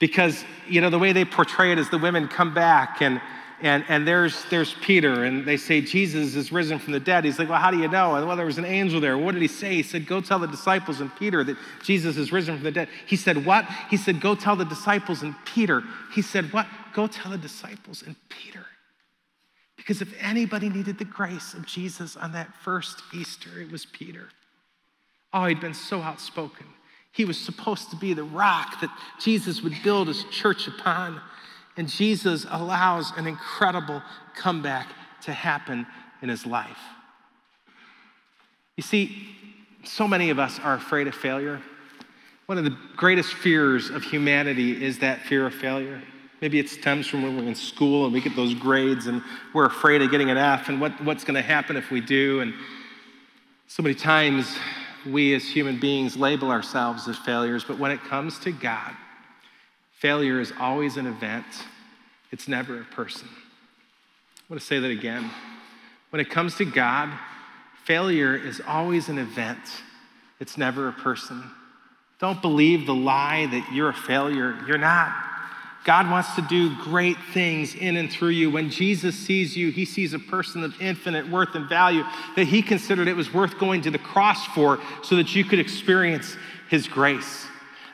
Because, 0.00 0.44
you 0.68 0.80
know, 0.80 0.90
the 0.90 0.98
way 0.98 1.12
they 1.12 1.24
portray 1.24 1.72
it 1.72 1.78
is 1.78 1.88
the 1.88 1.98
women 1.98 2.28
come 2.28 2.52
back 2.52 3.00
and 3.00 3.20
and, 3.64 3.82
and 3.88 4.06
there's, 4.06 4.44
there's 4.50 4.74
Peter, 4.74 5.24
and 5.24 5.46
they 5.46 5.56
say, 5.56 5.80
Jesus 5.80 6.34
is 6.34 6.52
risen 6.52 6.78
from 6.78 6.92
the 6.92 7.00
dead. 7.00 7.24
He's 7.24 7.38
like, 7.38 7.48
Well, 7.48 7.58
how 7.58 7.70
do 7.70 7.78
you 7.78 7.88
know? 7.88 8.14
And, 8.16 8.26
well, 8.26 8.36
there 8.36 8.44
was 8.44 8.58
an 8.58 8.66
angel 8.66 9.00
there. 9.00 9.16
What 9.16 9.32
did 9.32 9.40
he 9.40 9.48
say? 9.48 9.74
He 9.74 9.82
said, 9.82 10.06
Go 10.06 10.20
tell 10.20 10.38
the 10.38 10.46
disciples 10.46 11.00
and 11.00 11.14
Peter 11.16 11.42
that 11.44 11.56
Jesus 11.82 12.18
is 12.18 12.32
risen 12.32 12.56
from 12.56 12.64
the 12.64 12.72
dead. 12.72 12.88
He 13.06 13.16
said, 13.16 13.46
What? 13.46 13.64
He 13.88 13.96
said, 13.96 14.20
Go 14.20 14.34
tell 14.34 14.54
the 14.54 14.66
disciples 14.66 15.22
and 15.22 15.34
Peter. 15.46 15.82
He 16.12 16.20
said, 16.20 16.52
What? 16.52 16.66
Go 16.92 17.06
tell 17.06 17.30
the 17.30 17.38
disciples 17.38 18.02
and 18.02 18.16
Peter. 18.28 18.63
Because 19.84 20.00
if 20.00 20.14
anybody 20.18 20.70
needed 20.70 20.96
the 20.96 21.04
grace 21.04 21.52
of 21.52 21.66
Jesus 21.66 22.16
on 22.16 22.32
that 22.32 22.54
first 22.62 23.02
Easter, 23.12 23.60
it 23.60 23.70
was 23.70 23.84
Peter. 23.84 24.30
Oh, 25.34 25.44
he'd 25.44 25.60
been 25.60 25.74
so 25.74 26.00
outspoken. 26.00 26.64
He 27.12 27.26
was 27.26 27.38
supposed 27.38 27.90
to 27.90 27.96
be 27.96 28.14
the 28.14 28.24
rock 28.24 28.80
that 28.80 28.90
Jesus 29.20 29.62
would 29.62 29.74
build 29.84 30.08
his 30.08 30.24
church 30.30 30.68
upon. 30.68 31.20
And 31.76 31.86
Jesus 31.86 32.46
allows 32.48 33.12
an 33.18 33.26
incredible 33.26 34.02
comeback 34.34 34.88
to 35.24 35.34
happen 35.34 35.86
in 36.22 36.30
his 36.30 36.46
life. 36.46 36.80
You 38.76 38.82
see, 38.82 39.36
so 39.84 40.08
many 40.08 40.30
of 40.30 40.38
us 40.38 40.58
are 40.60 40.74
afraid 40.74 41.08
of 41.08 41.14
failure. 41.14 41.60
One 42.46 42.56
of 42.56 42.64
the 42.64 42.76
greatest 42.96 43.34
fears 43.34 43.90
of 43.90 44.02
humanity 44.02 44.82
is 44.82 45.00
that 45.00 45.20
fear 45.20 45.46
of 45.46 45.54
failure. 45.54 46.00
Maybe 46.44 46.58
it 46.58 46.68
stems 46.68 47.06
from 47.06 47.22
when 47.22 47.38
we're 47.38 47.48
in 47.48 47.54
school 47.54 48.04
and 48.04 48.12
we 48.12 48.20
get 48.20 48.36
those 48.36 48.52
grades 48.52 49.06
and 49.06 49.22
we're 49.54 49.64
afraid 49.64 50.02
of 50.02 50.10
getting 50.10 50.28
an 50.28 50.36
F 50.36 50.68
and 50.68 50.78
what, 50.78 50.92
what's 51.02 51.24
going 51.24 51.36
to 51.36 51.42
happen 51.42 51.74
if 51.74 51.90
we 51.90 52.02
do. 52.02 52.40
And 52.40 52.52
so 53.66 53.82
many 53.82 53.94
times 53.94 54.58
we 55.06 55.34
as 55.34 55.42
human 55.42 55.80
beings 55.80 56.18
label 56.18 56.50
ourselves 56.50 57.08
as 57.08 57.16
failures, 57.16 57.64
but 57.64 57.78
when 57.78 57.90
it 57.90 58.00
comes 58.02 58.38
to 58.40 58.52
God, 58.52 58.94
Failure 60.04 60.38
is 60.38 60.52
always 60.60 60.98
an 60.98 61.06
event, 61.06 61.46
it's 62.30 62.46
never 62.46 62.78
a 62.78 62.84
person. 62.84 63.26
I 63.26 64.42
want 64.50 64.60
to 64.60 64.66
say 64.66 64.78
that 64.78 64.90
again. 64.90 65.30
When 66.10 66.20
it 66.20 66.28
comes 66.28 66.56
to 66.56 66.66
God, 66.66 67.08
failure 67.84 68.36
is 68.36 68.60
always 68.68 69.08
an 69.08 69.16
event, 69.16 69.60
it's 70.40 70.58
never 70.58 70.88
a 70.88 70.92
person. 70.92 71.42
Don't 72.18 72.42
believe 72.42 72.84
the 72.84 72.94
lie 72.94 73.46
that 73.46 73.72
you're 73.72 73.88
a 73.88 73.94
failure. 73.94 74.58
You're 74.68 74.76
not. 74.76 75.10
God 75.84 76.10
wants 76.10 76.34
to 76.36 76.42
do 76.42 76.74
great 76.82 77.18
things 77.34 77.74
in 77.74 77.96
and 77.96 78.10
through 78.10 78.30
you. 78.30 78.50
When 78.50 78.70
Jesus 78.70 79.14
sees 79.14 79.54
you, 79.54 79.70
he 79.70 79.84
sees 79.84 80.14
a 80.14 80.18
person 80.18 80.64
of 80.64 80.80
infinite 80.80 81.28
worth 81.28 81.54
and 81.54 81.68
value 81.68 82.04
that 82.36 82.46
he 82.46 82.62
considered 82.62 83.06
it 83.06 83.16
was 83.16 83.32
worth 83.34 83.58
going 83.58 83.82
to 83.82 83.90
the 83.90 83.98
cross 83.98 84.46
for 84.46 84.80
so 85.02 85.16
that 85.16 85.34
you 85.34 85.44
could 85.44 85.58
experience 85.58 86.36
his 86.70 86.88
grace. 86.88 87.46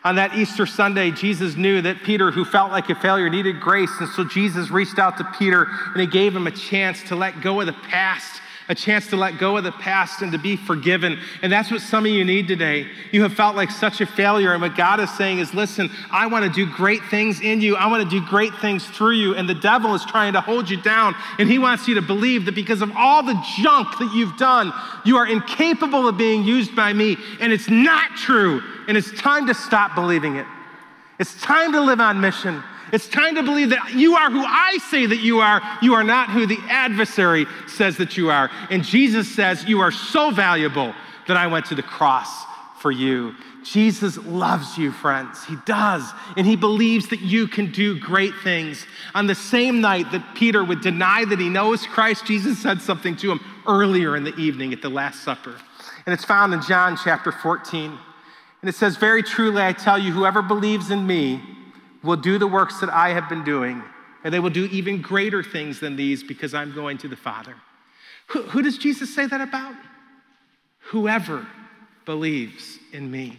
On 0.05 0.15
that 0.17 0.35
Easter 0.37 0.67
Sunday, 0.67 1.11
Jesus 1.11 1.57
knew 1.57 1.83
that 1.83 2.03
Peter, 2.05 2.31
who 2.31 2.45
felt 2.45 2.71
like 2.71 2.89
a 2.89 2.95
failure, 2.95 3.29
needed 3.29 3.61
grace. 3.61 3.91
And 3.99 4.09
so 4.09 4.25
Jesus 4.25 4.71
reached 4.71 4.99
out 4.99 5.19
to 5.19 5.25
Peter 5.39 5.67
and 5.93 6.01
he 6.01 6.07
gave 6.07 6.35
him 6.35 6.47
a 6.47 6.53
chance 6.53 7.03
to 7.09 7.17
let 7.17 7.43
go 7.43 7.61
of 7.61 7.67
the 7.67 7.73
past 7.73 8.41
a 8.71 8.75
chance 8.75 9.09
to 9.09 9.17
let 9.17 9.37
go 9.37 9.57
of 9.57 9.65
the 9.65 9.73
past 9.73 10.23
and 10.23 10.31
to 10.31 10.39
be 10.39 10.55
forgiven. 10.55 11.19
And 11.43 11.53
that's 11.53 11.73
what 11.73 11.81
some 11.81 12.07
of 12.07 12.13
you 12.13 12.25
need 12.25 12.47
today. 12.47 12.87
You 13.11 13.25
have 13.25 13.35
felt 13.35 13.57
like 13.57 13.69
such 13.69 14.01
a 14.01 14.07
failure. 14.07 14.53
And 14.53 14.63
what 14.63 14.77
God 14.77 15.01
is 15.01 15.11
saying 15.17 15.41
is 15.41 15.53
listen, 15.53 15.91
I 16.13 16.29
want 16.29 16.45
to 16.45 16.53
do 16.53 16.73
great 16.73 17.03
things 17.07 17.41
in 17.41 17.61
you, 17.61 17.75
I 17.75 17.89
want 17.89 18.09
to 18.09 18.09
do 18.09 18.25
great 18.25 18.55
things 18.61 18.87
through 18.87 19.17
you. 19.17 19.35
And 19.35 19.49
the 19.49 19.57
devil 19.57 19.93
is 19.97 20.05
trying 20.05 20.35
to 20.35 20.41
hold 20.41 20.71
you 20.71 20.81
down. 20.81 21.17
And 21.41 21.51
he 21.51 21.59
wants 21.59 21.89
you 21.89 21.97
to 21.97 22.03
believe 22.03 22.45
that 22.45 22.55
because 22.55 22.81
of 22.81 22.93
all 22.95 23.25
the 23.25 23.35
junk 23.61 23.99
that 23.99 24.15
you've 24.15 24.37
done, 24.37 24.73
you 25.05 25.17
are 25.17 25.27
incapable 25.27 26.07
of 26.07 26.17
being 26.17 26.45
used 26.45 26.77
by 26.77 26.93
me. 26.93 27.17
And 27.41 27.53
it's 27.53 27.69
not 27.69 28.13
true. 28.17 28.63
And 28.87 28.97
it's 28.97 29.11
time 29.21 29.49
to 29.49 29.55
stop 29.55 29.97
believing 29.97 30.37
it. 30.37 30.47
It's 31.19 31.39
time 31.43 31.73
to 31.73 31.81
live 31.81 31.99
on 31.99 32.21
mission. 32.21 32.63
It's 32.93 33.09
time 33.09 33.37
to 33.37 33.43
believe 33.43 33.71
that 33.71 33.95
you 33.95 34.17
are 34.17 34.31
who 34.31 34.45
I 34.45 34.79
say 34.91 35.07
that 35.07 35.21
you 35.21 35.41
are. 35.41 35.61
You 35.83 35.95
are 35.95 36.05
not 36.05 36.31
who 36.31 36.47
the 36.47 36.59
adversary 36.69 37.47
says 37.67 37.97
that 37.99 38.17
you 38.17 38.31
are. 38.31 38.51
And 38.71 38.85
Jesus 38.85 39.33
says, 39.33 39.65
You 39.65 39.81
are 39.81 39.93
so 39.93 40.31
valuable 40.31 40.95
that 41.29 41.37
I 41.37 41.47
went 41.47 41.67
to 41.67 41.75
the 41.75 41.83
cross 41.83 42.45
for 42.81 42.91
you. 42.91 43.35
Jesus 43.63 44.17
loves 44.17 44.79
you, 44.79 44.91
friends. 44.91 45.45
He 45.45 45.57
does. 45.67 46.11
And 46.37 46.47
he 46.47 46.57
believes 46.57 47.09
that 47.09 47.21
you 47.21 47.47
can 47.47 47.71
do 47.71 47.99
great 48.01 48.35
things. 48.43 48.87
On 49.15 49.27
the 49.27 49.35
same 49.35 49.81
night 49.81 50.11
that 50.13 50.35
Peter 50.35 50.65
would 50.65 50.81
deny 50.81 51.25
that 51.27 51.39
he 51.39 51.49
knows 51.49 51.87
Christ, 51.87 52.27
Jesus 52.27 52.59
said 52.59 52.81
something 52.81 53.17
to 53.17 53.31
him 53.31 53.41
earlier 53.69 54.17
in 54.17 54.25
the 54.25 54.35
evening 54.37 54.73
at 54.73 54.81
the 54.81 54.89
Last 54.89 55.23
Supper. 55.23 55.55
And 56.07 56.15
it's 56.15 56.25
found 56.25 56.55
in 56.55 56.63
John 56.63 56.97
chapter 56.97 57.31
14. 57.31 57.99
And 58.63 58.69
it 58.69 58.75
says, 58.75 58.97
Very 58.97 59.23
truly, 59.23 59.63
I 59.63 59.73
tell 59.73 59.99
you, 59.99 60.13
whoever 60.13 60.43
believes 60.43 60.91
in 60.91 61.07
me, 61.07 61.43
will 62.03 62.17
do 62.17 62.39
the 62.39 62.47
works 62.47 62.81
that 62.81 62.91
I 62.91 63.11
have 63.11 63.29
been 63.29 63.45
doing, 63.45 63.83
and 64.25 64.33
they 64.33 64.41
will 64.41 64.51
do 64.51 64.67
even 64.67 65.03
greater 65.03 65.43
things 65.43 65.81
than 65.81 65.97
these 65.97 66.23
because 66.23 66.55
I'm 66.55 66.75
going 66.75 66.99
to 66.99 67.09
the 67.09 67.17
Father. 67.17 67.55
Who, 68.29 68.43
who 68.43 68.63
does 68.63 68.79
Jesus 68.79 69.15
say 69.15 69.27
that 69.27 69.41
about? 69.41 69.75
Whoever 70.91 71.47
believes 72.05 72.79
in 72.93 73.11
me. 73.11 73.39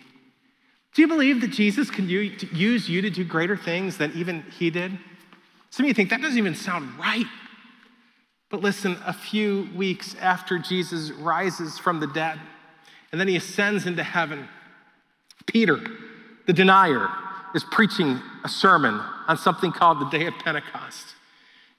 Do 0.93 1.01
you 1.01 1.07
believe 1.07 1.41
that 1.41 1.51
Jesus 1.51 1.89
can 1.89 2.09
use 2.09 2.89
you 2.89 3.01
to 3.01 3.09
do 3.09 3.23
greater 3.23 3.55
things 3.55 3.97
than 3.97 4.11
even 4.13 4.43
he 4.57 4.69
did? 4.69 4.97
Some 5.69 5.85
of 5.85 5.87
you 5.87 5.93
think 5.93 6.09
that 6.09 6.21
doesn't 6.21 6.37
even 6.37 6.55
sound 6.55 6.99
right. 6.99 7.25
But 8.49 8.59
listen, 8.59 8.97
a 9.05 9.13
few 9.13 9.69
weeks 9.73 10.15
after 10.19 10.59
Jesus 10.59 11.11
rises 11.11 11.79
from 11.79 12.01
the 12.01 12.07
dead, 12.07 12.37
and 13.11 13.19
then 13.19 13.29
he 13.29 13.37
ascends 13.37 13.85
into 13.85 14.03
heaven, 14.03 14.49
Peter, 15.45 15.79
the 16.45 16.53
denier, 16.53 17.09
is 17.53 17.63
preaching 17.63 18.21
a 18.43 18.49
sermon 18.49 19.01
on 19.27 19.37
something 19.37 19.71
called 19.71 19.99
the 19.99 20.17
Day 20.17 20.25
of 20.25 20.33
Pentecost. 20.43 21.15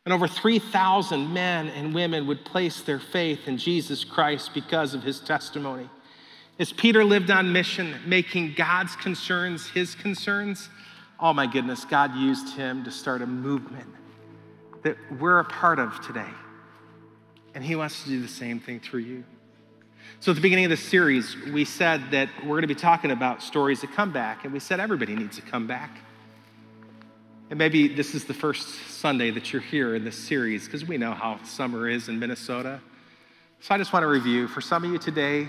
And 0.04 0.12
over 0.12 0.26
3,000 0.26 1.32
men 1.32 1.68
and 1.68 1.94
women 1.94 2.26
would 2.26 2.44
place 2.44 2.80
their 2.80 2.98
faith 2.98 3.46
in 3.46 3.56
Jesus 3.56 4.04
Christ 4.04 4.52
because 4.52 4.94
of 4.94 5.02
his 5.02 5.20
testimony. 5.20 5.88
As 6.58 6.72
Peter 6.72 7.04
lived 7.04 7.30
on 7.30 7.52
mission, 7.52 7.94
making 8.06 8.54
God's 8.54 8.96
concerns 8.96 9.68
his 9.68 9.94
concerns, 9.94 10.68
oh 11.20 11.32
my 11.32 11.46
goodness, 11.46 11.84
God 11.84 12.14
used 12.16 12.54
him 12.56 12.84
to 12.84 12.90
start 12.90 13.22
a 13.22 13.26
movement 13.26 13.88
that 14.82 14.96
we're 15.20 15.38
a 15.38 15.44
part 15.44 15.78
of 15.78 16.04
today. 16.04 16.30
And 17.54 17.64
he 17.64 17.76
wants 17.76 18.02
to 18.02 18.08
do 18.08 18.20
the 18.20 18.28
same 18.28 18.58
thing 18.58 18.80
through 18.80 19.00
you. 19.00 19.24
So, 20.20 20.30
at 20.30 20.36
the 20.36 20.40
beginning 20.40 20.66
of 20.66 20.70
this 20.70 20.80
series, 20.82 21.36
we 21.52 21.64
said 21.64 22.10
that 22.12 22.28
we're 22.42 22.50
going 22.50 22.62
to 22.62 22.68
be 22.68 22.74
talking 22.74 23.10
about 23.10 23.42
stories 23.42 23.80
that 23.80 23.92
come 23.92 24.12
back, 24.12 24.44
and 24.44 24.52
we 24.52 24.60
said 24.60 24.78
everybody 24.78 25.16
needs 25.16 25.36
to 25.36 25.42
come 25.42 25.66
back. 25.66 25.98
And 27.50 27.58
maybe 27.58 27.88
this 27.88 28.14
is 28.14 28.24
the 28.24 28.34
first 28.34 28.68
Sunday 28.88 29.30
that 29.32 29.52
you're 29.52 29.62
here 29.62 29.94
in 29.94 30.04
this 30.04 30.16
series 30.16 30.64
because 30.64 30.86
we 30.86 30.96
know 30.96 31.12
how 31.12 31.42
summer 31.42 31.88
is 31.88 32.08
in 32.08 32.18
Minnesota. 32.18 32.80
So, 33.60 33.74
I 33.74 33.78
just 33.78 33.92
want 33.92 34.04
to 34.04 34.08
review 34.08 34.46
for 34.46 34.60
some 34.60 34.84
of 34.84 34.90
you 34.92 34.98
today, 34.98 35.48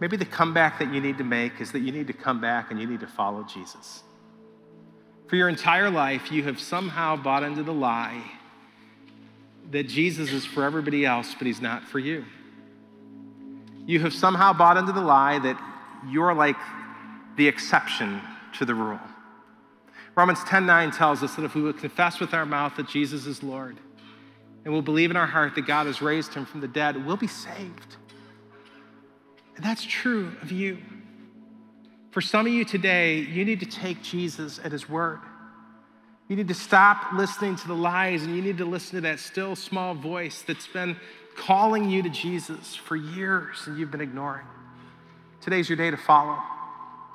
maybe 0.00 0.16
the 0.16 0.24
comeback 0.24 0.78
that 0.78 0.92
you 0.92 1.00
need 1.00 1.18
to 1.18 1.24
make 1.24 1.60
is 1.60 1.72
that 1.72 1.80
you 1.80 1.92
need 1.92 2.06
to 2.06 2.12
come 2.14 2.40
back 2.40 2.70
and 2.70 2.80
you 2.80 2.86
need 2.86 3.00
to 3.00 3.06
follow 3.06 3.42
Jesus. 3.42 4.02
For 5.28 5.36
your 5.36 5.48
entire 5.48 5.90
life, 5.90 6.30
you 6.30 6.42
have 6.44 6.60
somehow 6.60 7.16
bought 7.16 7.42
into 7.42 7.62
the 7.62 7.72
lie 7.72 8.22
that 9.70 9.88
Jesus 9.88 10.30
is 10.30 10.44
for 10.44 10.62
everybody 10.62 11.04
else, 11.04 11.34
but 11.34 11.46
he's 11.46 11.60
not 11.60 11.84
for 11.84 11.98
you. 11.98 12.24
You 13.86 14.00
have 14.00 14.12
somehow 14.12 14.52
bought 14.52 14.76
into 14.76 14.92
the 14.92 15.00
lie 15.00 15.38
that 15.38 15.58
you're 16.08 16.34
like 16.34 16.56
the 17.36 17.48
exception 17.48 18.20
to 18.58 18.64
the 18.64 18.74
rule. 18.74 19.00
Romans 20.14 20.40
10:9 20.40 20.90
tells 20.90 21.22
us 21.22 21.34
that 21.36 21.44
if 21.44 21.54
we 21.54 21.62
will 21.62 21.72
confess 21.72 22.20
with 22.20 22.34
our 22.34 22.44
mouth 22.44 22.76
that 22.76 22.88
Jesus 22.88 23.26
is 23.26 23.42
Lord 23.42 23.78
and 24.64 24.72
we'll 24.72 24.82
believe 24.82 25.10
in 25.10 25.16
our 25.16 25.26
heart 25.26 25.54
that 25.54 25.66
God 25.66 25.86
has 25.86 26.02
raised 26.02 26.34
him 26.34 26.44
from 26.44 26.60
the 26.60 26.68
dead, 26.68 27.06
we'll 27.06 27.16
be 27.16 27.26
saved. 27.26 27.96
And 29.56 29.64
that's 29.64 29.84
true 29.84 30.32
of 30.42 30.52
you. 30.52 30.78
For 32.10 32.20
some 32.20 32.46
of 32.46 32.52
you 32.52 32.64
today, 32.64 33.20
you 33.20 33.44
need 33.44 33.60
to 33.60 33.66
take 33.66 34.02
Jesus 34.02 34.60
at 34.62 34.70
his 34.70 34.88
word. 34.88 35.20
You 36.28 36.36
need 36.36 36.48
to 36.48 36.54
stop 36.54 37.12
listening 37.14 37.56
to 37.56 37.68
the 37.68 37.74
lies 37.74 38.22
and 38.22 38.36
you 38.36 38.42
need 38.42 38.58
to 38.58 38.64
listen 38.64 38.96
to 38.96 39.00
that 39.02 39.18
still 39.18 39.56
small 39.56 39.94
voice 39.94 40.42
that's 40.42 40.66
been 40.66 40.96
calling 41.36 41.88
you 41.88 42.02
to 42.02 42.08
Jesus 42.08 42.74
for 42.74 42.96
years 42.96 43.66
and 43.66 43.78
you've 43.78 43.90
been 43.90 44.00
ignoring. 44.00 44.46
Today's 45.40 45.68
your 45.68 45.76
day 45.76 45.90
to 45.90 45.96
follow. 45.96 46.38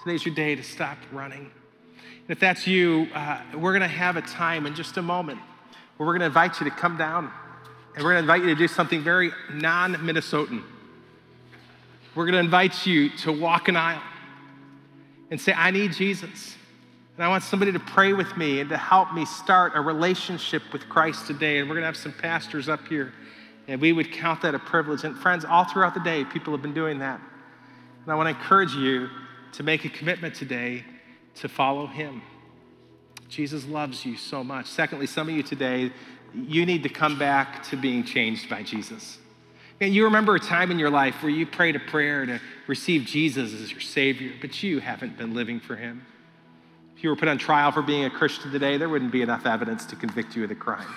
Today's 0.04 0.26
your 0.26 0.36
day 0.36 0.56
to 0.56 0.64
stop 0.64 0.98
running. 1.12 1.52
And 2.00 2.30
if 2.30 2.40
that's 2.40 2.68
you, 2.68 3.08
uh, 3.14 3.42
we're 3.56 3.72
going 3.72 3.82
to 3.82 3.88
have 3.88 4.18
a 4.18 4.22
time 4.22 4.66
in 4.66 4.76
just 4.76 4.98
a 4.98 5.02
moment 5.02 5.40
where 5.96 6.06
we're 6.06 6.14
going 6.14 6.22
to 6.22 6.28
invite 6.28 6.60
you 6.60 6.70
to 6.70 6.76
come 6.76 6.98
down 6.98 7.32
and 7.96 8.04
we're 8.04 8.14
going 8.14 8.26
to 8.26 8.32
invite 8.32 8.42
you 8.48 8.54
to 8.54 8.60
do 8.60 8.68
something 8.68 9.02
very 9.02 9.32
non 9.52 9.96
Minnesotan. 9.96 10.62
We're 12.14 12.26
going 12.26 12.34
to 12.34 12.40
invite 12.40 12.86
you 12.86 13.10
to 13.18 13.32
walk 13.32 13.70
an 13.70 13.76
aisle 13.76 14.02
and 15.32 15.40
say, 15.40 15.54
I 15.54 15.72
need 15.72 15.94
Jesus. 15.94 16.56
And 17.16 17.24
I 17.24 17.30
want 17.30 17.44
somebody 17.44 17.72
to 17.72 17.80
pray 17.80 18.14
with 18.14 18.38
me 18.38 18.60
and 18.60 18.70
to 18.70 18.78
help 18.78 19.14
me 19.14 19.26
start 19.26 19.74
a 19.76 19.82
relationship 19.82 20.62
with 20.72 20.88
Christ 20.88 21.26
today. 21.26 21.58
And 21.58 21.68
we're 21.68 21.76
going 21.76 21.82
to 21.82 21.88
have 21.88 21.98
some 21.98 22.14
pastors 22.14 22.70
up 22.70 22.88
here. 22.88 23.14
And 23.68 23.82
we 23.82 23.92
would 23.92 24.12
count 24.12 24.42
that 24.44 24.56
a 24.56 24.60
privilege. 24.60 25.04
And 25.04 25.18
friends, 25.18 25.44
all 25.44 25.66
throughout 25.66 25.94
the 25.94 26.00
day, 26.00 26.24
people 26.24 26.54
have 26.54 26.62
been 26.62 26.74
doing 26.74 27.00
that. 27.00 27.20
And 28.04 28.12
I 28.12 28.16
want 28.16 28.28
to 28.28 28.42
encourage 28.42 28.74
you 28.74 29.10
to 29.54 29.64
make 29.64 29.86
a 29.86 29.90
commitment 29.90 30.36
today 30.36 30.86
to 31.36 31.50
follow 31.50 31.86
him. 31.86 32.22
Jesus 33.30 33.66
loves 33.66 34.06
you 34.06 34.16
so 34.16 34.44
much. 34.44 34.68
Secondly, 34.68 35.08
some 35.08 35.28
of 35.28 35.36
you 35.36 35.44
today, 35.44 35.92
you 36.34 36.66
need 36.66 36.84
to 36.84 36.90
come 36.90 37.20
back 37.20 37.64
to 37.64 37.76
being 37.76 38.04
changed 38.04 38.50
by 38.50 38.64
Jesus. 38.64 39.18
And 39.80 39.94
you 39.94 40.06
remember 40.06 40.36
a 40.36 40.40
time 40.40 40.72
in 40.72 40.80
your 40.80 40.90
life 40.90 41.22
where 41.22 41.32
you 41.32 41.46
prayed 41.46 41.76
a 41.76 41.80
prayer 41.80 42.26
to 42.26 42.40
receive 42.66 43.04
Jesus 43.04 43.54
as 43.54 43.72
your 43.72 43.82
Savior, 43.82 44.32
but 44.42 44.64
you 44.64 44.80
haven't 44.80 45.18
been 45.18 45.34
living 45.34 45.60
for 45.60 45.76
him. 45.76 46.06
If 46.96 47.04
you 47.04 47.10
were 47.12 47.16
put 47.16 47.28
on 47.28 47.38
trial 47.38 47.72
for 47.72 47.84
being 47.84 48.06
a 48.06 48.10
Christian 48.10 48.52
today, 48.52 48.78
there 48.78 48.90
wouldn't 48.90 49.12
be 49.12 49.22
enough 49.22 49.46
evidence 49.46 49.86
to 49.88 49.96
convict 49.96 50.36
you 50.36 50.44
of 50.44 50.50
the 50.50 50.56
crime. 50.56 50.88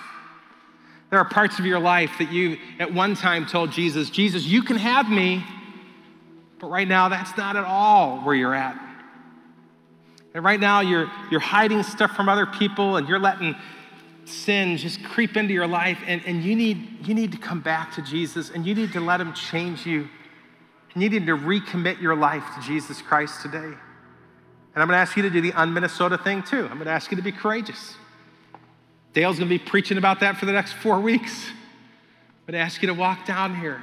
There 1.11 1.19
are 1.19 1.25
parts 1.25 1.59
of 1.59 1.65
your 1.65 1.79
life 1.79 2.11
that 2.19 2.31
you 2.31 2.57
at 2.79 2.91
one 2.91 3.15
time 3.15 3.45
told 3.45 3.71
Jesus, 3.71 4.09
Jesus, 4.09 4.45
you 4.45 4.63
can 4.63 4.77
have 4.77 5.09
me, 5.09 5.45
but 6.57 6.67
right 6.67 6.87
now 6.87 7.09
that's 7.09 7.37
not 7.37 7.55
at 7.57 7.65
all 7.65 8.19
where 8.21 8.33
you're 8.33 8.55
at. 8.55 8.79
And 10.33 10.43
right 10.43 10.59
now 10.59 10.79
you're, 10.79 11.11
you're 11.29 11.41
hiding 11.41 11.83
stuff 11.83 12.15
from 12.15 12.29
other 12.29 12.45
people 12.45 12.95
and 12.95 13.09
you're 13.09 13.19
letting 13.19 13.55
sin 14.23 14.77
just 14.77 15.03
creep 15.03 15.35
into 15.35 15.53
your 15.53 15.67
life, 15.67 15.97
and, 16.07 16.21
and 16.25 16.43
you, 16.43 16.55
need, 16.55 17.05
you 17.05 17.13
need 17.13 17.33
to 17.33 17.37
come 17.37 17.59
back 17.59 17.93
to 17.95 18.01
Jesus 18.01 18.49
and 18.49 18.65
you 18.65 18.73
need 18.73 18.93
to 18.93 19.01
let 19.01 19.19
Him 19.19 19.33
change 19.33 19.85
you. 19.85 20.07
And 20.93 21.03
you 21.03 21.09
need 21.09 21.25
to 21.25 21.37
recommit 21.37 22.01
your 22.01 22.15
life 22.15 22.43
to 22.55 22.61
Jesus 22.61 23.01
Christ 23.01 23.41
today. 23.41 23.57
And 23.57 24.81
I'm 24.81 24.87
going 24.87 24.95
to 24.95 25.01
ask 25.01 25.17
you 25.17 25.23
to 25.23 25.29
do 25.29 25.41
the 25.41 25.51
un-Minnesota 25.53 26.17
thing 26.17 26.43
too. 26.43 26.63
I'm 26.63 26.75
going 26.75 26.85
to 26.85 26.91
ask 26.91 27.11
you 27.11 27.17
to 27.17 27.23
be 27.23 27.33
courageous. 27.33 27.95
Dale's 29.13 29.37
going 29.37 29.49
to 29.49 29.57
be 29.57 29.63
preaching 29.63 29.97
about 29.97 30.21
that 30.21 30.37
for 30.37 30.45
the 30.45 30.53
next 30.53 30.73
four 30.73 30.99
weeks. 30.99 31.45
Going 32.47 32.53
to 32.53 32.59
ask 32.59 32.81
you 32.81 32.87
to 32.87 32.93
walk 32.93 33.25
down 33.25 33.55
here 33.55 33.81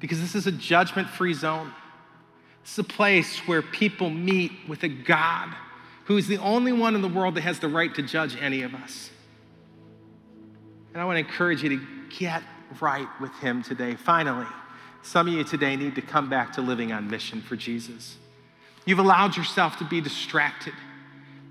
because 0.00 0.20
this 0.20 0.34
is 0.34 0.46
a 0.46 0.52
judgment 0.52 1.08
free 1.08 1.34
zone. 1.34 1.72
Is 2.64 2.78
a 2.78 2.84
place 2.84 3.38
where 3.48 3.62
people 3.62 4.10
meet 4.10 4.52
with 4.68 4.84
a 4.84 4.88
God 4.88 5.52
who 6.04 6.16
is 6.16 6.28
the 6.28 6.38
only 6.38 6.72
one 6.72 6.94
in 6.94 7.02
the 7.02 7.08
world 7.08 7.34
that 7.34 7.40
has 7.40 7.58
the 7.58 7.68
right 7.68 7.92
to 7.94 8.02
judge 8.02 8.36
any 8.40 8.62
of 8.62 8.74
us. 8.74 9.10
And 10.92 11.00
I 11.00 11.04
want 11.04 11.16
to 11.16 11.20
encourage 11.20 11.62
you 11.62 11.70
to 11.70 11.86
get 12.18 12.42
right 12.80 13.08
with 13.20 13.32
Him 13.40 13.62
today. 13.62 13.94
Finally, 13.94 14.46
some 15.02 15.26
of 15.26 15.32
you 15.32 15.42
today 15.42 15.76
need 15.76 15.94
to 15.94 16.02
come 16.02 16.28
back 16.28 16.52
to 16.54 16.60
living 16.60 16.92
on 16.92 17.08
mission 17.08 17.40
for 17.40 17.56
Jesus. 17.56 18.16
You've 18.84 18.98
allowed 18.98 19.36
yourself 19.36 19.78
to 19.78 19.84
be 19.84 20.00
distracted. 20.00 20.74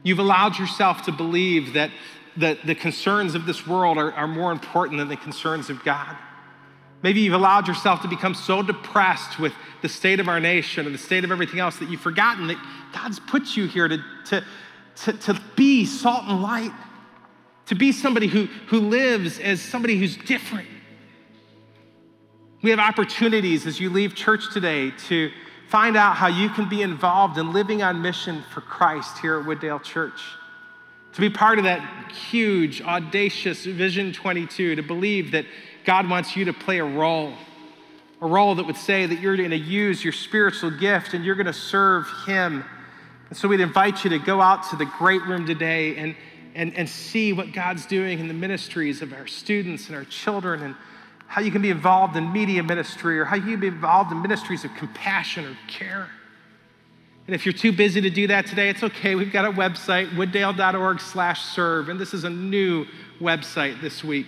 You've 0.04 0.20
allowed 0.20 0.58
yourself 0.58 1.04
to 1.04 1.12
believe 1.12 1.74
that 1.74 1.92
the, 2.40 2.58
the 2.64 2.76
concerns 2.76 3.36
of 3.36 3.46
this 3.46 3.68
world 3.68 3.98
are, 3.98 4.12
are 4.14 4.28
more 4.28 4.52
important 4.52 5.00
than 5.00 5.08
the 5.08 5.18
concerns 5.18 5.70
of 5.70 5.84
God. 5.84 6.18
Maybe 7.02 7.22
you've 7.22 7.34
allowed 7.34 7.68
yourself 7.68 8.02
to 8.02 8.08
become 8.08 8.34
so 8.34 8.62
depressed 8.62 9.40
with 9.40 9.54
the 9.82 9.90
state 9.90 10.20
of 10.20 10.28
our 10.28 10.40
nation 10.40 10.86
and 10.86 10.94
the 10.94 11.00
state 11.00 11.24
of 11.24 11.32
everything 11.32 11.60
else 11.60 11.78
that 11.78 11.90
you've 11.90 12.02
forgotten 12.02 12.48
that 12.48 12.58
God's 12.94 13.20
put 13.20 13.56
you 13.56 13.68
here 13.68 13.88
to, 13.88 14.04
to, 14.26 14.44
to, 15.04 15.14
to 15.14 15.42
be 15.56 15.86
salt 15.86 16.26
and 16.26 16.42
light, 16.42 16.74
to 17.68 17.76
be 17.76 17.92
somebody 17.92 18.28
who, 18.28 18.46
who 18.68 18.80
lives 18.80 19.40
as 19.40 19.62
somebody 19.62 19.98
who's 19.98 20.18
different. 20.18 20.68
We 22.62 22.72
have 22.72 22.80
opportunities 22.80 23.66
as 23.66 23.80
you 23.80 23.90
leave 23.90 24.16
church 24.16 24.52
today 24.52 24.92
to 25.08 25.32
Find 25.70 25.96
out 25.96 26.16
how 26.16 26.26
you 26.26 26.50
can 26.50 26.68
be 26.68 26.82
involved 26.82 27.38
in 27.38 27.54
living 27.54 27.84
on 27.84 28.02
mission 28.02 28.44
for 28.52 28.60
Christ 28.60 29.20
here 29.20 29.40
at 29.40 29.46
Wooddale 29.46 29.84
Church. 29.84 30.20
To 31.14 31.22
be 31.22 31.30
part 31.30 31.58
of 31.58 31.64
that 31.64 32.12
huge, 32.12 32.82
audacious 32.82 33.66
Vision 33.66 34.14
22, 34.14 34.76
to 34.76 34.84
believe 34.84 35.32
that 35.32 35.46
God 35.86 36.10
wants 36.10 36.36
you 36.36 36.46
to 36.46 36.54
play 36.54 36.80
a 36.80 36.86
role, 36.86 37.34
a 38.22 38.28
role 38.28 38.56
that 38.56 38.66
would 38.66 38.78
say 38.78 39.06
that 39.06 39.20
you're 39.20 39.36
going 39.36 39.50
to 39.50 39.58
use 39.58 40.04
your 40.04 40.14
spiritual 40.14 40.72
gift 40.72 41.14
and 41.14 41.26
you're 41.26 41.36
going 41.36 41.48
to 41.48 41.54
serve 41.54 42.08
Him. 42.28 42.64
And 43.30 43.38
so 43.38 43.48
we'd 43.48 43.60
invite 43.60 44.04
you 44.04 44.12
to 44.12 44.20
go 44.20 44.40
out 44.42 44.70
to 44.70 44.76
the 44.76 44.86
great 44.86 45.24
room 45.24 45.46
today 45.46 45.96
and, 45.98 46.16
and, 46.54 46.76
and 46.76 46.88
see 46.88 47.34
what 47.34 47.54
God's 47.54 47.86
doing 47.86 48.20
in 48.20 48.28
the 48.28 48.34
ministries 48.34 49.02
of 49.02 49.14
our 49.14 49.26
students 49.26 49.88
and 49.88 49.96
our 49.96 50.06
children 50.06 50.62
and 50.62 50.76
how 51.26 51.42
you 51.42 51.52
can 51.52 51.62
be 51.62 51.70
involved 51.70 52.16
in 52.18 52.32
media 52.32 52.64
ministry 52.64 53.20
or 53.20 53.26
how 53.26 53.36
you 53.36 53.52
can 53.52 53.60
be 53.60 53.68
involved 53.68 54.12
in 54.12 54.22
ministries 54.22 54.66
of 54.66 54.74
compassion 54.76 55.46
or 55.46 55.58
care. 55.68 56.10
And 57.30 57.36
if 57.36 57.46
you're 57.46 57.54
too 57.54 57.72
busy 57.72 58.02
to 58.02 58.10
do 58.10 58.26
that 58.26 58.48
today, 58.48 58.70
it's 58.70 58.82
okay. 58.82 59.14
We've 59.14 59.32
got 59.32 59.46
a 59.46 59.52
website, 59.52 60.10
wooddale.org 60.16 61.00
slash 61.00 61.44
serve, 61.44 61.88
and 61.88 62.00
this 62.00 62.16
is 62.16 62.24
a 62.24 62.30
new 62.32 62.88
website 63.22 63.80
this 63.82 64.04
week. 64.04 64.26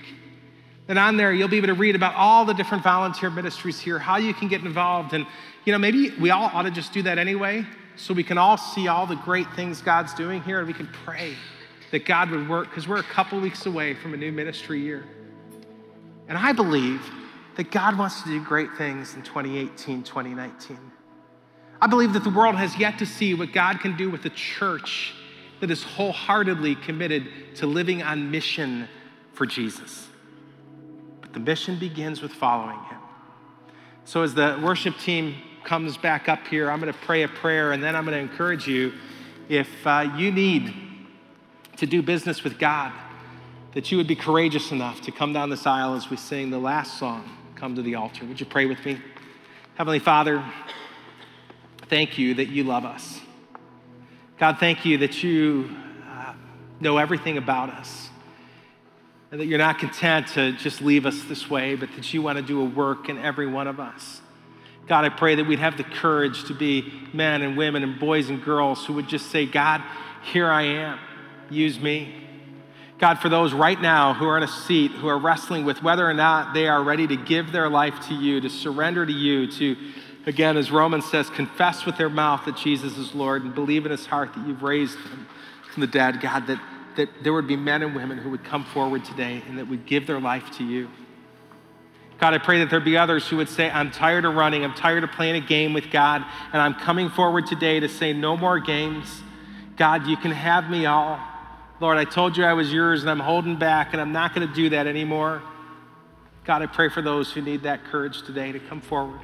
And 0.87 0.99
on 0.99 1.17
there, 1.17 1.33
you'll 1.33 1.47
be 1.47 1.57
able 1.57 1.69
to 1.69 1.73
read 1.73 1.95
about 1.95 2.13
all 2.13 2.45
the 2.45 2.53
different 2.53 2.83
volunteer 2.83 3.31
ministries 3.31 3.79
here, 3.79 3.97
how 3.97 4.17
you 4.17 4.35
can 4.35 4.49
get 4.49 4.61
involved. 4.61 5.13
And, 5.13 5.25
you 5.65 5.71
know, 5.71 5.79
maybe 5.79 6.11
we 6.19 6.29
all 6.29 6.51
ought 6.53 6.61
to 6.61 6.69
just 6.69 6.93
do 6.93 7.01
that 7.01 7.17
anyway, 7.17 7.65
so 7.95 8.13
we 8.13 8.23
can 8.23 8.37
all 8.37 8.55
see 8.55 8.87
all 8.87 9.07
the 9.07 9.15
great 9.15 9.51
things 9.55 9.81
God's 9.81 10.13
doing 10.13 10.43
here, 10.43 10.59
and 10.59 10.67
we 10.67 10.73
can 10.75 10.87
pray 11.03 11.33
that 11.89 12.05
God 12.05 12.29
would 12.29 12.47
work, 12.47 12.69
because 12.69 12.87
we're 12.87 12.99
a 12.99 13.03
couple 13.03 13.39
weeks 13.39 13.65
away 13.65 13.95
from 13.95 14.13
a 14.13 14.17
new 14.17 14.31
ministry 14.31 14.79
year. 14.79 15.05
And 16.27 16.37
I 16.37 16.51
believe 16.51 17.01
that 17.55 17.71
God 17.71 17.97
wants 17.97 18.21
to 18.21 18.29
do 18.29 18.43
great 18.43 18.69
things 18.77 19.15
in 19.15 19.23
2018, 19.23 20.03
2019. 20.03 20.77
I 21.81 21.87
believe 21.87 22.13
that 22.13 22.23
the 22.23 22.29
world 22.29 22.55
has 22.55 22.77
yet 22.77 22.99
to 22.99 23.05
see 23.05 23.33
what 23.33 23.53
God 23.53 23.79
can 23.79 23.97
do 23.97 24.11
with 24.11 24.23
a 24.25 24.29
church 24.29 25.13
that 25.61 25.71
is 25.71 25.83
wholeheartedly 25.83 26.75
committed 26.75 27.55
to 27.55 27.65
living 27.65 28.03
on 28.03 28.29
mission 28.29 28.87
for 29.33 29.45
Jesus. 29.45 30.07
But 31.21 31.33
the 31.33 31.39
mission 31.39 31.79
begins 31.79 32.21
with 32.21 32.33
following 32.33 32.77
Him. 32.85 32.99
So, 34.05 34.21
as 34.21 34.33
the 34.35 34.59
worship 34.63 34.97
team 34.99 35.35
comes 35.63 35.97
back 35.97 36.29
up 36.29 36.45
here, 36.47 36.69
I'm 36.69 36.79
going 36.79 36.91
to 36.91 36.99
pray 36.99 37.23
a 37.23 37.27
prayer 37.27 37.71
and 37.71 37.83
then 37.83 37.95
I'm 37.95 38.05
going 38.05 38.17
to 38.17 38.31
encourage 38.31 38.67
you 38.67 38.93
if 39.49 39.69
uh, 39.85 40.11
you 40.17 40.31
need 40.31 40.73
to 41.77 41.85
do 41.85 42.01
business 42.01 42.43
with 42.43 42.59
God 42.59 42.93
that 43.73 43.91
you 43.91 43.97
would 43.97 44.07
be 44.07 44.15
courageous 44.15 44.71
enough 44.71 45.01
to 45.01 45.11
come 45.11 45.33
down 45.33 45.49
this 45.49 45.65
aisle 45.65 45.95
as 45.95 46.09
we 46.09 46.17
sing 46.17 46.49
the 46.49 46.59
last 46.59 46.99
song, 46.99 47.37
Come 47.55 47.75
to 47.75 47.81
the 47.81 47.95
Altar. 47.95 48.25
Would 48.25 48.39
you 48.39 48.45
pray 48.45 48.65
with 48.65 48.83
me? 48.85 48.99
Heavenly 49.75 49.99
Father, 49.99 50.43
thank 51.91 52.17
you 52.17 52.35
that 52.35 52.47
you 52.47 52.63
love 52.63 52.85
us. 52.85 53.19
God, 54.39 54.59
thank 54.59 54.85
you 54.85 54.99
that 54.99 55.21
you 55.23 55.69
uh, 56.09 56.33
know 56.79 56.97
everything 56.97 57.37
about 57.37 57.69
us. 57.69 58.09
And 59.29 59.41
that 59.41 59.45
you're 59.45 59.59
not 59.59 59.77
content 59.77 60.27
to 60.29 60.53
just 60.53 60.81
leave 60.81 61.05
us 61.05 61.21
this 61.23 61.49
way, 61.49 61.75
but 61.75 61.89
that 61.97 62.13
you 62.13 62.21
want 62.21 62.37
to 62.37 62.41
do 62.41 62.61
a 62.61 62.65
work 62.65 63.09
in 63.09 63.17
every 63.17 63.45
one 63.45 63.67
of 63.67 63.81
us. 63.81 64.21
God, 64.87 65.03
I 65.03 65.09
pray 65.09 65.35
that 65.35 65.45
we'd 65.45 65.59
have 65.59 65.75
the 65.75 65.83
courage 65.83 66.45
to 66.45 66.53
be 66.53 66.93
men 67.11 67.41
and 67.41 67.57
women 67.57 67.83
and 67.83 67.99
boys 67.99 68.29
and 68.29 68.41
girls 68.41 68.85
who 68.85 68.93
would 68.93 69.09
just 69.09 69.29
say, 69.29 69.45
God, 69.45 69.83
here 70.23 70.49
I 70.49 70.61
am. 70.61 70.97
Use 71.49 71.77
me. 71.77 72.15
God, 72.99 73.19
for 73.19 73.27
those 73.27 73.51
right 73.51 73.79
now 73.81 74.13
who 74.13 74.27
are 74.27 74.37
in 74.37 74.43
a 74.43 74.47
seat, 74.47 74.91
who 74.91 75.09
are 75.09 75.19
wrestling 75.19 75.65
with 75.65 75.83
whether 75.83 76.09
or 76.09 76.13
not 76.13 76.53
they 76.53 76.69
are 76.69 76.81
ready 76.81 77.05
to 77.07 77.17
give 77.17 77.51
their 77.51 77.67
life 77.67 78.07
to 78.07 78.13
you, 78.13 78.39
to 78.39 78.49
surrender 78.49 79.05
to 79.05 79.11
you, 79.11 79.51
to, 79.51 79.75
again, 80.25 80.57
as 80.57 80.71
Romans 80.71 81.05
says, 81.09 81.29
confess 81.29 81.85
with 81.85 81.97
their 81.97 82.09
mouth 82.09 82.45
that 82.45 82.57
Jesus 82.57 82.97
is 82.97 83.15
Lord 83.15 83.43
and 83.43 83.53
believe 83.53 83.85
in 83.85 83.91
his 83.91 84.05
heart 84.05 84.33
that 84.33 84.47
you've 84.47 84.63
raised 84.63 84.97
him 84.97 85.27
from 85.71 85.81
the 85.81 85.87
dead, 85.87 86.21
God, 86.21 86.47
that, 86.47 86.59
that 86.97 87.09
there 87.23 87.33
would 87.33 87.47
be 87.47 87.55
men 87.55 87.81
and 87.81 87.95
women 87.95 88.17
who 88.17 88.29
would 88.29 88.43
come 88.43 88.65
forward 88.65 89.05
today 89.05 89.41
and 89.47 89.57
that 89.57 89.67
would 89.67 89.85
give 89.85 90.07
their 90.07 90.19
life 90.19 90.51
to 90.57 90.63
you. 90.63 90.89
God, 92.19 92.35
I 92.35 92.37
pray 92.37 92.59
that 92.59 92.69
there 92.69 92.79
be 92.79 92.97
others 92.97 93.27
who 93.27 93.37
would 93.37 93.49
say, 93.49 93.69
I'm 93.71 93.89
tired 93.89 94.25
of 94.25 94.35
running, 94.35 94.63
I'm 94.63 94.75
tired 94.75 95.03
of 95.03 95.11
playing 95.11 95.43
a 95.43 95.45
game 95.45 95.73
with 95.73 95.89
God, 95.89 96.23
and 96.53 96.61
I'm 96.61 96.75
coming 96.75 97.09
forward 97.09 97.47
today 97.47 97.79
to 97.79 97.89
say, 97.89 98.13
no 98.13 98.37
more 98.37 98.59
games. 98.59 99.23
God, 99.75 100.05
you 100.05 100.15
can 100.17 100.29
have 100.29 100.69
me 100.69 100.85
all. 100.85 101.19
Lord, 101.79 101.97
I 101.97 102.05
told 102.05 102.37
you 102.37 102.43
I 102.43 102.53
was 102.53 102.71
yours, 102.71 103.01
and 103.01 103.09
I'm 103.09 103.19
holding 103.19 103.55
back, 103.55 103.93
and 103.93 103.99
I'm 103.99 104.11
not 104.11 104.35
going 104.35 104.47
to 104.47 104.53
do 104.53 104.69
that 104.69 104.85
anymore. 104.85 105.41
God, 106.43 106.61
I 106.61 106.67
pray 106.67 106.89
for 106.89 107.01
those 107.01 107.31
who 107.31 107.41
need 107.41 107.63
that 107.63 107.85
courage 107.85 108.21
today 108.21 108.51
to 108.51 108.59
come 108.59 108.81
forward. 108.81 109.19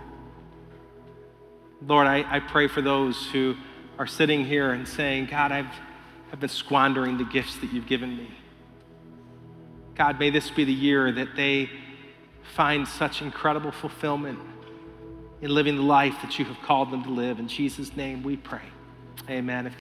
Lord, 1.85 2.07
I, 2.07 2.25
I 2.29 2.39
pray 2.39 2.67
for 2.67 2.81
those 2.81 3.27
who 3.27 3.55
are 3.99 4.07
sitting 4.07 4.45
here 4.45 4.71
and 4.71 4.87
saying, 4.87 5.27
God, 5.27 5.51
I've, 5.51 5.69
I've 6.31 6.39
been 6.39 6.49
squandering 6.49 7.17
the 7.17 7.23
gifts 7.23 7.57
that 7.57 7.71
you've 7.71 7.87
given 7.87 8.15
me. 8.15 8.29
God, 9.95 10.19
may 10.19 10.29
this 10.29 10.49
be 10.49 10.63
the 10.63 10.73
year 10.73 11.11
that 11.11 11.35
they 11.35 11.69
find 12.55 12.87
such 12.87 13.21
incredible 13.21 13.71
fulfillment 13.71 14.39
in 15.41 15.51
living 15.51 15.75
the 15.75 15.83
life 15.83 16.15
that 16.21 16.39
you 16.39 16.45
have 16.45 16.59
called 16.61 16.91
them 16.91 17.03
to 17.03 17.09
live. 17.09 17.39
In 17.39 17.47
Jesus' 17.47 17.95
name 17.95 18.23
we 18.23 18.37
pray. 18.37 18.61
Amen. 19.29 19.75